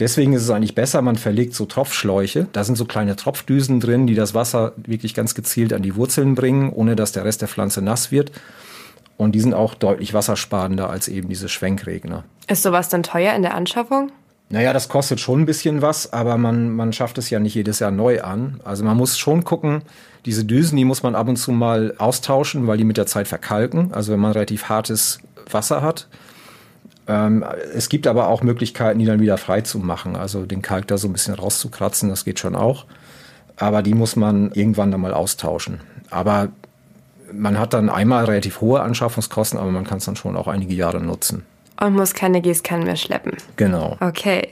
Deswegen 0.00 0.32
ist 0.32 0.42
es 0.42 0.50
eigentlich 0.50 0.74
besser, 0.74 1.02
man 1.02 1.16
verlegt 1.16 1.54
so 1.54 1.66
Tropfschläuche. 1.66 2.48
Da 2.52 2.64
sind 2.64 2.76
so 2.76 2.86
kleine 2.86 3.16
Tropfdüsen 3.16 3.80
drin, 3.80 4.06
die 4.06 4.14
das 4.14 4.34
Wasser 4.34 4.72
wirklich 4.76 5.14
ganz 5.14 5.34
gezielt 5.34 5.74
an 5.74 5.82
die 5.82 5.94
Wurzeln 5.94 6.34
bringen, 6.34 6.72
ohne 6.72 6.96
dass 6.96 7.12
der 7.12 7.26
Rest 7.26 7.42
der 7.42 7.48
Pflanze 7.48 7.82
nass 7.82 8.10
wird. 8.10 8.32
Und 9.18 9.32
die 9.32 9.40
sind 9.40 9.52
auch 9.52 9.74
deutlich 9.74 10.14
wassersparender 10.14 10.88
als 10.88 11.06
eben 11.08 11.28
diese 11.28 11.50
Schwenkregner. 11.50 12.24
Ist 12.48 12.62
sowas 12.62 12.88
dann 12.88 13.02
teuer 13.02 13.34
in 13.34 13.42
der 13.42 13.54
Anschaffung? 13.54 14.10
Naja, 14.48 14.72
das 14.72 14.88
kostet 14.88 15.20
schon 15.20 15.42
ein 15.42 15.46
bisschen 15.46 15.82
was, 15.82 16.12
aber 16.12 16.38
man, 16.38 16.74
man 16.74 16.94
schafft 16.94 17.18
es 17.18 17.28
ja 17.28 17.38
nicht 17.38 17.54
jedes 17.54 17.78
Jahr 17.78 17.90
neu 17.90 18.22
an. 18.22 18.60
Also 18.64 18.82
man 18.82 18.96
muss 18.96 19.18
schon 19.18 19.44
gucken, 19.44 19.82
diese 20.24 20.46
Düsen, 20.46 20.76
die 20.76 20.86
muss 20.86 21.02
man 21.02 21.14
ab 21.14 21.28
und 21.28 21.36
zu 21.36 21.52
mal 21.52 21.94
austauschen, 21.98 22.66
weil 22.66 22.78
die 22.78 22.84
mit 22.84 22.96
der 22.96 23.06
Zeit 23.06 23.28
verkalken. 23.28 23.92
Also 23.92 24.12
wenn 24.12 24.18
man 24.20 24.32
relativ 24.32 24.70
hartes 24.70 25.20
Wasser 25.50 25.82
hat, 25.82 26.08
es 27.74 27.88
gibt 27.88 28.06
aber 28.06 28.28
auch 28.28 28.42
Möglichkeiten, 28.42 28.98
die 28.98 29.04
dann 29.04 29.20
wieder 29.20 29.38
frei 29.38 29.62
zu 29.62 29.78
machen. 29.78 30.16
Also 30.16 30.46
den 30.46 30.62
Kalk 30.62 30.86
da 30.86 30.98
so 30.98 31.08
ein 31.08 31.12
bisschen 31.12 31.34
rauszukratzen, 31.34 32.08
das 32.08 32.24
geht 32.24 32.38
schon 32.38 32.54
auch. 32.54 32.86
Aber 33.56 33.82
die 33.82 33.94
muss 33.94 34.16
man 34.16 34.52
irgendwann 34.52 34.90
dann 34.90 35.00
mal 35.00 35.12
austauschen. 35.12 35.80
Aber 36.10 36.48
man 37.32 37.58
hat 37.58 37.74
dann 37.74 37.90
einmal 37.90 38.24
relativ 38.24 38.60
hohe 38.60 38.80
Anschaffungskosten, 38.80 39.58
aber 39.58 39.70
man 39.70 39.84
kann 39.84 39.98
es 39.98 40.04
dann 40.04 40.16
schon 40.16 40.36
auch 40.36 40.48
einige 40.48 40.74
Jahre 40.74 41.00
nutzen. 41.00 41.44
Und 41.80 41.94
muss 41.94 42.14
keine 42.14 42.40
Gießkannen 42.40 42.84
mehr 42.84 42.96
schleppen. 42.96 43.36
Genau. 43.56 43.96
Okay. 44.00 44.48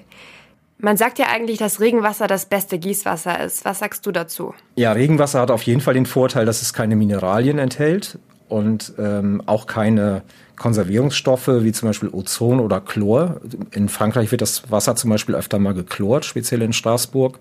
Man 0.79 0.97
sagt 0.97 1.19
ja 1.19 1.27
eigentlich, 1.27 1.59
dass 1.59 1.81
Regenwasser 1.81 2.29
das 2.29 2.47
beste 2.47 2.79
Gießwasser 2.79 3.43
ist. 3.45 3.65
Was 3.65 3.81
sagst 3.81 4.07
du 4.07 4.13
dazu? 4.13 4.55
Ja, 4.77 4.93
Regenwasser 4.93 5.41
hat 5.41 5.51
auf 5.51 5.63
jeden 5.63 5.81
Fall 5.81 5.95
den 5.95 6.07
Vorteil, 6.07 6.47
dass 6.47 6.63
es 6.63 6.73
keine 6.73 6.95
Mineralien 6.97 7.59
enthält 7.59 8.19
und 8.49 8.95
ähm, 8.99 9.43
auch 9.47 9.67
keine 9.67 10.23
Konservierungsstoffe 10.57 11.49
wie 11.49 11.73
zum 11.73 11.89
Beispiel 11.89 12.09
Ozon 12.11 12.61
oder 12.61 12.81
Chlor. 12.81 13.41
In 13.71 13.89
Frankreich 13.89 14.31
wird 14.31 14.41
das 14.41 14.71
Wasser 14.71 14.97
zum 14.97 15.11
Beispiel 15.11 15.35
öfter 15.35 15.59
mal 15.59 15.75
geklort, 15.75 16.25
speziell 16.25 16.63
in 16.63 16.73
Straßburg. 16.73 17.39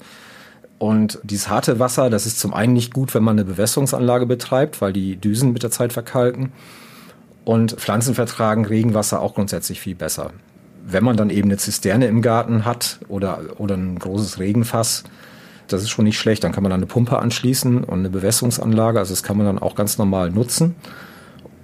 Und 0.80 1.20
dieses 1.24 1.50
harte 1.50 1.80
Wasser, 1.80 2.10
das 2.10 2.28
ist 2.28 2.40
zum 2.40 2.54
einen 2.54 2.74
nicht 2.74 2.94
gut, 2.94 3.16
wenn 3.16 3.24
man 3.24 3.36
eine 3.38 3.46
Bewässerungsanlage 3.46 4.28
betreibt, 4.28 4.82
weil 4.82 4.94
die 4.94 5.16
Düsen 5.16 5.52
mit 5.52 5.64
der 5.64 5.72
Zeit 5.72 5.92
verkalken. 5.92 6.52
Und 7.46 7.72
Pflanzen 7.74 8.14
vertragen 8.14 8.66
Regenwasser 8.66 9.22
auch 9.22 9.34
grundsätzlich 9.34 9.80
viel 9.80 9.96
besser. 9.96 10.32
Wenn 10.86 11.04
man 11.04 11.18
dann 11.18 11.30
eben 11.30 11.50
eine 11.50 11.58
Zisterne 11.58 12.08
im 12.08 12.22
Garten 12.22 12.66
hat 12.66 13.00
oder, 13.08 13.40
oder 13.58 13.76
ein 13.76 13.98
großes 13.98 14.40
Regenfass, 14.40 15.04
das 15.68 15.82
ist 15.82 15.90
schon 15.90 16.06
nicht 16.06 16.18
schlecht. 16.18 16.44
Dann 16.44 16.52
kann 16.52 16.64
man 16.64 16.70
dann 16.70 16.80
eine 16.80 16.88
Pumpe 16.88 17.20
anschließen 17.20 17.84
und 17.84 18.00
eine 18.00 18.10
Bewässerungsanlage. 18.10 19.00
Also 19.00 19.14
das 19.14 19.24
kann 19.24 19.38
man 19.38 19.46
dann 19.46 19.60
auch 19.60 19.76
ganz 19.76 19.98
normal 19.98 20.32
nutzen. 20.32 20.76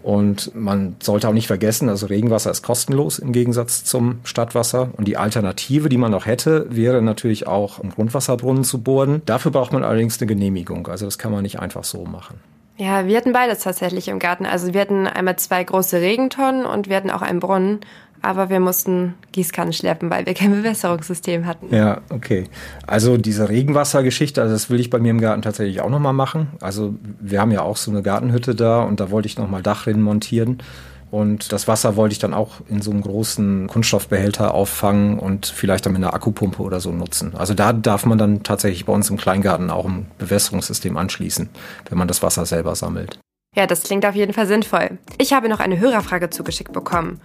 Und 0.04 0.54
man 0.54 0.98
sollte 1.02 1.30
auch 1.30 1.34
nicht 1.34 1.48
vergessen, 1.48 1.88
also 1.88 2.08
Regenwasser 2.08 2.52
ist 2.52 2.62
kostenlos 2.62 3.20
im 3.20 3.32
Gegensatz 3.32 3.86
zum 3.86 4.20
Stadtwasser. 4.26 4.90
Und 4.98 5.08
die 5.08 5.16
Alternative, 5.16 5.88
die 5.88 5.98
man 5.98 6.12
noch 6.12 6.26
hätte, 6.26 6.68
wäre 6.70 7.02
natürlich 7.02 7.48
auch 7.48 7.80
einen 7.80 7.92
Grundwasserbrunnen 7.92 8.66
zu 8.66 8.82
bohren. 8.82 9.22
Dafür 9.26 9.52
braucht 9.52 9.72
man 9.72 9.84
allerdings 9.84 10.20
eine 10.20 10.28
Genehmigung. 10.28 10.88
Also 10.88 11.06
das 11.06 11.18
kann 11.18 11.32
man 11.32 11.44
nicht 11.44 11.60
einfach 11.60 11.86
so 11.86 12.04
machen. 12.04 12.42
Ja, 12.76 13.08
wir 13.08 13.16
hatten 13.16 13.32
beides 13.32 13.60
tatsächlich 13.60 14.10
im 14.10 14.20
Garten. 14.20 14.46
Also 14.46 14.74
wir 14.74 14.82
hatten 14.82 15.08
einmal 15.08 15.38
zwei 15.38 15.64
große 15.64 16.02
Regentonnen 16.02 16.66
und 16.66 16.90
wir 16.90 16.98
hatten 16.98 17.12
auch 17.12 17.22
einen 17.22 17.40
Brunnen 17.40 17.80
aber 18.24 18.50
wir 18.50 18.60
mussten 18.60 19.16
Gießkannen 19.34 19.74
schleppen, 19.74 20.10
weil 20.10 20.26
wir 20.26 20.34
kein 20.34 20.52
Bewässerungssystem 20.52 21.46
hatten. 21.46 21.76
Ja, 21.76 22.02
okay. 22.10 22.46
Also 22.88 23.18
diese 23.18 23.50
Regenwassergeschichte, 23.50 24.42
also 24.42 24.54
das 24.54 24.70
will 24.70 24.80
ich 24.80 24.90
bei 24.90 24.98
mir 24.98 25.12
im 25.12 25.22
Garten 25.22 25.42
tatsächlich 25.42 25.82
auch 25.82 25.90
nochmal 25.90 26.14
machen. 26.14 26.48
Also 26.62 26.96
wir 27.20 27.42
haben 27.42 27.52
ja 27.52 27.62
auch 27.62 27.78
so 27.78 27.92
eine 27.92 28.02
Gartenhütte 28.02 28.56
da 28.56 28.82
und 28.82 29.00
da 29.00 29.12
wollte 29.12 29.28
ich 29.28 29.38
nochmal 29.38 29.62
Dachrinnen 29.62 30.02
montieren. 30.02 30.64
Und 31.12 31.52
das 31.52 31.68
Wasser 31.68 31.96
wollte 31.96 32.14
ich 32.14 32.20
dann 32.20 32.34
auch 32.34 32.62
in 32.70 32.82
so 32.82 32.90
einem 32.90 33.02
großen 33.02 33.68
Kunststoffbehälter 33.68 34.54
auffangen 34.54 35.20
und 35.20 35.46
vielleicht 35.46 35.86
dann 35.86 35.94
mit 35.94 36.02
einer 36.02 36.16
Akkupumpe 36.16 36.64
oder 36.64 36.80
so 36.80 36.92
nutzen. 36.92 37.36
Also 37.36 37.54
da 37.54 37.72
darf 37.72 38.08
man 38.08 38.18
dann 38.18 38.42
tatsächlich 38.42 38.86
bei 38.86 38.94
uns 38.94 39.12
im 39.12 39.18
Kleingarten 39.18 39.70
auch 39.70 39.86
ein 39.86 40.08
Bewässerungssystem 40.18 40.98
anschließen, 40.98 41.50
wenn 41.90 41.98
man 42.00 42.08
das 42.08 42.24
Wasser 42.24 42.48
selber 42.48 42.76
sammelt. 42.76 43.20
Ja, 43.56 43.68
das 43.68 43.84
klingt 43.84 44.06
auf 44.08 44.16
jeden 44.16 44.34
Fall 44.34 44.48
sinnvoll. 44.48 44.98
Ich 45.20 45.34
habe 45.34 45.50
noch 45.50 45.60
eine 45.60 45.80
Hörerfrage 45.80 46.32
zugeschickt 46.32 46.74
bekommen. 46.74 47.22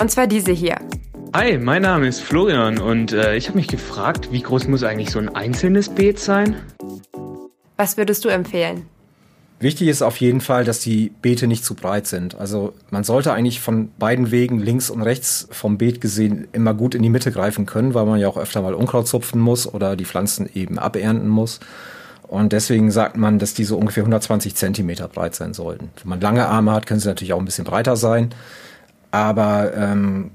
Und 0.00 0.12
zwar 0.12 0.28
diese 0.28 0.52
hier. 0.52 0.76
Hi, 1.34 1.58
mein 1.58 1.82
Name 1.82 2.06
ist 2.06 2.20
Florian 2.20 2.78
und 2.78 3.12
äh, 3.12 3.36
ich 3.36 3.48
habe 3.48 3.58
mich 3.58 3.66
gefragt, 3.66 4.28
wie 4.30 4.40
groß 4.40 4.68
muss 4.68 4.84
eigentlich 4.84 5.10
so 5.10 5.18
ein 5.18 5.28
einzelnes 5.28 5.88
Beet 5.88 6.20
sein? 6.20 6.54
Was 7.76 7.96
würdest 7.96 8.24
du 8.24 8.28
empfehlen? 8.28 8.86
Wichtig 9.58 9.88
ist 9.88 10.02
auf 10.02 10.18
jeden 10.18 10.40
Fall, 10.40 10.64
dass 10.64 10.78
die 10.78 11.10
Beete 11.20 11.48
nicht 11.48 11.64
zu 11.64 11.74
breit 11.74 12.06
sind. 12.06 12.36
Also 12.36 12.74
man 12.90 13.02
sollte 13.02 13.32
eigentlich 13.32 13.60
von 13.60 13.90
beiden 13.98 14.30
Wegen 14.30 14.60
links 14.60 14.88
und 14.88 15.02
rechts 15.02 15.48
vom 15.50 15.78
Beet 15.78 16.00
gesehen 16.00 16.46
immer 16.52 16.74
gut 16.74 16.94
in 16.94 17.02
die 17.02 17.10
Mitte 17.10 17.32
greifen 17.32 17.66
können, 17.66 17.92
weil 17.92 18.06
man 18.06 18.20
ja 18.20 18.28
auch 18.28 18.36
öfter 18.36 18.62
mal 18.62 18.74
Unkraut 18.74 19.08
zupfen 19.08 19.40
muss 19.40 19.66
oder 19.66 19.96
die 19.96 20.04
Pflanzen 20.04 20.48
eben 20.54 20.78
abernten 20.78 21.28
muss. 21.28 21.58
Und 22.28 22.52
deswegen 22.52 22.92
sagt 22.92 23.16
man, 23.16 23.40
dass 23.40 23.54
die 23.54 23.64
so 23.64 23.76
ungefähr 23.76 24.02
120 24.02 24.54
Zentimeter 24.54 25.08
breit 25.08 25.34
sein 25.34 25.54
sollten. 25.54 25.90
Wenn 26.00 26.10
man 26.10 26.20
lange 26.20 26.46
Arme 26.46 26.72
hat, 26.72 26.86
können 26.86 27.00
sie 27.00 27.08
natürlich 27.08 27.32
auch 27.32 27.40
ein 27.40 27.46
bisschen 27.46 27.64
breiter 27.64 27.96
sein. 27.96 28.30
Aber 29.10 29.72
ähm, 29.74 30.30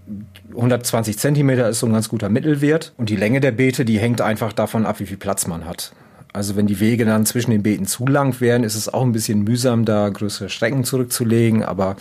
120 0.52 1.18
Zentimeter 1.18 1.70
ist 1.70 1.80
so 1.80 1.88
ein 1.88 1.94
ganz 1.94 2.10
guter 2.10 2.30
Mittelwert. 2.30 2.94
Und 2.98 3.10
die 3.10 3.16
Länge 3.16 3.40
der 3.40 3.52
Beete, 3.52 3.86
die 3.86 4.00
hängt 4.00 4.22
einfach 4.22 4.54
davon 4.54 4.86
ab, 4.86 5.00
wie 5.00 5.06
viel 5.06 5.18
Platz 5.18 5.48
man 5.48 5.66
hat. 5.66 5.94
Also 6.32 6.56
wenn 6.56 6.66
die 6.66 6.80
Wege 6.80 7.06
dann 7.06 7.28
zwischen 7.28 7.52
den 7.52 7.62
Beeten 7.62 7.86
zu 7.86 8.08
lang 8.08 8.40
wären, 8.42 8.64
ist 8.64 8.76
es 8.76 8.92
auch 8.92 9.04
ein 9.04 9.12
bisschen 9.12 9.44
mühsam, 9.44 9.86
da 9.86 10.10
größere 10.10 10.50
Strecken 10.50 10.84
zurückzulegen. 10.84 11.64
Aber 11.64 11.96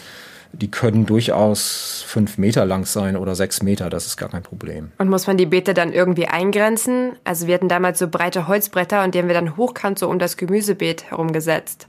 die 0.53 0.71
können 0.71 1.07
durchaus 1.07 2.05
fünf 2.07 2.39
Meter 2.39 2.65
lang 2.65 2.87
sein 2.87 3.17
oder 3.17 3.35
sechs 3.35 3.63
Meter, 3.63 3.91
das 3.91 4.07
ist 4.07 4.17
gar 4.17 4.29
kein 4.29 4.43
Problem. 4.43 4.93
Und 4.99 5.09
muss 5.09 5.27
man 5.27 5.37
die 5.37 5.47
Beete 5.47 5.75
dann 5.75 5.93
irgendwie 5.93 6.29
eingrenzen? 6.29 7.13
Also 7.25 7.47
wir 7.47 7.55
hatten 7.55 7.69
damals 7.69 7.99
so 7.99 8.09
breite 8.09 8.49
Holzbretter 8.49 9.03
und 9.05 9.15
die 9.15 9.19
haben 9.19 9.29
wir 9.29 9.35
dann 9.35 9.57
hochkant 9.57 9.99
so 9.99 10.09
um 10.09 10.19
das 10.19 10.37
Gemüsebeet 10.37 11.11
herumgesetzt. 11.11 11.89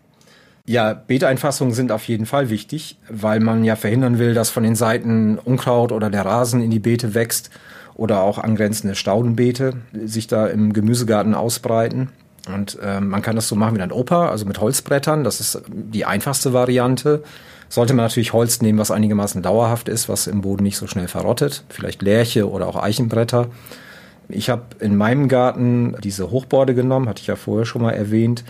Ja, 0.65 0.93
Beeteinfassungen 0.93 1.73
sind 1.73 1.91
auf 1.91 2.08
jeden 2.08 2.26
Fall 2.26 2.49
wichtig, 2.49 2.97
weil 3.10 3.41
man 3.41 3.65
ja 3.65 3.76
verhindern 3.76 4.17
will, 4.17 4.34
dass 4.34 4.49
von 4.49 4.63
den 4.63 4.76
Seiten 4.76 5.38
Unkraut 5.38 5.91
oder 5.91 6.10
der 6.10 6.26
Rasen 6.26 6.62
in 6.62 6.71
die 6.71 6.80
Beete 6.80 7.13
wächst 7.13 7.49
oder 7.95 8.21
auch 8.21 8.38
angrenzende 8.38 8.95
Staudenbeete 8.95 9.73
sich 10.06 10.28
da 10.28 10.47
im 10.47 10.71
Gemüsegarten 10.71 11.36
ausbreiten. 11.36 12.10
Und 12.47 12.78
äh, 12.82 13.02
man 13.02 13.21
kann 13.21 13.36
das 13.36 13.49
so 13.49 13.56
machen 13.56 13.76
wie 13.78 13.82
ein 13.82 13.91
Opa, 13.91 14.30
also 14.30 14.45
mit 14.45 14.60
Holzbrettern. 14.60 15.26
Das 15.26 15.41
ist 15.41 15.62
die 15.67 16.06
einfachste 16.06 16.54
Variante. 16.54 17.23
Sollte 17.67 17.93
man 17.93 18.06
natürlich 18.06 18.32
Holz 18.32 18.62
nehmen, 18.62 18.80
was 18.80 18.91
einigermaßen 18.91 19.41
dauerhaft 19.41 19.89
ist, 19.89 20.08
was 20.08 20.28
im 20.28 20.41
Boden 20.41 20.63
nicht 20.63 20.78
so 20.78 20.88
schnell 20.88 21.10
verrottet. 21.10 21.65
Vielleicht 21.69 22.02
Lärche 22.02 22.49
oder 22.49 22.67
auch 22.67 22.82
Eichenbretter. 22.82 23.47
Ich 24.30 24.49
habe 24.49 24.63
in 24.80 24.95
meinem 24.95 25.28
Garten 25.28 25.95
diese 26.02 26.32
Hochborde 26.32 26.73
genommen, 26.73 27.10
hatte 27.10 27.21
ich 27.21 27.28
ja 27.28 27.36
vorher 27.36 27.65
schon 27.65 27.82
mal 27.82 27.91
erwähnt. 27.91 28.45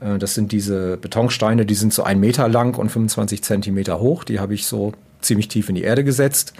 Äh, 0.00 0.18
das 0.18 0.34
sind 0.34 0.52
diese 0.52 0.96
Betonsteine, 0.96 1.66
die 1.66 1.74
sind 1.74 1.92
so 1.92 2.02
ein 2.02 2.20
Meter 2.20 2.48
lang 2.48 2.76
und 2.76 2.90
25 2.90 3.42
Zentimeter 3.42 4.00
hoch. 4.00 4.24
Die 4.24 4.40
habe 4.40 4.54
ich 4.54 4.66
so 4.66 4.92
ziemlich 5.20 5.48
tief 5.48 5.68
in 5.68 5.74
die 5.74 5.82
Erde 5.82 6.04
gesetzt. 6.04 6.52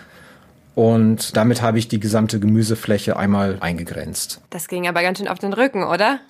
Und 0.74 1.36
damit 1.36 1.62
habe 1.62 1.78
ich 1.78 1.88
die 1.88 2.00
gesamte 2.00 2.38
Gemüsefläche 2.38 3.16
einmal 3.16 3.56
eingegrenzt. 3.60 4.42
Das 4.50 4.68
ging 4.68 4.86
aber 4.86 5.02
ganz 5.02 5.18
schön 5.18 5.28
auf 5.28 5.38
den 5.38 5.54
Rücken, 5.54 5.84
oder? 5.84 6.20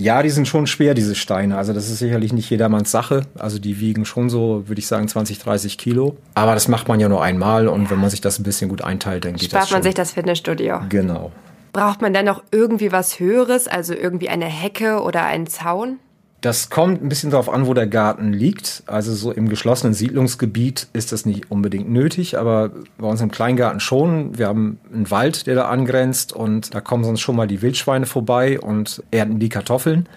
Ja, 0.00 0.22
die 0.22 0.30
sind 0.30 0.46
schon 0.46 0.66
schwer, 0.68 0.94
diese 0.94 1.14
Steine. 1.16 1.56
Also 1.56 1.72
das 1.72 1.88
ist 1.88 1.98
sicherlich 1.98 2.32
nicht 2.32 2.48
jedermanns 2.50 2.90
Sache. 2.90 3.22
Also 3.36 3.58
die 3.58 3.80
wiegen 3.80 4.04
schon 4.04 4.30
so, 4.30 4.68
würde 4.68 4.78
ich 4.78 4.86
sagen, 4.86 5.08
20, 5.08 5.40
30 5.40 5.76
Kilo. 5.76 6.16
Aber 6.34 6.54
das 6.54 6.68
macht 6.68 6.86
man 6.86 7.00
ja 7.00 7.08
nur 7.08 7.22
einmal 7.22 7.66
und 7.66 7.90
wenn 7.90 7.98
man 7.98 8.10
sich 8.10 8.20
das 8.20 8.38
ein 8.38 8.44
bisschen 8.44 8.68
gut 8.68 8.82
einteilt, 8.82 9.24
dann 9.24 9.34
geht 9.34 9.50
Spart 9.50 9.62
das 9.62 9.68
schon. 9.70 9.76
man 9.76 9.82
sich 9.82 9.94
das 9.94 10.12
Fitnessstudio. 10.12 10.82
Genau. 10.88 11.32
Braucht 11.72 12.00
man 12.00 12.14
dann 12.14 12.26
noch 12.26 12.44
irgendwie 12.52 12.92
was 12.92 13.18
Höheres, 13.18 13.66
also 13.66 13.92
irgendwie 13.92 14.28
eine 14.28 14.46
Hecke 14.46 15.02
oder 15.02 15.24
einen 15.24 15.48
Zaun? 15.48 15.98
Das 16.40 16.70
kommt 16.70 17.02
ein 17.02 17.08
bisschen 17.08 17.30
darauf 17.30 17.48
an, 17.48 17.66
wo 17.66 17.74
der 17.74 17.88
Garten 17.88 18.32
liegt. 18.32 18.84
Also 18.86 19.12
so 19.12 19.32
im 19.32 19.48
geschlossenen 19.48 19.92
Siedlungsgebiet 19.92 20.86
ist 20.92 21.10
das 21.10 21.26
nicht 21.26 21.50
unbedingt 21.50 21.90
nötig, 21.90 22.38
aber 22.38 22.70
bei 22.96 23.08
uns 23.08 23.20
im 23.20 23.32
Kleingarten 23.32 23.80
schon. 23.80 24.38
Wir 24.38 24.46
haben 24.46 24.78
einen 24.92 25.10
Wald, 25.10 25.48
der 25.48 25.56
da 25.56 25.68
angrenzt 25.68 26.32
und 26.32 26.74
da 26.74 26.80
kommen 26.80 27.02
sonst 27.02 27.20
schon 27.20 27.34
mal 27.34 27.48
die 27.48 27.60
Wildschweine 27.60 28.06
vorbei 28.06 28.60
und 28.60 29.02
ernten 29.10 29.40
die 29.40 29.48
Kartoffeln. 29.48 30.08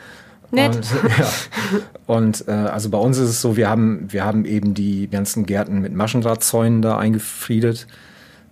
Nett. 0.51 0.75
Und, 0.75 0.85
ja. 1.17 1.27
und 2.05 2.47
äh, 2.47 2.51
also 2.51 2.89
bei 2.89 2.99
uns 2.99 3.17
ist 3.17 3.29
es 3.29 3.41
so, 3.41 3.57
wir 3.57 3.67
haben, 3.67 4.05
wir 4.09 4.23
haben 4.23 4.45
eben 4.45 4.75
die 4.75 5.07
ganzen 5.09 5.47
Gärten 5.47 5.79
mit 5.79 5.93
Maschendrahtzäunen 5.93 6.83
da 6.83 6.99
eingefriedet. 6.99 7.87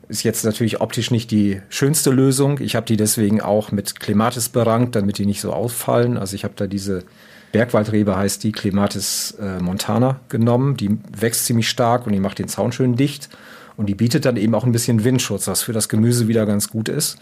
Ist 0.07 0.23
jetzt 0.23 0.43
natürlich 0.43 0.81
optisch 0.81 1.11
nicht 1.11 1.29
die 1.29 1.61
schönste 1.69 2.09
Lösung. 2.09 2.59
Ich 2.61 2.75
habe 2.75 2.87
die 2.87 2.97
deswegen 2.97 3.41
auch 3.41 3.71
mit 3.71 3.99
Clematis 3.99 4.49
berankt, 4.49 4.95
damit 4.95 5.19
die 5.19 5.27
nicht 5.27 5.41
so 5.41 5.53
auffallen. 5.53 6.17
Also 6.17 6.33
ich 6.33 6.43
habe 6.43 6.55
da 6.55 6.65
diese 6.65 7.03
Bergwaldrebe 7.51 8.15
heißt 8.15 8.43
die, 8.43 8.51
Clematis 8.51 9.31
äh, 9.39 9.59
montana 9.59 10.19
genommen. 10.29 10.77
Die 10.77 10.97
wächst 11.17 11.45
ziemlich 11.45 11.69
stark 11.69 12.05
und 12.05 12.13
die 12.13 12.19
macht 12.19 12.39
den 12.39 12.47
Zaun 12.47 12.71
schön 12.71 12.95
dicht. 12.95 13.29
Und 13.77 13.87
die 13.87 13.95
bietet 13.95 14.25
dann 14.25 14.35
eben 14.37 14.53
auch 14.55 14.65
ein 14.65 14.71
bisschen 14.71 15.03
Windschutz, 15.03 15.47
was 15.47 15.61
für 15.61 15.73
das 15.73 15.89
Gemüse 15.89 16.27
wieder 16.27 16.45
ganz 16.45 16.69
gut 16.69 16.89
ist. 16.89 17.17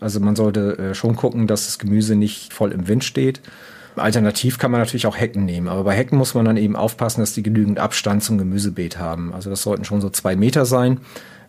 Also 0.00 0.20
man 0.20 0.36
sollte 0.36 0.78
äh, 0.78 0.94
schon 0.94 1.16
gucken, 1.16 1.46
dass 1.46 1.66
das 1.66 1.78
Gemüse 1.78 2.16
nicht 2.16 2.52
voll 2.52 2.72
im 2.72 2.88
Wind 2.88 3.04
steht. 3.04 3.40
Alternativ 3.96 4.58
kann 4.58 4.70
man 4.70 4.80
natürlich 4.80 5.06
auch 5.06 5.16
Hecken 5.16 5.44
nehmen, 5.44 5.68
aber 5.68 5.84
bei 5.84 5.94
Hecken 5.94 6.18
muss 6.18 6.34
man 6.34 6.44
dann 6.44 6.56
eben 6.56 6.74
aufpassen, 6.74 7.20
dass 7.20 7.32
die 7.32 7.44
genügend 7.44 7.78
Abstand 7.78 8.24
zum 8.24 8.38
Gemüsebeet 8.38 8.98
haben. 8.98 9.32
Also 9.32 9.50
das 9.50 9.62
sollten 9.62 9.84
schon 9.84 10.00
so 10.00 10.10
zwei 10.10 10.34
Meter 10.34 10.66
sein, 10.66 10.98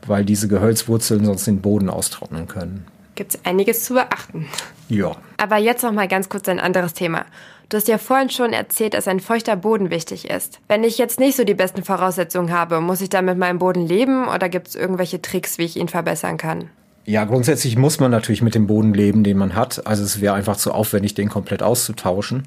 weil 0.05 0.25
diese 0.25 0.47
Gehölzwurzeln 0.47 1.25
sonst 1.25 1.47
den 1.47 1.61
Boden 1.61 1.89
austrocknen 1.89 2.47
können. 2.47 2.85
Gibt 3.15 3.33
es 3.33 3.45
einiges 3.45 3.85
zu 3.85 3.95
beachten. 3.95 4.45
Ja. 4.89 5.15
Aber 5.37 5.57
jetzt 5.57 5.83
noch 5.83 5.93
mal 5.93 6.07
ganz 6.07 6.29
kurz 6.29 6.47
ein 6.47 6.59
anderes 6.59 6.93
Thema. 6.93 7.25
Du 7.69 7.77
hast 7.77 7.87
ja 7.87 7.97
vorhin 7.97 8.29
schon 8.29 8.53
erzählt, 8.53 8.93
dass 8.93 9.07
ein 9.07 9.19
feuchter 9.19 9.55
Boden 9.55 9.89
wichtig 9.89 10.29
ist. 10.29 10.59
Wenn 10.67 10.83
ich 10.83 10.97
jetzt 10.97 11.19
nicht 11.19 11.35
so 11.35 11.43
die 11.43 11.55
besten 11.55 11.83
Voraussetzungen 11.83 12.51
habe, 12.51 12.79
muss 12.79 13.01
ich 13.01 13.09
dann 13.09 13.25
mit 13.25 13.37
meinem 13.37 13.59
Boden 13.59 13.87
leben 13.87 14.27
oder 14.27 14.49
gibt 14.49 14.67
es 14.67 14.75
irgendwelche 14.75 15.21
Tricks, 15.21 15.57
wie 15.57 15.63
ich 15.63 15.77
ihn 15.77 15.87
verbessern 15.87 16.37
kann? 16.37 16.69
Ja, 17.05 17.23
grundsätzlich 17.25 17.77
muss 17.77 17.99
man 17.99 18.11
natürlich 18.11 18.41
mit 18.41 18.55
dem 18.55 18.67
Boden 18.67 18.93
leben, 18.93 19.23
den 19.23 19.37
man 19.37 19.55
hat. 19.55 19.85
Also 19.85 20.03
es 20.03 20.21
wäre 20.21 20.33
einfach 20.33 20.57
zu 20.57 20.71
aufwendig, 20.71 21.13
den 21.13 21.29
komplett 21.29 21.61
auszutauschen. 21.61 22.43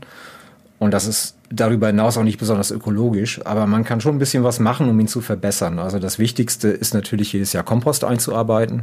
Und 0.78 0.92
das 0.92 1.06
ist 1.06 1.36
darüber 1.50 1.88
hinaus 1.88 2.16
auch 2.16 2.22
nicht 2.22 2.38
besonders 2.38 2.70
ökologisch, 2.70 3.44
aber 3.44 3.66
man 3.66 3.84
kann 3.84 4.00
schon 4.00 4.16
ein 4.16 4.18
bisschen 4.18 4.44
was 4.44 4.60
machen, 4.60 4.88
um 4.88 4.98
ihn 5.00 5.08
zu 5.08 5.20
verbessern. 5.20 5.78
Also 5.78 5.98
das 5.98 6.18
Wichtigste 6.18 6.68
ist 6.68 6.94
natürlich 6.94 7.32
jedes 7.32 7.52
Jahr 7.52 7.64
Kompost 7.64 8.04
einzuarbeiten, 8.04 8.82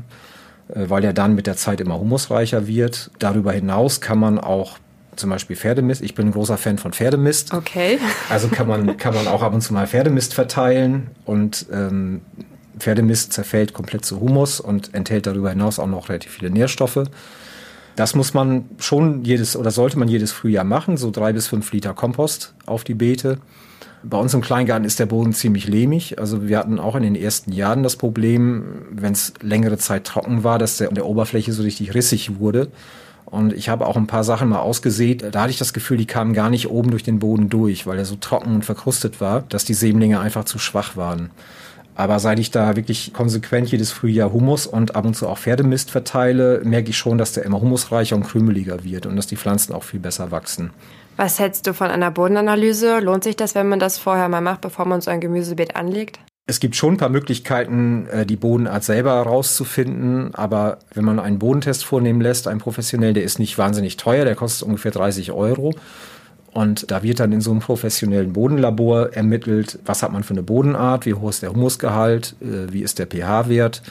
äh, 0.69 0.89
weil 0.89 1.03
er 1.03 1.13
dann 1.13 1.35
mit 1.35 1.47
der 1.47 1.55
Zeit 1.55 1.79
immer 1.79 1.99
humusreicher 1.99 2.67
wird. 2.67 3.11
Darüber 3.19 3.53
hinaus 3.53 4.01
kann 4.01 4.19
man 4.19 4.39
auch 4.39 4.77
zum 5.15 5.29
Beispiel 5.29 5.55
Pferdemist. 5.55 6.01
Ich 6.01 6.15
bin 6.15 6.27
ein 6.27 6.31
großer 6.31 6.57
Fan 6.57 6.77
von 6.77 6.93
Pferdemist. 6.93 7.53
Okay. 7.53 7.99
Also 8.29 8.47
kann 8.47 8.67
man, 8.67 8.97
kann 8.97 9.13
man 9.13 9.27
auch 9.27 9.43
ab 9.43 9.53
und 9.53 9.61
zu 9.61 9.73
mal 9.73 9.87
Pferdemist 9.87 10.33
verteilen 10.33 11.11
und 11.25 11.67
ähm, 11.71 12.21
Pferdemist 12.79 13.33
zerfällt 13.33 13.73
komplett 13.73 14.03
zu 14.03 14.19
Humus 14.19 14.59
und 14.59 14.93
enthält 14.93 15.27
darüber 15.27 15.49
hinaus 15.49 15.79
auch 15.79 15.87
noch 15.87 16.09
relativ 16.09 16.31
viele 16.31 16.49
Nährstoffe. 16.49 17.03
Das 17.95 18.15
muss 18.15 18.33
man 18.33 18.65
schon 18.77 19.23
jedes 19.23 19.55
oder 19.55 19.71
sollte 19.71 19.97
man 19.97 20.07
jedes 20.07 20.31
Frühjahr 20.31 20.65
machen, 20.65 20.97
so 20.97 21.11
drei 21.11 21.31
bis 21.31 21.47
fünf 21.47 21.71
Liter 21.71 21.93
Kompost 21.93 22.53
auf 22.65 22.83
die 22.83 22.93
Beete. 22.93 23.37
Bei 24.03 24.17
uns 24.17 24.33
im 24.33 24.41
Kleingarten 24.41 24.85
ist 24.85 24.99
der 24.99 25.07
Boden 25.07 25.33
ziemlich 25.33 25.67
lehmig. 25.67 26.19
Also 26.19 26.47
wir 26.47 26.59
hatten 26.59 26.79
auch 26.79 26.95
in 26.95 27.03
den 27.03 27.15
ersten 27.15 27.51
Jahren 27.51 27.81
das 27.81 27.95
Problem, 27.95 28.85
wenn 28.91 29.13
es 29.13 29.33
längere 29.41 29.77
Zeit 29.77 30.03
trocken 30.03 30.43
war, 30.43 30.59
dass 30.59 30.77
der 30.77 30.89
an 30.89 30.95
der 30.95 31.07
Oberfläche 31.07 31.53
so 31.53 31.63
richtig 31.63 31.95
rissig 31.95 32.39
wurde. 32.39 32.67
Und 33.25 33.53
ich 33.53 33.69
habe 33.69 33.87
auch 33.87 33.97
ein 33.97 34.07
paar 34.07 34.23
Sachen 34.23 34.49
mal 34.49 34.59
ausgesät. 34.59 35.25
Da 35.31 35.41
hatte 35.41 35.51
ich 35.51 35.57
das 35.57 35.73
Gefühl, 35.73 35.97
die 35.97 36.05
kamen 36.05 36.33
gar 36.33 36.49
nicht 36.49 36.69
oben 36.69 36.91
durch 36.91 37.03
den 37.03 37.19
Boden 37.19 37.49
durch, 37.49 37.87
weil 37.87 37.97
er 37.97 38.05
so 38.05 38.15
trocken 38.15 38.55
und 38.55 38.65
verkrustet 38.65 39.19
war, 39.19 39.41
dass 39.49 39.65
die 39.65 39.73
Sämlinge 39.73 40.19
einfach 40.19 40.45
zu 40.45 40.59
schwach 40.59 40.95
waren. 40.95 41.31
Aber 41.95 42.19
seit 42.19 42.39
ich 42.39 42.51
da 42.51 42.75
wirklich 42.75 43.13
konsequent 43.13 43.71
jedes 43.71 43.91
Frühjahr 43.91 44.33
Humus 44.33 44.67
und 44.67 44.95
ab 44.95 45.05
und 45.05 45.15
zu 45.15 45.29
auch 45.29 45.37
Pferdemist 45.37 45.91
verteile, 45.91 46.61
merke 46.63 46.89
ich 46.89 46.97
schon, 46.97 47.17
dass 47.17 47.31
der 47.31 47.45
immer 47.45 47.61
humusreicher 47.61 48.17
und 48.17 48.23
krümeliger 48.23 48.83
wird 48.83 49.05
und 49.05 49.15
dass 49.15 49.27
die 49.27 49.37
Pflanzen 49.37 49.73
auch 49.73 49.83
viel 49.83 50.01
besser 50.01 50.29
wachsen. 50.29 50.71
Was 51.15 51.39
hältst 51.39 51.65
du 51.65 51.73
von 51.73 51.89
einer 51.89 52.11
Bodenanalyse? 52.11 52.99
Lohnt 52.99 53.23
sich 53.23 53.37
das, 53.37 53.55
wenn 53.55 53.69
man 53.69 53.79
das 53.79 53.97
vorher 53.97 54.27
mal 54.27 54.41
macht, 54.41 54.59
bevor 54.59 54.85
man 54.85 54.99
so 54.99 55.09
ein 55.09 55.21
Gemüsebeet 55.21 55.77
anlegt? 55.77 56.19
Es 56.47 56.59
gibt 56.59 56.75
schon 56.75 56.93
ein 56.93 56.97
paar 56.97 57.09
Möglichkeiten, 57.09 58.05
äh, 58.07 58.25
die 58.25 58.35
Bodenart 58.35 58.83
selber 58.83 59.15
herauszufinden, 59.15 60.35
aber 60.35 60.77
wenn 60.93 61.03
man 61.03 61.19
einen 61.19 61.39
Bodentest 61.39 61.83
vornehmen 61.83 62.21
lässt, 62.21 62.47
einen 62.47 62.59
professionell, 62.59 63.13
der 63.13 63.23
ist 63.23 63.39
nicht 63.39 63.57
wahnsinnig 63.57 63.97
teuer, 63.97 64.25
der 64.25 64.35
kostet 64.35 64.67
ungefähr 64.67 64.91
30 64.91 65.31
Euro. 65.31 65.73
Und 66.51 66.91
da 66.91 67.01
wird 67.01 67.19
dann 67.19 67.31
in 67.31 67.41
so 67.41 67.49
einem 67.49 67.61
professionellen 67.61 68.31
Bodenlabor 68.31 69.13
ermittelt, 69.13 69.79
was 69.85 70.03
hat 70.03 70.13
man 70.13 70.23
für 70.23 70.35
eine 70.35 70.43
Bodenart, 70.43 71.07
wie 71.07 71.15
hoch 71.15 71.29
ist 71.29 71.41
der 71.41 71.51
Humusgehalt, 71.51 72.35
äh, 72.41 72.71
wie 72.71 72.83
ist 72.83 72.99
der 72.99 73.07
pH-Wert. 73.07 73.81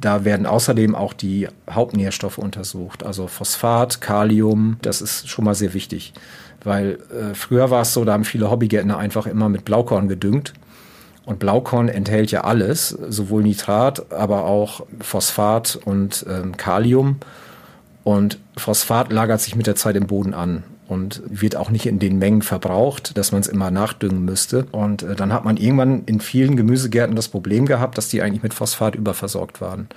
Da 0.00 0.24
werden 0.24 0.46
außerdem 0.46 0.94
auch 0.94 1.12
die 1.12 1.48
Hauptnährstoffe 1.68 2.38
untersucht, 2.38 3.04
also 3.04 3.26
Phosphat, 3.26 4.00
Kalium, 4.00 4.76
das 4.80 5.02
ist 5.02 5.28
schon 5.28 5.44
mal 5.44 5.56
sehr 5.56 5.74
wichtig. 5.74 6.12
Weil 6.62 7.00
äh, 7.10 7.34
früher 7.34 7.68
war 7.70 7.82
es 7.82 7.94
so, 7.94 8.04
da 8.04 8.12
haben 8.12 8.24
viele 8.24 8.48
Hobbygärtner 8.48 8.96
einfach 8.96 9.26
immer 9.26 9.48
mit 9.48 9.64
Blaukorn 9.64 10.06
gedüngt. 10.06 10.52
Und 11.28 11.40
Blaukorn 11.40 11.90
enthält 11.90 12.30
ja 12.30 12.44
alles, 12.44 12.88
sowohl 12.88 13.42
Nitrat, 13.42 14.10
aber 14.10 14.46
auch 14.46 14.86
Phosphat 14.98 15.78
und 15.84 16.24
ähm, 16.26 16.56
Kalium. 16.56 17.16
Und 18.02 18.38
Phosphat 18.56 19.12
lagert 19.12 19.42
sich 19.42 19.54
mit 19.54 19.66
der 19.66 19.76
Zeit 19.76 19.94
im 19.96 20.06
Boden 20.06 20.32
an 20.32 20.62
und 20.88 21.20
wird 21.26 21.54
auch 21.54 21.68
nicht 21.68 21.84
in 21.84 21.98
den 21.98 22.18
Mengen 22.18 22.40
verbraucht, 22.40 23.18
dass 23.18 23.30
man 23.30 23.42
es 23.42 23.46
immer 23.46 23.70
nachdüngen 23.70 24.24
müsste. 24.24 24.68
Und 24.72 25.02
äh, 25.02 25.16
dann 25.16 25.34
hat 25.34 25.44
man 25.44 25.58
irgendwann 25.58 26.04
in 26.06 26.20
vielen 26.20 26.56
Gemüsegärten 26.56 27.14
das 27.14 27.28
Problem 27.28 27.66
gehabt, 27.66 27.98
dass 27.98 28.08
die 28.08 28.22
eigentlich 28.22 28.42
mit 28.42 28.54
Phosphat 28.54 28.94
überversorgt 28.94 29.60
waren. 29.60 29.90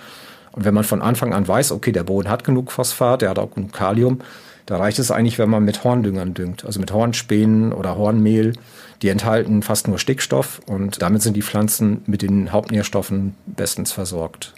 Und 0.52 0.65
wenn 0.65 0.74
man 0.74 0.84
von 0.84 1.02
Anfang 1.02 1.34
an 1.34 1.48
weiß, 1.48 1.72
okay, 1.72 1.94
der 1.94 2.04
Boden 2.04 2.28
hat 2.28 2.44
genug 2.44 2.74
Phosphat, 2.74 3.22
der 3.22 3.30
hat 3.30 3.39
auch 3.39 3.52
genug 3.52 3.72
Kalium, 3.72 4.20
da 4.65 4.76
reicht 4.76 5.00
es 5.00 5.12
eigentlich, 5.12 5.39
wenn 5.39 5.50
man 5.50 5.63
mit 5.63 5.86
Horndüngern 5.86 6.34
düngt, 6.34 6.65
also 6.65 6.82
mit 6.82 6.91
Hornspänen 6.91 7.72
oder 7.72 7.96
Hornmehl. 7.96 8.52
Die 9.02 9.10
enthalten 9.10 9.64
fast 9.64 9.88
nur 9.88 9.98
Stickstoff 9.98 10.62
und 10.68 11.02
damit 11.02 11.22
sind 11.22 11.36
die 11.36 11.42
Pflanzen 11.42 12.04
mit 12.06 12.22
den 12.22 12.52
Hauptnährstoffen 12.52 13.36
bestens 13.46 13.92
versorgt. 13.92 14.54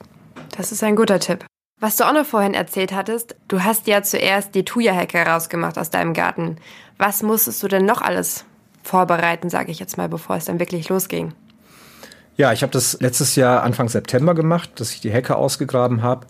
Das 0.58 0.72
ist 0.72 0.84
ein 0.84 0.96
guter 0.96 1.20
Tipp. 1.20 1.46
Was 1.80 1.98
du 1.98 2.06
auch 2.06 2.14
noch 2.14 2.26
vorhin 2.26 2.54
erzählt 2.54 2.94
hattest, 2.94 3.36
du 3.48 3.64
hast 3.64 3.88
ja 3.88 4.04
zuerst 4.04 4.56
die 4.56 4.64
Thuja-Hecke 4.64 5.26
rausgemacht 5.26 5.78
aus 5.78 5.90
deinem 5.90 6.14
Garten. 6.14 6.58
Was 6.98 7.24
musstest 7.24 7.62
du 7.64 7.68
denn 7.68 7.86
noch 7.86 8.02
alles 8.02 8.46
vorbereiten, 8.84 9.50
sage 9.50 9.72
ich 9.72 9.80
jetzt 9.80 9.98
mal, 9.98 10.10
bevor 10.10 10.36
es 10.36 10.46
dann 10.46 10.60
wirklich 10.60 10.90
losging? 10.90 11.34
Ja, 12.36 12.52
ich 12.52 12.64
habe 12.64 12.72
das 12.72 13.00
letztes 13.00 13.36
Jahr 13.36 13.64
Anfang 13.64 13.90
September 13.90 14.34
gemacht, 14.34 14.72
dass 14.76 14.92
ich 14.92 15.02
die 15.02 15.12
Hecke 15.12 15.36
ausgegraben 15.36 16.02
habe. 16.04 16.28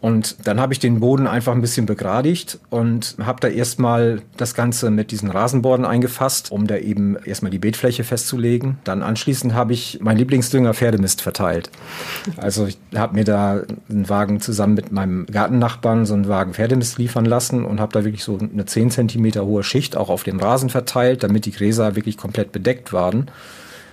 Und 0.00 0.46
dann 0.46 0.60
habe 0.60 0.74
ich 0.74 0.78
den 0.78 1.00
Boden 1.00 1.26
einfach 1.26 1.52
ein 1.52 1.62
bisschen 1.62 1.86
begradigt 1.86 2.60
und 2.68 3.16
habe 3.18 3.40
da 3.40 3.48
erstmal 3.48 4.20
das 4.36 4.54
Ganze 4.54 4.90
mit 4.90 5.10
diesen 5.10 5.30
Rasenborden 5.30 5.86
eingefasst, 5.86 6.52
um 6.52 6.66
da 6.66 6.76
eben 6.76 7.16
erstmal 7.24 7.50
die 7.50 7.58
Beetfläche 7.58 8.04
festzulegen. 8.04 8.78
Dann 8.84 9.02
anschließend 9.02 9.54
habe 9.54 9.72
ich 9.72 9.98
mein 10.02 10.18
Lieblingsdünger 10.18 10.74
Pferdemist 10.74 11.22
verteilt. 11.22 11.70
Also 12.36 12.66
ich 12.66 12.78
habe 12.94 13.14
mir 13.14 13.24
da 13.24 13.62
einen 13.88 14.08
Wagen 14.08 14.40
zusammen 14.40 14.74
mit 14.74 14.92
meinem 14.92 15.26
Gartennachbarn 15.26 16.04
so 16.04 16.14
einen 16.14 16.28
Wagen 16.28 16.52
Pferdemist 16.52 16.98
liefern 16.98 17.24
lassen 17.24 17.64
und 17.64 17.80
habe 17.80 17.92
da 17.92 18.04
wirklich 18.04 18.22
so 18.22 18.38
eine 18.38 18.66
10 18.66 18.90
Zentimeter 18.90 19.46
hohe 19.46 19.64
Schicht 19.64 19.96
auch 19.96 20.10
auf 20.10 20.24
dem 20.24 20.38
Rasen 20.38 20.68
verteilt, 20.68 21.22
damit 21.22 21.46
die 21.46 21.52
Gräser 21.52 21.96
wirklich 21.96 22.18
komplett 22.18 22.52
bedeckt 22.52 22.92
waren. 22.92 23.30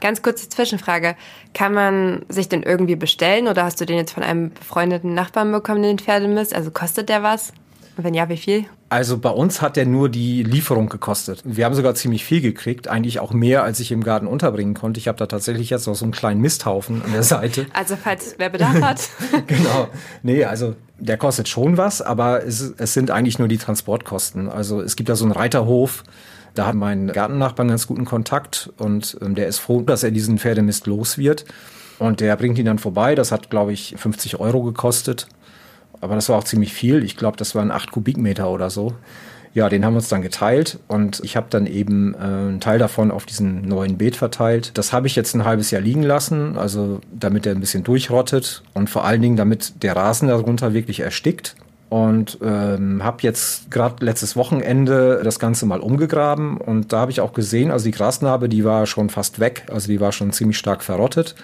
Ganz 0.04 0.22
kurze 0.22 0.50
Zwischenfrage. 0.50 1.16
Kann 1.54 1.74
man 1.74 2.26
sich 2.28 2.50
den 2.50 2.62
irgendwie 2.62 2.98
bestellen 2.98 3.48
oder 3.48 3.64
hast 3.64 3.80
du 3.80 3.86
den 3.86 3.96
jetzt 3.96 4.12
von 4.12 4.22
einem 4.22 4.52
befreundeten 4.52 5.14
Nachbarn 5.14 5.50
bekommen, 5.50 5.82
den 5.82 5.98
Pferdemist? 5.98 6.54
Also 6.54 6.72
kostet 6.72 7.08
der 7.08 7.24
was? 7.24 7.54
Wenn 7.96 8.14
ja, 8.14 8.28
wie 8.28 8.36
viel? 8.36 8.66
Also 8.90 9.18
bei 9.18 9.30
uns 9.30 9.62
hat 9.62 9.78
der 9.78 9.86
nur 9.86 10.10
die 10.10 10.44
Lieferung 10.44 10.90
gekostet. 10.90 11.42
Wir 11.46 11.64
haben 11.64 11.74
sogar 11.74 11.96
ziemlich 11.96 12.26
viel 12.26 12.42
gekriegt, 12.42 12.90
eigentlich 12.90 13.22
auch 13.22 13.32
mehr, 13.32 13.64
als 13.64 13.80
ich 13.80 13.94
im 13.94 14.04
Garten 14.04 14.28
unterbringen 14.28 14.74
konnte. 14.74 15.00
Ich 15.00 15.08
habe 15.08 15.18
da 15.18 15.26
tatsächlich 15.26 15.70
jetzt 15.70 15.88
noch 15.88 15.96
so 15.96 16.04
einen 16.04 16.12
kleinen 16.12 16.42
Misthaufen 16.42 17.02
an 17.02 17.14
der 17.14 17.24
Seite. 17.24 17.66
Also 17.72 17.96
falls 17.96 18.36
wer 18.38 18.50
Bedarf 18.50 18.82
hat. 18.82 19.10
genau. 19.48 19.88
Nee, 20.22 20.44
also 20.44 20.76
der 21.00 21.16
kostet 21.16 21.48
schon 21.48 21.78
was, 21.78 22.02
aber 22.02 22.44
es, 22.44 22.74
es 22.78 22.94
sind 22.94 23.10
eigentlich 23.10 23.40
nur 23.40 23.48
die 23.48 23.58
Transportkosten. 23.58 24.50
Also 24.50 24.82
es 24.82 24.98
gibt 24.98 25.08
da 25.08 25.16
so 25.16 25.24
einen 25.24 25.32
Reiterhof, 25.32 26.04
da 26.54 26.68
hat 26.68 26.76
mein 26.76 27.08
Gartennachbar 27.08 27.64
einen 27.64 27.72
ganz 27.72 27.88
guten 27.88 28.06
Kontakt 28.06 28.72
und 28.78 29.18
ähm, 29.22 29.36
der 29.36 29.48
ist 29.48 29.60
froh, 29.60 29.82
dass 29.82 30.04
er 30.04 30.12
diesen 30.12 30.38
Pferdemist 30.38 30.88
los 30.88 31.18
wird. 31.18 31.46
Und 32.00 32.20
der 32.20 32.36
bringt 32.36 32.58
ihn 32.58 32.66
dann 32.66 32.80
vorbei. 32.80 33.16
Das 33.16 33.32
hat, 33.32 33.50
glaube 33.50 33.72
ich, 33.72 33.96
50 33.98 34.40
Euro 34.40 34.64
gekostet. 34.64 35.28
Aber 36.02 36.16
das 36.16 36.28
war 36.28 36.38
auch 36.38 36.44
ziemlich 36.44 36.74
viel. 36.74 37.04
Ich 37.04 37.16
glaube, 37.16 37.38
das 37.38 37.56
waren 37.56 37.72
acht 37.72 37.92
Kubikmeter 37.92 38.50
oder 38.50 38.70
so. 38.70 38.94
Ja, 39.54 39.70
den 39.70 39.86
haben 39.86 39.94
wir 39.94 39.98
uns 39.98 40.10
dann 40.10 40.24
geteilt 40.24 40.80
und 40.88 41.22
ich 41.24 41.38
habe 41.38 41.46
dann 41.52 41.68
eben 41.68 42.16
äh, 42.16 42.18
einen 42.18 42.60
Teil 42.60 42.80
davon 42.80 43.12
auf 43.12 43.28
diesen 43.28 43.62
neuen 43.62 44.00
Beet 44.00 44.16
verteilt. 44.16 44.72
Das 44.80 44.92
habe 44.94 45.06
ich 45.06 45.16
jetzt 45.16 45.36
ein 45.36 45.46
halbes 45.46 45.70
Jahr 45.70 45.82
liegen 45.82 46.02
lassen, 46.02 46.58
also 46.58 47.02
damit 47.14 47.46
er 47.46 47.54
ein 47.54 47.60
bisschen 47.60 47.84
durchrottet 47.84 48.64
und 48.74 48.90
vor 48.90 49.06
allen 49.06 49.22
Dingen 49.22 49.38
damit 49.38 49.84
der 49.84 49.96
Rasen 49.96 50.28
darunter 50.28 50.74
wirklich 50.74 51.02
erstickt. 51.02 51.56
Und 51.94 52.40
ähm, 52.42 53.04
habe 53.04 53.18
jetzt 53.22 53.70
gerade 53.70 54.04
letztes 54.04 54.36
Wochenende 54.36 55.22
das 55.24 55.38
Ganze 55.38 55.68
mal 55.68 55.80
umgegraben 55.80 56.58
und 56.58 56.92
da 56.92 57.02
habe 57.02 57.12
ich 57.12 57.22
auch 57.22 57.34
gesehen, 57.34 57.70
also 57.70 57.86
die 57.86 57.92
Grasnarbe, 57.92 58.50
die 58.50 58.66
war 58.66 58.88
schon 58.88 59.12
fast 59.12 59.40
weg, 59.40 59.68
also 59.72 59.90
die 59.90 60.00
war 60.00 60.12
schon 60.12 60.32
ziemlich 60.32 60.58
stark 60.58 60.82
verrottet. 60.82 61.36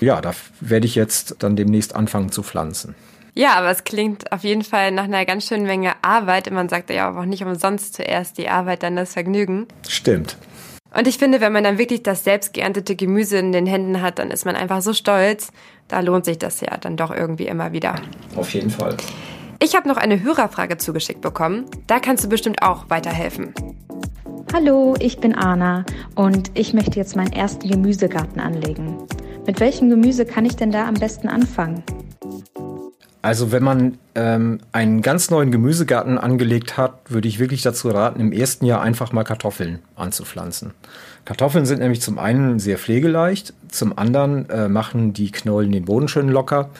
Ja, 0.00 0.20
da 0.20 0.32
werde 0.58 0.86
ich 0.86 0.96
jetzt 0.96 1.36
dann 1.38 1.54
demnächst 1.54 1.94
anfangen 1.94 2.32
zu 2.32 2.42
pflanzen. 2.42 2.96
Ja, 3.36 3.54
aber 3.54 3.70
es 3.70 3.84
klingt 3.84 4.32
auf 4.32 4.42
jeden 4.42 4.64
Fall 4.64 4.90
nach 4.90 5.04
einer 5.04 5.24
ganz 5.24 5.46
schönen 5.46 5.66
Menge 5.66 5.92
Arbeit. 6.02 6.48
Und 6.48 6.54
man 6.54 6.68
sagt 6.68 6.90
ja 6.90 7.16
auch 7.16 7.24
nicht 7.24 7.44
umsonst 7.44 7.94
zuerst 7.94 8.38
die 8.38 8.48
Arbeit, 8.48 8.82
dann 8.82 8.96
das 8.96 9.12
Vergnügen. 9.12 9.68
Stimmt. 9.86 10.36
Und 10.92 11.06
ich 11.06 11.16
finde, 11.16 11.40
wenn 11.40 11.52
man 11.52 11.62
dann 11.62 11.78
wirklich 11.78 12.02
das 12.02 12.24
selbst 12.24 12.54
geerntete 12.54 12.96
Gemüse 12.96 13.38
in 13.38 13.52
den 13.52 13.66
Händen 13.66 14.02
hat, 14.02 14.18
dann 14.18 14.32
ist 14.32 14.44
man 14.44 14.56
einfach 14.56 14.82
so 14.82 14.94
stolz. 14.94 15.52
Da 15.86 16.00
lohnt 16.00 16.24
sich 16.24 16.38
das 16.38 16.60
ja 16.60 16.76
dann 16.76 16.96
doch 16.96 17.12
irgendwie 17.12 17.46
immer 17.46 17.70
wieder. 17.70 17.94
Auf 18.34 18.52
jeden 18.52 18.70
Fall. 18.70 18.96
Ich 19.64 19.76
habe 19.76 19.86
noch 19.86 19.96
eine 19.96 20.20
Hörerfrage 20.20 20.76
zugeschickt 20.76 21.20
bekommen. 21.20 21.66
Da 21.86 22.00
kannst 22.00 22.24
du 22.24 22.28
bestimmt 22.28 22.64
auch 22.64 22.90
weiterhelfen. 22.90 23.54
Hallo, 24.52 24.96
ich 24.98 25.20
bin 25.20 25.36
Anna 25.36 25.84
und 26.16 26.50
ich 26.54 26.74
möchte 26.74 26.98
jetzt 26.98 27.14
meinen 27.14 27.32
ersten 27.32 27.68
Gemüsegarten 27.68 28.40
anlegen. 28.40 28.98
Mit 29.46 29.60
welchem 29.60 29.88
Gemüse 29.88 30.26
kann 30.26 30.46
ich 30.46 30.56
denn 30.56 30.72
da 30.72 30.88
am 30.88 30.94
besten 30.94 31.28
anfangen? 31.28 31.84
Also 33.22 33.52
wenn 33.52 33.62
man 33.62 33.98
ähm, 34.16 34.58
einen 34.72 35.00
ganz 35.00 35.30
neuen 35.30 35.52
Gemüsegarten 35.52 36.18
angelegt 36.18 36.76
hat, 36.76 36.94
würde 37.08 37.28
ich 37.28 37.38
wirklich 37.38 37.62
dazu 37.62 37.88
raten, 37.88 38.18
im 38.18 38.32
ersten 38.32 38.66
Jahr 38.66 38.82
einfach 38.82 39.12
mal 39.12 39.22
Kartoffeln 39.22 39.78
anzupflanzen. 39.94 40.74
Kartoffeln 41.24 41.66
sind 41.66 41.78
nämlich 41.78 42.00
zum 42.00 42.18
einen 42.18 42.58
sehr 42.58 42.78
pflegeleicht, 42.78 43.54
zum 43.68 43.96
anderen 43.96 44.50
äh, 44.50 44.68
machen 44.68 45.12
die 45.12 45.30
Knollen 45.30 45.70
den 45.70 45.84
Boden 45.84 46.08
schön 46.08 46.28
locker 46.28 46.70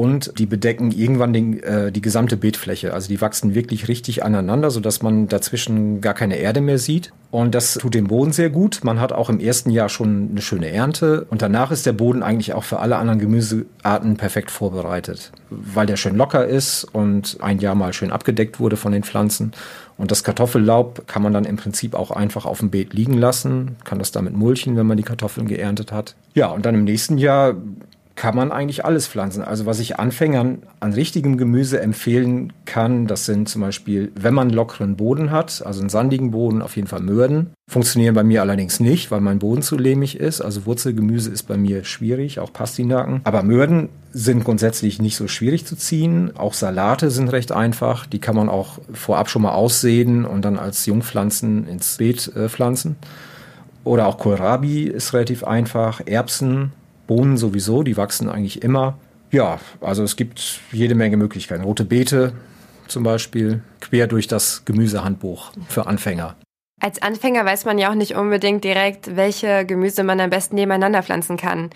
und 0.00 0.38
die 0.38 0.46
bedecken 0.46 0.92
irgendwann 0.92 1.34
den, 1.34 1.62
äh, 1.62 1.92
die 1.92 2.00
gesamte 2.00 2.38
Beetfläche. 2.38 2.94
Also 2.94 3.08
die 3.08 3.20
wachsen 3.20 3.54
wirklich 3.54 3.86
richtig 3.86 4.24
aneinander, 4.24 4.70
sodass 4.70 5.02
man 5.02 5.28
dazwischen 5.28 6.00
gar 6.00 6.14
keine 6.14 6.36
Erde 6.36 6.62
mehr 6.62 6.78
sieht. 6.78 7.12
Und 7.30 7.54
das 7.54 7.74
tut 7.74 7.92
dem 7.92 8.06
Boden 8.06 8.32
sehr 8.32 8.48
gut. 8.48 8.80
Man 8.82 8.98
hat 8.98 9.12
auch 9.12 9.28
im 9.28 9.40
ersten 9.40 9.68
Jahr 9.68 9.90
schon 9.90 10.30
eine 10.30 10.40
schöne 10.40 10.70
Ernte. 10.70 11.26
Und 11.28 11.42
danach 11.42 11.70
ist 11.70 11.84
der 11.84 11.92
Boden 11.92 12.22
eigentlich 12.22 12.54
auch 12.54 12.64
für 12.64 12.78
alle 12.78 12.96
anderen 12.96 13.18
Gemüsearten 13.18 14.16
perfekt 14.16 14.50
vorbereitet, 14.50 15.32
weil 15.50 15.84
der 15.84 15.98
schön 15.98 16.16
locker 16.16 16.46
ist 16.46 16.84
und 16.84 17.36
ein 17.40 17.58
Jahr 17.58 17.74
mal 17.74 17.92
schön 17.92 18.10
abgedeckt 18.10 18.58
wurde 18.58 18.78
von 18.78 18.92
den 18.92 19.02
Pflanzen. 19.02 19.52
Und 19.98 20.10
das 20.10 20.24
Kartoffellaub 20.24 21.08
kann 21.08 21.20
man 21.22 21.34
dann 21.34 21.44
im 21.44 21.56
Prinzip 21.56 21.94
auch 21.94 22.10
einfach 22.10 22.46
auf 22.46 22.60
dem 22.60 22.70
Beet 22.70 22.94
liegen 22.94 23.18
lassen, 23.18 23.76
kann 23.84 23.98
das 23.98 24.12
damit 24.12 24.32
mulchen, 24.34 24.78
wenn 24.78 24.86
man 24.86 24.96
die 24.96 25.02
Kartoffeln 25.02 25.46
geerntet 25.46 25.92
hat. 25.92 26.14
Ja, 26.32 26.46
und 26.46 26.64
dann 26.64 26.74
im 26.74 26.84
nächsten 26.84 27.18
Jahr 27.18 27.54
kann 28.20 28.36
man 28.36 28.52
eigentlich 28.52 28.84
alles 28.84 29.08
pflanzen. 29.08 29.42
Also 29.42 29.64
was 29.64 29.80
ich 29.80 29.98
Anfängern 29.98 30.58
an 30.78 30.92
richtigem 30.92 31.38
Gemüse 31.38 31.80
empfehlen 31.80 32.52
kann, 32.66 33.06
das 33.06 33.24
sind 33.24 33.48
zum 33.48 33.62
Beispiel, 33.62 34.12
wenn 34.14 34.34
man 34.34 34.50
lockeren 34.50 34.94
Boden 34.94 35.30
hat, 35.30 35.62
also 35.64 35.80
einen 35.80 35.88
sandigen 35.88 36.30
Boden, 36.30 36.60
auf 36.60 36.76
jeden 36.76 36.86
Fall 36.86 37.00
Möhren. 37.00 37.54
Funktionieren 37.70 38.14
bei 38.14 38.22
mir 38.22 38.42
allerdings 38.42 38.78
nicht, 38.78 39.10
weil 39.10 39.22
mein 39.22 39.38
Boden 39.38 39.62
zu 39.62 39.78
lehmig 39.78 40.20
ist. 40.20 40.42
Also 40.42 40.66
Wurzelgemüse 40.66 41.30
ist 41.30 41.44
bei 41.44 41.56
mir 41.56 41.82
schwierig, 41.84 42.40
auch 42.40 42.52
Pastinaken. 42.52 43.22
Aber 43.24 43.42
Möhren 43.42 43.88
sind 44.12 44.44
grundsätzlich 44.44 45.00
nicht 45.00 45.16
so 45.16 45.26
schwierig 45.26 45.64
zu 45.64 45.74
ziehen. 45.74 46.36
Auch 46.36 46.52
Salate 46.52 47.10
sind 47.10 47.28
recht 47.28 47.52
einfach. 47.52 48.04
Die 48.04 48.20
kann 48.20 48.36
man 48.36 48.50
auch 48.50 48.80
vorab 48.92 49.30
schon 49.30 49.40
mal 49.40 49.52
aussehen 49.52 50.26
und 50.26 50.44
dann 50.44 50.58
als 50.58 50.84
Jungpflanzen 50.84 51.66
ins 51.66 51.96
Beet 51.96 52.36
äh, 52.36 52.50
pflanzen. 52.50 52.96
Oder 53.82 54.06
auch 54.06 54.18
Kohlrabi 54.18 54.82
ist 54.82 55.14
relativ 55.14 55.42
einfach. 55.42 56.02
Erbsen 56.04 56.72
Bohnen 57.10 57.36
sowieso, 57.36 57.82
die 57.82 57.96
wachsen 57.96 58.28
eigentlich 58.28 58.62
immer. 58.62 58.96
Ja, 59.32 59.58
also 59.80 60.04
es 60.04 60.14
gibt 60.14 60.60
jede 60.70 60.94
Menge 60.94 61.16
Möglichkeiten. 61.16 61.64
Rote 61.64 61.84
Beete 61.84 62.34
zum 62.86 63.02
Beispiel, 63.02 63.64
quer 63.80 64.06
durch 64.06 64.28
das 64.28 64.64
Gemüsehandbuch 64.64 65.50
für 65.68 65.88
Anfänger. 65.88 66.36
Als 66.80 67.02
Anfänger 67.02 67.44
weiß 67.44 67.64
man 67.64 67.78
ja 67.78 67.90
auch 67.90 67.96
nicht 67.96 68.14
unbedingt 68.14 68.62
direkt, 68.62 69.16
welche 69.16 69.66
Gemüse 69.66 70.04
man 70.04 70.20
am 70.20 70.30
besten 70.30 70.54
nebeneinander 70.54 71.02
pflanzen 71.02 71.36
kann. 71.36 71.70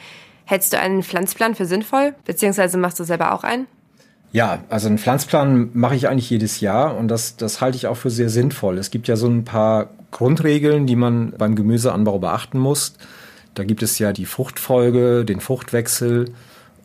Hältst 0.45 0.73
du 0.73 0.79
einen 0.79 1.03
Pflanzplan 1.03 1.57
für 1.57 1.67
sinnvoll? 1.67 2.15
Beziehungsweise 2.25 2.79
machst 2.79 3.01
du 3.01 3.05
selber 3.05 3.35
auch 3.35 3.43
einen? 3.43 3.67
Ja, 4.31 4.63
also 4.69 4.87
einen 4.87 4.99
Pflanzplan 4.99 5.71
mache 5.75 5.97
ich 5.97 6.07
eigentlich 6.07 6.31
jedes 6.31 6.61
Jahr 6.61 6.97
und 6.97 7.09
das, 7.09 7.37
das 7.37 7.61
halte 7.61 7.77
ich 7.77 7.89
auch 7.89 7.97
für 7.97 8.11
sehr 8.11 8.29
sinnvoll. 8.29 8.79
Es 8.79 8.93
gibt 8.93 9.09
ja 9.09 9.17
so 9.17 9.27
ein 9.27 9.45
paar 9.45 9.91
Grundregeln, 10.13 10.87
die 10.87 10.95
man 10.95 11.33
beim 11.37 11.57
Gemüseanbau 11.57 12.21
beachten 12.21 12.61
muss. 12.61 12.95
Da 13.55 13.65
gibt 13.65 13.83
es 13.83 13.99
ja 13.99 14.13
die 14.13 14.27
Fruchtfolge, 14.27 15.25
den 15.25 15.41
Fruchtwechsel 15.41 16.33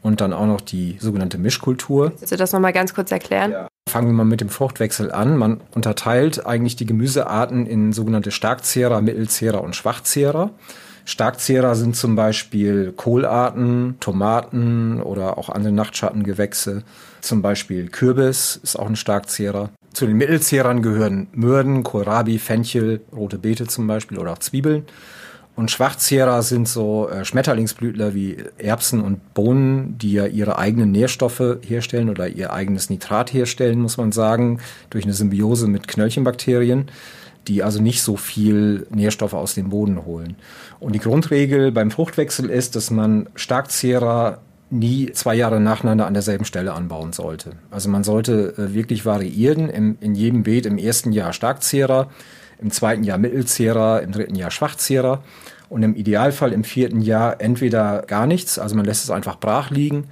und 0.02 0.22
dann 0.22 0.34
auch 0.34 0.46
noch 0.46 0.62
die 0.62 0.98
sogenannte 1.00 1.38
Mischkultur. 1.38 2.14
Willst 2.20 2.32
du 2.32 2.38
das 2.38 2.54
nochmal 2.54 2.74
ganz 2.74 2.94
kurz 2.94 3.12
erklären? 3.12 3.52
Ja. 3.52 3.68
Fangen 3.90 4.08
wir 4.08 4.14
mal 4.14 4.24
mit 4.24 4.40
dem 4.40 4.50
Fruchtwechsel 4.50 5.12
an. 5.12 5.36
Man 5.36 5.62
unterteilt 5.74 6.46
eigentlich 6.46 6.76
die 6.76 6.86
Gemüsearten 6.86 7.66
in 7.66 7.92
sogenannte 7.92 8.32
Starkzehrer, 8.32 9.02
Mittelzehrer 9.02 9.64
und 9.64 9.76
Schwachzehrer. 9.76 10.52
Starkzehrer 11.06 11.74
sind 11.74 11.96
zum 11.96 12.16
Beispiel 12.16 12.94
Kohlarten, 12.96 13.98
Tomaten 14.00 15.02
oder 15.02 15.40
auch 15.40 15.50
andere 15.50 15.74
Nachtschattengewächse. 15.74 16.84
Zum 17.22 17.42
Beispiel 17.42 17.90
Kürbis 17.90 18.60
ist 18.62 18.78
auch 18.78 18.88
ein 18.88 18.96
Starkzehrer. 18.96 19.72
Zu 19.92 20.06
den 20.06 20.18
Mittelzehrern 20.18 20.84
gehören 20.84 21.28
Mürden, 21.34 21.82
Kohlrabi, 21.82 22.38
Fenchel, 22.38 23.02
rote 23.12 23.40
Beete 23.40 23.66
zum 23.66 23.88
Beispiel 23.88 24.20
oder 24.20 24.34
auch 24.34 24.38
Zwiebeln. 24.38 24.86
Und 25.60 25.70
Schwachzehrer 25.72 26.42
sind 26.42 26.70
so 26.70 27.10
äh, 27.10 27.26
Schmetterlingsblütler 27.26 28.14
wie 28.14 28.38
Erbsen 28.60 29.02
und 29.02 29.34
Bohnen, 29.34 29.98
die 29.98 30.14
ja 30.14 30.26
ihre 30.26 30.58
eigenen 30.58 30.94
Nährstoffe 30.94 31.58
herstellen 31.68 32.10
oder 32.10 32.30
ihr 32.30 32.54
eigenes 32.54 32.90
Nitrat 32.90 33.34
herstellen, 33.34 33.82
muss 33.82 33.98
man 33.98 34.14
sagen, 34.14 34.62
durch 34.90 35.04
eine 35.04 35.12
Symbiose 35.12 35.68
mit 35.68 35.90
Knöllchenbakterien, 35.90 36.86
die 37.50 37.62
also 37.62 37.82
nicht 37.82 38.04
so 38.04 38.16
viel 38.16 38.88
Nährstoffe 38.90 39.34
aus 39.34 39.54
dem 39.54 39.72
Boden 39.72 40.06
holen. 40.06 40.38
Und 40.80 40.96
die 40.96 41.00
Grundregel 41.00 41.74
beim 41.74 41.92
Fruchtwechsel 41.92 42.50
ist, 42.50 42.78
dass 42.78 42.90
man 42.90 43.28
Starkzehrer 43.36 44.40
nie 44.70 45.12
zwei 45.12 45.36
Jahre 45.36 45.60
nacheinander 45.60 46.08
an 46.08 46.14
derselben 46.14 46.46
Stelle 46.46 46.72
anbauen 46.72 47.12
sollte. 47.12 47.52
Also 47.70 47.90
man 47.90 48.06
sollte 48.06 48.54
äh, 48.58 48.74
wirklich 48.74 49.06
variieren, 49.06 49.68
in 49.68 50.16
jedem 50.16 50.44
Beet 50.44 50.66
im 50.66 50.78
ersten 50.78 51.12
Jahr 51.12 51.34
Starkzehrer, 51.34 52.10
im 52.62 52.72
zweiten 52.72 53.04
Jahr 53.04 53.18
Mittelzehrer, 53.18 54.02
im 54.02 54.12
dritten 54.12 54.36
Jahr 54.36 54.52
Schwachzehrer 54.52 55.24
und 55.70 55.84
im 55.84 55.96
Idealfall 55.96 56.52
im 56.52 56.64
vierten 56.64 57.02
Jahr 57.02 57.40
entweder 57.40 58.04
gar 58.08 58.28
nichts, 58.28 58.60
also 58.60 58.76
man 58.76 58.86
lässt 58.86 59.04
es 59.04 59.12
einfach 59.12 59.40
brach 59.40 59.70
liegen, 59.70 60.08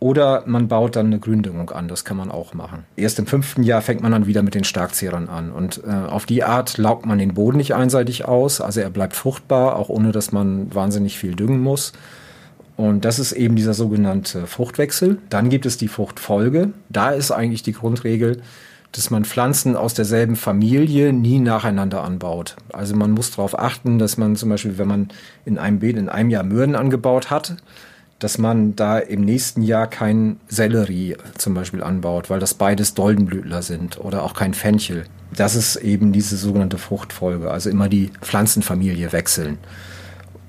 oder 0.00 0.44
man 0.46 0.66
baut 0.66 0.96
dann 0.96 1.06
eine 1.06 1.18
Gründüngung 1.18 1.70
an, 1.70 1.86
das 1.86 2.06
kann 2.06 2.16
man 2.16 2.30
auch 2.30 2.54
machen. 2.54 2.84
Erst 2.96 3.18
im 3.18 3.26
fünften 3.26 3.62
Jahr 3.62 3.82
fängt 3.82 4.00
man 4.00 4.12
dann 4.12 4.26
wieder 4.26 4.42
mit 4.42 4.54
den 4.54 4.64
Starkzehrern 4.64 5.28
an. 5.28 5.52
Und 5.52 5.82
äh, 5.86 5.90
auf 5.90 6.24
die 6.24 6.42
Art 6.42 6.78
laugt 6.78 7.04
man 7.04 7.18
den 7.18 7.34
Boden 7.34 7.58
nicht 7.58 7.74
einseitig 7.74 8.24
aus, 8.24 8.62
also 8.62 8.80
er 8.80 8.88
bleibt 8.88 9.14
fruchtbar, 9.14 9.76
auch 9.76 9.90
ohne 9.90 10.10
dass 10.10 10.32
man 10.32 10.74
wahnsinnig 10.74 11.18
viel 11.18 11.36
düngen 11.36 11.60
muss. 11.60 11.92
Und 12.78 13.04
das 13.04 13.18
ist 13.18 13.32
eben 13.32 13.56
dieser 13.56 13.74
sogenannte 13.74 14.46
Fruchtwechsel. 14.46 15.18
Dann 15.28 15.50
gibt 15.50 15.66
es 15.66 15.76
die 15.76 15.88
Fruchtfolge. 15.88 16.70
Da 16.88 17.10
ist 17.10 17.30
eigentlich 17.30 17.62
die 17.62 17.74
Grundregel, 17.74 18.40
dass 18.92 19.10
man 19.10 19.24
Pflanzen 19.24 19.76
aus 19.76 19.94
derselben 19.94 20.36
Familie 20.36 21.12
nie 21.12 21.38
nacheinander 21.38 22.02
anbaut. 22.02 22.56
Also 22.72 22.96
man 22.96 23.12
muss 23.12 23.30
darauf 23.30 23.58
achten, 23.58 23.98
dass 23.98 24.16
man 24.16 24.36
zum 24.36 24.48
Beispiel, 24.48 24.78
wenn 24.78 24.88
man 24.88 25.08
in 25.44 25.58
einem 25.58 25.78
Beet 25.78 25.96
in 25.96 26.08
einem 26.08 26.30
Jahr 26.30 26.42
Möhren 26.42 26.74
angebaut 26.74 27.30
hat, 27.30 27.56
dass 28.18 28.36
man 28.36 28.76
da 28.76 28.98
im 28.98 29.22
nächsten 29.22 29.62
Jahr 29.62 29.86
kein 29.86 30.38
Sellerie 30.46 31.16
zum 31.38 31.54
Beispiel 31.54 31.82
anbaut, 31.82 32.30
weil 32.30 32.38
das 32.38 32.54
beides 32.54 32.94
Doldenblütler 32.94 33.62
sind 33.62 33.98
oder 33.98 34.22
auch 34.24 34.34
kein 34.34 34.54
Fenchel. 34.54 35.04
Das 35.34 35.54
ist 35.54 35.76
eben 35.76 36.12
diese 36.12 36.36
sogenannte 36.36 36.76
Fruchtfolge, 36.76 37.50
also 37.50 37.70
immer 37.70 37.88
die 37.88 38.10
Pflanzenfamilie 38.20 39.12
wechseln. 39.12 39.58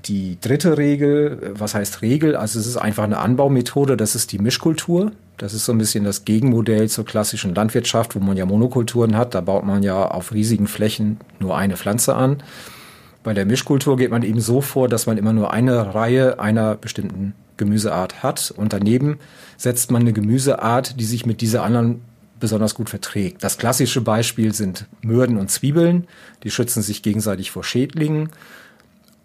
Die 0.04 0.36
dritte 0.40 0.76
Regel, 0.76 1.54
was 1.56 1.74
heißt 1.74 2.02
Regel? 2.02 2.36
Also 2.36 2.58
es 2.58 2.66
ist 2.66 2.76
einfach 2.76 3.04
eine 3.04 3.18
Anbaumethode, 3.18 3.96
das 3.96 4.16
ist 4.16 4.32
die 4.32 4.38
Mischkultur. 4.38 5.12
Das 5.38 5.54
ist 5.54 5.64
so 5.64 5.72
ein 5.72 5.78
bisschen 5.78 6.04
das 6.04 6.24
Gegenmodell 6.24 6.88
zur 6.88 7.04
klassischen 7.04 7.54
Landwirtschaft, 7.54 8.14
wo 8.14 8.20
man 8.20 8.36
ja 8.36 8.46
Monokulturen 8.46 9.16
hat. 9.16 9.34
Da 9.34 9.40
baut 9.40 9.64
man 9.64 9.82
ja 9.82 10.06
auf 10.06 10.32
riesigen 10.32 10.66
Flächen 10.66 11.18
nur 11.40 11.56
eine 11.56 11.76
Pflanze 11.76 12.14
an. 12.14 12.42
Bei 13.22 13.34
der 13.34 13.46
Mischkultur 13.46 13.96
geht 13.96 14.10
man 14.10 14.22
eben 14.22 14.40
so 14.40 14.60
vor, 14.60 14.88
dass 14.88 15.06
man 15.06 15.16
immer 15.16 15.32
nur 15.32 15.52
eine 15.52 15.94
Reihe 15.94 16.40
einer 16.40 16.74
bestimmten 16.74 17.34
Gemüseart 17.56 18.22
hat 18.22 18.52
und 18.56 18.72
daneben 18.72 19.18
setzt 19.56 19.90
man 19.90 20.02
eine 20.02 20.12
Gemüseart, 20.12 20.98
die 20.98 21.04
sich 21.04 21.26
mit 21.26 21.40
dieser 21.40 21.62
anderen 21.62 22.02
besonders 22.40 22.74
gut 22.74 22.90
verträgt. 22.90 23.44
Das 23.44 23.56
klassische 23.56 24.00
Beispiel 24.00 24.52
sind 24.52 24.86
Mürden 25.00 25.38
und 25.38 25.48
Zwiebeln. 25.48 26.08
Die 26.42 26.50
schützen 26.50 26.82
sich 26.82 27.02
gegenseitig 27.02 27.52
vor 27.52 27.62
Schädlingen. 27.62 28.30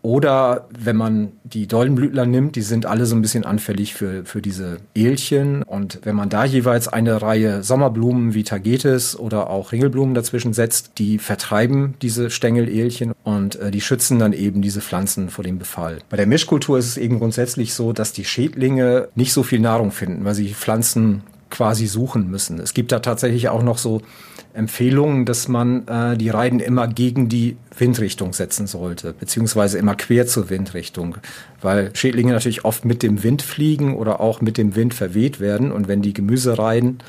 Oder 0.01 0.67
wenn 0.77 0.95
man 0.95 1.31
die 1.43 1.67
Doldenblütler 1.67 2.25
nimmt, 2.25 2.55
die 2.55 2.61
sind 2.61 2.85
alle 2.85 3.05
so 3.05 3.15
ein 3.15 3.21
bisschen 3.21 3.45
anfällig 3.45 3.93
für, 3.93 4.25
für 4.25 4.41
diese 4.41 4.77
Elchen. 4.93 5.63
Und 5.63 5.99
wenn 6.03 6.15
man 6.15 6.29
da 6.29 6.45
jeweils 6.45 6.87
eine 6.87 7.21
Reihe 7.21 7.63
Sommerblumen 7.63 8.33
wie 8.33 8.43
Tagetes 8.43 9.17
oder 9.19 9.49
auch 9.49 9.71
Ringelblumen 9.71 10.13
dazwischen 10.13 10.53
setzt, 10.53 10.91
die 10.97 11.17
vertreiben 11.17 11.95
diese 12.01 12.29
Stängelelchen 12.29 13.13
und 13.23 13.57
äh, 13.57 13.71
die 13.71 13.81
schützen 13.81 14.19
dann 14.19 14.33
eben 14.33 14.61
diese 14.61 14.81
Pflanzen 14.81 15.29
vor 15.29 15.43
dem 15.43 15.57
Befall. 15.57 15.99
Bei 16.09 16.17
der 16.17 16.27
Mischkultur 16.27 16.77
ist 16.77 16.87
es 16.87 16.97
eben 16.97 17.19
grundsätzlich 17.19 17.73
so, 17.73 17.93
dass 17.93 18.13
die 18.13 18.25
Schädlinge 18.25 19.09
nicht 19.15 19.33
so 19.33 19.43
viel 19.43 19.59
Nahrung 19.59 19.91
finden, 19.91 20.25
weil 20.25 20.35
sie 20.35 20.53
Pflanzen 20.53 21.23
quasi 21.49 21.87
suchen 21.87 22.29
müssen. 22.29 22.59
Es 22.59 22.73
gibt 22.73 22.91
da 22.91 22.99
tatsächlich 22.99 23.49
auch 23.49 23.63
noch 23.63 23.77
so 23.77 24.01
Empfehlungen, 24.53 25.25
dass 25.25 25.47
man 25.47 25.87
äh, 25.87 26.17
die 26.17 26.29
Reiden 26.29 26.59
immer 26.59 26.87
gegen 26.87 27.29
die 27.29 27.57
Windrichtung 27.77 28.33
setzen 28.33 28.65
sollte, 28.65 29.13
beziehungsweise 29.13 29.77
immer 29.77 29.95
quer 29.95 30.25
zur 30.25 30.49
Windrichtung, 30.49 31.17
weil 31.61 31.91
Schädlinge 31.95 32.33
natürlich 32.33 32.65
oft 32.65 32.83
mit 32.83 33.03
dem 33.03 33.23
Wind 33.23 33.43
fliegen 33.43 33.95
oder 33.95 34.19
auch 34.19 34.41
mit 34.41 34.57
dem 34.57 34.75
Wind 34.75 34.93
verweht 34.93 35.39
werden. 35.39 35.71
Und 35.71 35.87
wenn 35.87 36.01
die 36.01 36.13
Gemüsereiden 36.13 36.99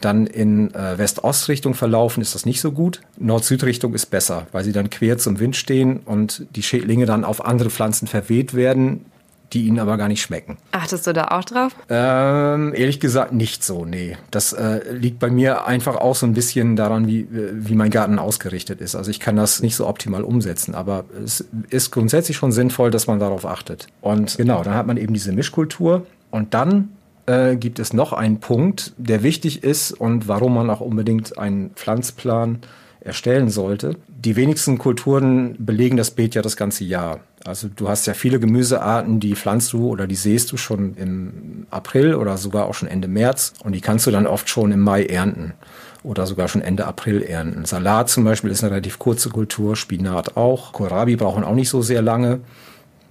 dann 0.00 0.26
in 0.26 0.74
äh, 0.74 0.98
West-Ost-Richtung 0.98 1.74
verlaufen, 1.74 2.20
ist 2.20 2.34
das 2.34 2.46
nicht 2.46 2.60
so 2.60 2.72
gut. 2.72 3.00
Nord-Süd-Richtung 3.18 3.94
ist 3.94 4.06
besser, 4.06 4.46
weil 4.52 4.64
sie 4.64 4.72
dann 4.72 4.90
quer 4.90 5.18
zum 5.18 5.38
Wind 5.38 5.56
stehen 5.56 6.00
und 6.00 6.46
die 6.56 6.62
Schädlinge 6.62 7.06
dann 7.06 7.24
auf 7.24 7.44
andere 7.44 7.70
Pflanzen 7.70 8.06
verweht 8.06 8.54
werden, 8.54 9.06
die 9.52 9.66
ihnen 9.66 9.78
aber 9.78 9.96
gar 9.96 10.08
nicht 10.08 10.22
schmecken. 10.22 10.58
Achtest 10.72 11.06
du 11.06 11.12
da 11.12 11.28
auch 11.28 11.44
drauf? 11.44 11.74
Ähm, 11.88 12.74
ehrlich 12.74 13.00
gesagt 13.00 13.32
nicht 13.32 13.64
so, 13.64 13.84
nee. 13.84 14.16
Das 14.30 14.52
äh, 14.52 14.92
liegt 14.92 15.18
bei 15.18 15.30
mir 15.30 15.66
einfach 15.66 15.96
auch 15.96 16.14
so 16.14 16.26
ein 16.26 16.34
bisschen 16.34 16.76
daran, 16.76 17.06
wie, 17.06 17.26
wie 17.30 17.74
mein 17.74 17.90
Garten 17.90 18.18
ausgerichtet 18.18 18.80
ist. 18.80 18.94
Also 18.94 19.10
ich 19.10 19.20
kann 19.20 19.36
das 19.36 19.62
nicht 19.62 19.76
so 19.76 19.86
optimal 19.86 20.22
umsetzen, 20.22 20.74
aber 20.74 21.04
es 21.24 21.44
ist 21.70 21.90
grundsätzlich 21.90 22.36
schon 22.36 22.52
sinnvoll, 22.52 22.90
dass 22.90 23.06
man 23.06 23.18
darauf 23.18 23.46
achtet. 23.46 23.86
Und 24.00 24.36
genau, 24.36 24.62
dann 24.62 24.74
hat 24.74 24.86
man 24.86 24.96
eben 24.96 25.14
diese 25.14 25.32
Mischkultur 25.32 26.06
und 26.30 26.54
dann 26.54 26.90
äh, 27.26 27.56
gibt 27.56 27.78
es 27.78 27.92
noch 27.92 28.12
einen 28.12 28.40
Punkt, 28.40 28.92
der 28.96 29.22
wichtig 29.22 29.64
ist 29.64 29.92
und 29.92 30.28
warum 30.28 30.54
man 30.54 30.70
auch 30.70 30.80
unbedingt 30.80 31.38
einen 31.38 31.70
Pflanzplan 31.70 32.58
erstellen 33.00 33.48
sollte. 33.48 33.96
Die 34.08 34.36
wenigsten 34.36 34.78
Kulturen 34.78 35.54
belegen 35.58 35.96
das 35.96 36.10
Beet 36.10 36.34
ja 36.34 36.42
das 36.42 36.56
ganze 36.56 36.84
Jahr. 36.84 37.20
Also 37.48 37.68
du 37.74 37.88
hast 37.88 38.06
ja 38.06 38.12
viele 38.12 38.38
Gemüsearten, 38.38 39.20
die 39.20 39.34
pflanzt 39.34 39.72
du 39.72 39.88
oder 39.88 40.06
die 40.06 40.16
säst 40.16 40.52
du 40.52 40.58
schon 40.58 40.94
im 40.96 41.66
April 41.70 42.14
oder 42.14 42.36
sogar 42.36 42.66
auch 42.66 42.74
schon 42.74 42.88
Ende 42.88 43.08
März 43.08 43.54
und 43.64 43.72
die 43.72 43.80
kannst 43.80 44.06
du 44.06 44.10
dann 44.10 44.26
oft 44.26 44.50
schon 44.50 44.70
im 44.70 44.80
Mai 44.80 45.06
ernten 45.06 45.54
oder 46.02 46.26
sogar 46.26 46.48
schon 46.48 46.60
Ende 46.60 46.86
April 46.86 47.22
ernten. 47.22 47.64
Salat 47.64 48.10
zum 48.10 48.24
Beispiel 48.24 48.50
ist 48.50 48.62
eine 48.62 48.72
relativ 48.72 48.98
kurze 48.98 49.30
Kultur, 49.30 49.76
Spinat 49.76 50.36
auch. 50.36 50.72
Kohlrabi 50.74 51.16
brauchen 51.16 51.42
auch 51.42 51.54
nicht 51.54 51.70
so 51.70 51.80
sehr 51.80 52.02
lange. 52.02 52.40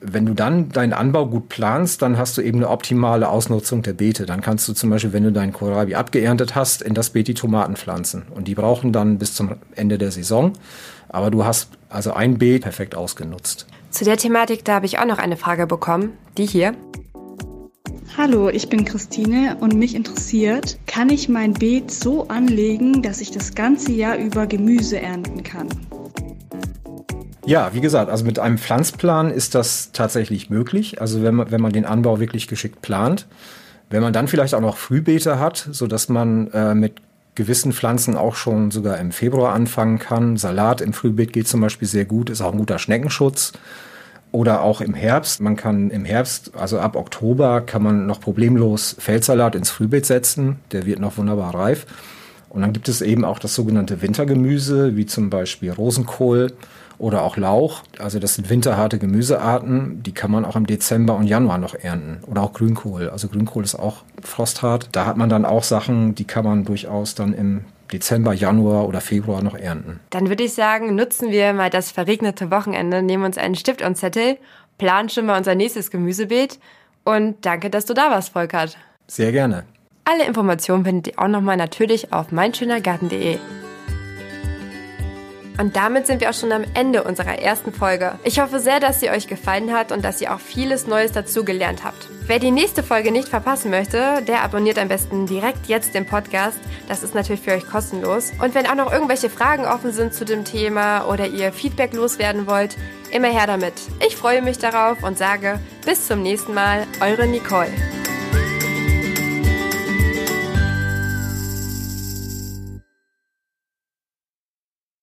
Wenn 0.01 0.27
du 0.27 0.35
dann 0.35 0.69
deinen 0.69 0.93
Anbau 0.93 1.25
gut 1.25 1.49
planst, 1.49 2.03
dann 2.03 2.19
hast 2.19 2.37
du 2.37 2.43
eben 2.43 2.59
eine 2.59 2.69
optimale 2.69 3.29
Ausnutzung 3.29 3.81
der 3.81 3.93
Beete. 3.93 4.27
Dann 4.27 4.41
kannst 4.41 4.67
du 4.67 4.73
zum 4.73 4.91
Beispiel, 4.91 5.13
wenn 5.13 5.23
du 5.23 5.31
deinen 5.31 5.51
Kohlrabi 5.51 5.95
abgeerntet 5.95 6.53
hast, 6.53 6.83
in 6.83 6.93
das 6.93 7.09
Beet 7.09 7.27
die 7.27 7.33
Tomaten 7.33 7.75
pflanzen. 7.75 8.27
Und 8.29 8.47
die 8.47 8.53
brauchen 8.53 8.93
dann 8.93 9.17
bis 9.17 9.33
zum 9.33 9.55
Ende 9.75 9.97
der 9.97 10.11
Saison. 10.11 10.53
Aber 11.09 11.31
du 11.31 11.43
hast 11.43 11.69
also 11.89 12.13
ein 12.13 12.37
Beet 12.37 12.61
perfekt 12.61 12.93
ausgenutzt. 12.93 13.65
Zu 13.97 14.05
der 14.05 14.17
Thematik, 14.17 14.63
da 14.63 14.75
habe 14.75 14.85
ich 14.85 14.99
auch 14.99 15.07
noch 15.07 15.17
eine 15.17 15.37
Frage 15.37 15.65
bekommen. 15.65 16.13
Die 16.37 16.45
hier. 16.45 16.75
Hallo, 18.15 18.47
ich 18.47 18.69
bin 18.69 18.85
Christine 18.85 19.57
und 19.59 19.73
mich 19.73 19.95
interessiert, 19.95 20.77
kann 20.85 21.09
ich 21.09 21.29
mein 21.29 21.53
Beet 21.53 21.89
so 21.89 22.27
anlegen, 22.27 23.01
dass 23.01 23.21
ich 23.21 23.31
das 23.31 23.55
ganze 23.55 23.91
Jahr 23.93 24.15
über 24.17 24.45
Gemüse 24.45 25.01
ernten 25.01 25.41
kann? 25.41 25.69
Ja, 27.43 27.73
wie 27.73 27.81
gesagt, 27.81 28.11
also 28.11 28.23
mit 28.23 28.37
einem 28.37 28.59
Pflanzplan 28.59 29.31
ist 29.31 29.55
das 29.55 29.91
tatsächlich 29.93 30.51
möglich. 30.51 31.01
Also 31.01 31.23
wenn 31.23 31.33
man, 31.33 31.49
wenn 31.49 31.61
man 31.61 31.71
den 31.71 31.85
Anbau 31.85 32.19
wirklich 32.19 32.47
geschickt 32.47 32.83
plant. 32.83 33.25
Wenn 33.89 34.03
man 34.03 34.13
dann 34.13 34.27
vielleicht 34.27 34.53
auch 34.53 34.61
noch 34.61 34.77
Frühbeete 34.77 35.39
hat, 35.39 35.69
so 35.71 35.87
dass 35.87 36.07
man 36.07 36.51
äh, 36.51 36.75
mit 36.75 37.01
gewissen 37.33 37.73
Pflanzen 37.73 38.15
auch 38.15 38.35
schon 38.35 38.69
sogar 38.69 38.99
im 38.99 39.11
Februar 39.11 39.53
anfangen 39.53 39.97
kann. 39.97 40.37
Salat 40.37 40.81
im 40.81 40.93
Frühbeet 40.93 41.33
geht 41.33 41.47
zum 41.47 41.61
Beispiel 41.61 41.87
sehr 41.87 42.05
gut, 42.05 42.29
ist 42.29 42.41
auch 42.41 42.51
ein 42.51 42.59
guter 42.59 42.77
Schneckenschutz. 42.77 43.53
Oder 44.37 44.61
auch 44.61 44.81
im 44.81 44.93
Herbst. 44.93 45.41
Man 45.41 45.55
kann 45.55 45.89
im 45.89 46.05
Herbst, 46.05 46.51
also 46.55 46.77
ab 46.77 46.95
Oktober, 46.95 47.61
kann 47.61 47.81
man 47.81 48.05
noch 48.05 48.21
problemlos 48.21 48.95
Feldsalat 48.99 49.55
ins 49.55 49.71
Frühbeet 49.71 50.05
setzen. 50.05 50.59
Der 50.71 50.85
wird 50.85 50.99
noch 50.99 51.17
wunderbar 51.17 51.55
reif. 51.55 51.87
Und 52.47 52.61
dann 52.61 52.71
gibt 52.71 52.87
es 52.87 53.01
eben 53.01 53.25
auch 53.25 53.39
das 53.39 53.55
sogenannte 53.55 54.03
Wintergemüse, 54.03 54.95
wie 54.95 55.07
zum 55.07 55.31
Beispiel 55.31 55.71
Rosenkohl 55.71 56.53
oder 56.99 57.23
auch 57.23 57.35
Lauch. 57.35 57.81
Also 57.97 58.19
das 58.19 58.35
sind 58.35 58.51
winterharte 58.51 58.99
Gemüsearten, 58.99 60.03
die 60.03 60.13
kann 60.13 60.29
man 60.29 60.45
auch 60.45 60.55
im 60.55 60.67
Dezember 60.67 61.15
und 61.15 61.25
Januar 61.25 61.57
noch 61.57 61.73
ernten. 61.73 62.19
Oder 62.27 62.43
auch 62.43 62.53
Grünkohl. 62.53 63.09
Also 63.09 63.29
Grünkohl 63.29 63.63
ist 63.63 63.73
auch 63.73 64.03
frosthart. 64.21 64.89
Da 64.91 65.07
hat 65.07 65.17
man 65.17 65.29
dann 65.29 65.45
auch 65.45 65.63
Sachen, 65.63 66.13
die 66.13 66.25
kann 66.25 66.45
man 66.45 66.63
durchaus 66.63 67.15
dann 67.15 67.33
im 67.33 67.61
Dezember, 67.91 68.33
Januar 68.33 68.87
oder 68.87 69.01
Februar 69.01 69.41
noch 69.41 69.55
ernten. 69.55 69.99
Dann 70.09 70.29
würde 70.29 70.43
ich 70.43 70.53
sagen, 70.53 70.95
nutzen 70.95 71.31
wir 71.31 71.53
mal 71.53 71.69
das 71.69 71.91
verregnete 71.91 72.51
Wochenende, 72.51 73.01
nehmen 73.01 73.23
uns 73.23 73.37
einen 73.37 73.55
Stift 73.55 73.81
und 73.81 73.95
Zettel, 73.95 74.37
planen 74.77 75.09
schon 75.09 75.25
mal 75.25 75.37
unser 75.37 75.55
nächstes 75.55 75.91
Gemüsebeet 75.91 76.59
und 77.03 77.45
danke, 77.45 77.69
dass 77.69 77.85
du 77.85 77.93
da 77.93 78.11
warst, 78.11 78.29
Volkert. 78.29 78.77
Sehr 79.07 79.31
gerne. 79.31 79.63
Alle 80.05 80.25
Informationen 80.25 80.85
findet 80.85 81.07
ihr 81.07 81.19
auch 81.19 81.27
nochmal 81.27 81.57
natürlich 81.57 82.13
auf 82.13 82.31
meinschönergarten.de. 82.31 83.37
Und 85.59 85.75
damit 85.75 86.07
sind 86.07 86.21
wir 86.21 86.29
auch 86.29 86.33
schon 86.33 86.51
am 86.51 86.63
Ende 86.73 87.03
unserer 87.03 87.39
ersten 87.39 87.73
Folge. 87.73 88.19
Ich 88.23 88.39
hoffe 88.39 88.59
sehr, 88.59 88.79
dass 88.79 88.99
sie 88.99 89.09
euch 89.09 89.27
gefallen 89.27 89.73
hat 89.73 89.91
und 89.91 90.05
dass 90.05 90.21
ihr 90.21 90.33
auch 90.33 90.39
vieles 90.39 90.87
Neues 90.87 91.11
dazu 91.11 91.43
gelernt 91.43 91.83
habt. 91.83 92.07
Wer 92.27 92.39
die 92.39 92.51
nächste 92.51 92.83
Folge 92.83 93.11
nicht 93.11 93.29
verpassen 93.29 93.71
möchte, 93.71 94.21
der 94.27 94.43
abonniert 94.43 94.77
am 94.77 94.87
besten 94.87 95.25
direkt 95.25 95.67
jetzt 95.67 95.95
den 95.95 96.05
Podcast. 96.05 96.59
Das 96.87 97.03
ist 97.03 97.15
natürlich 97.15 97.41
für 97.41 97.53
euch 97.53 97.67
kostenlos. 97.67 98.31
Und 98.41 98.53
wenn 98.53 98.67
auch 98.67 98.75
noch 98.75 98.91
irgendwelche 98.91 99.29
Fragen 99.29 99.65
offen 99.65 99.91
sind 99.91 100.13
zu 100.13 100.25
dem 100.25 100.45
Thema 100.45 101.07
oder 101.07 101.27
ihr 101.27 101.51
Feedback 101.51 101.93
loswerden 101.93 102.47
wollt, 102.47 102.75
immer 103.11 103.29
her 103.29 103.47
damit. 103.47 103.73
Ich 104.05 104.15
freue 104.15 104.41
mich 104.41 104.57
darauf 104.57 105.01
und 105.03 105.17
sage 105.17 105.59
bis 105.85 106.07
zum 106.07 106.21
nächsten 106.21 106.53
Mal, 106.53 106.85
eure 107.01 107.27
Nicole. 107.27 107.71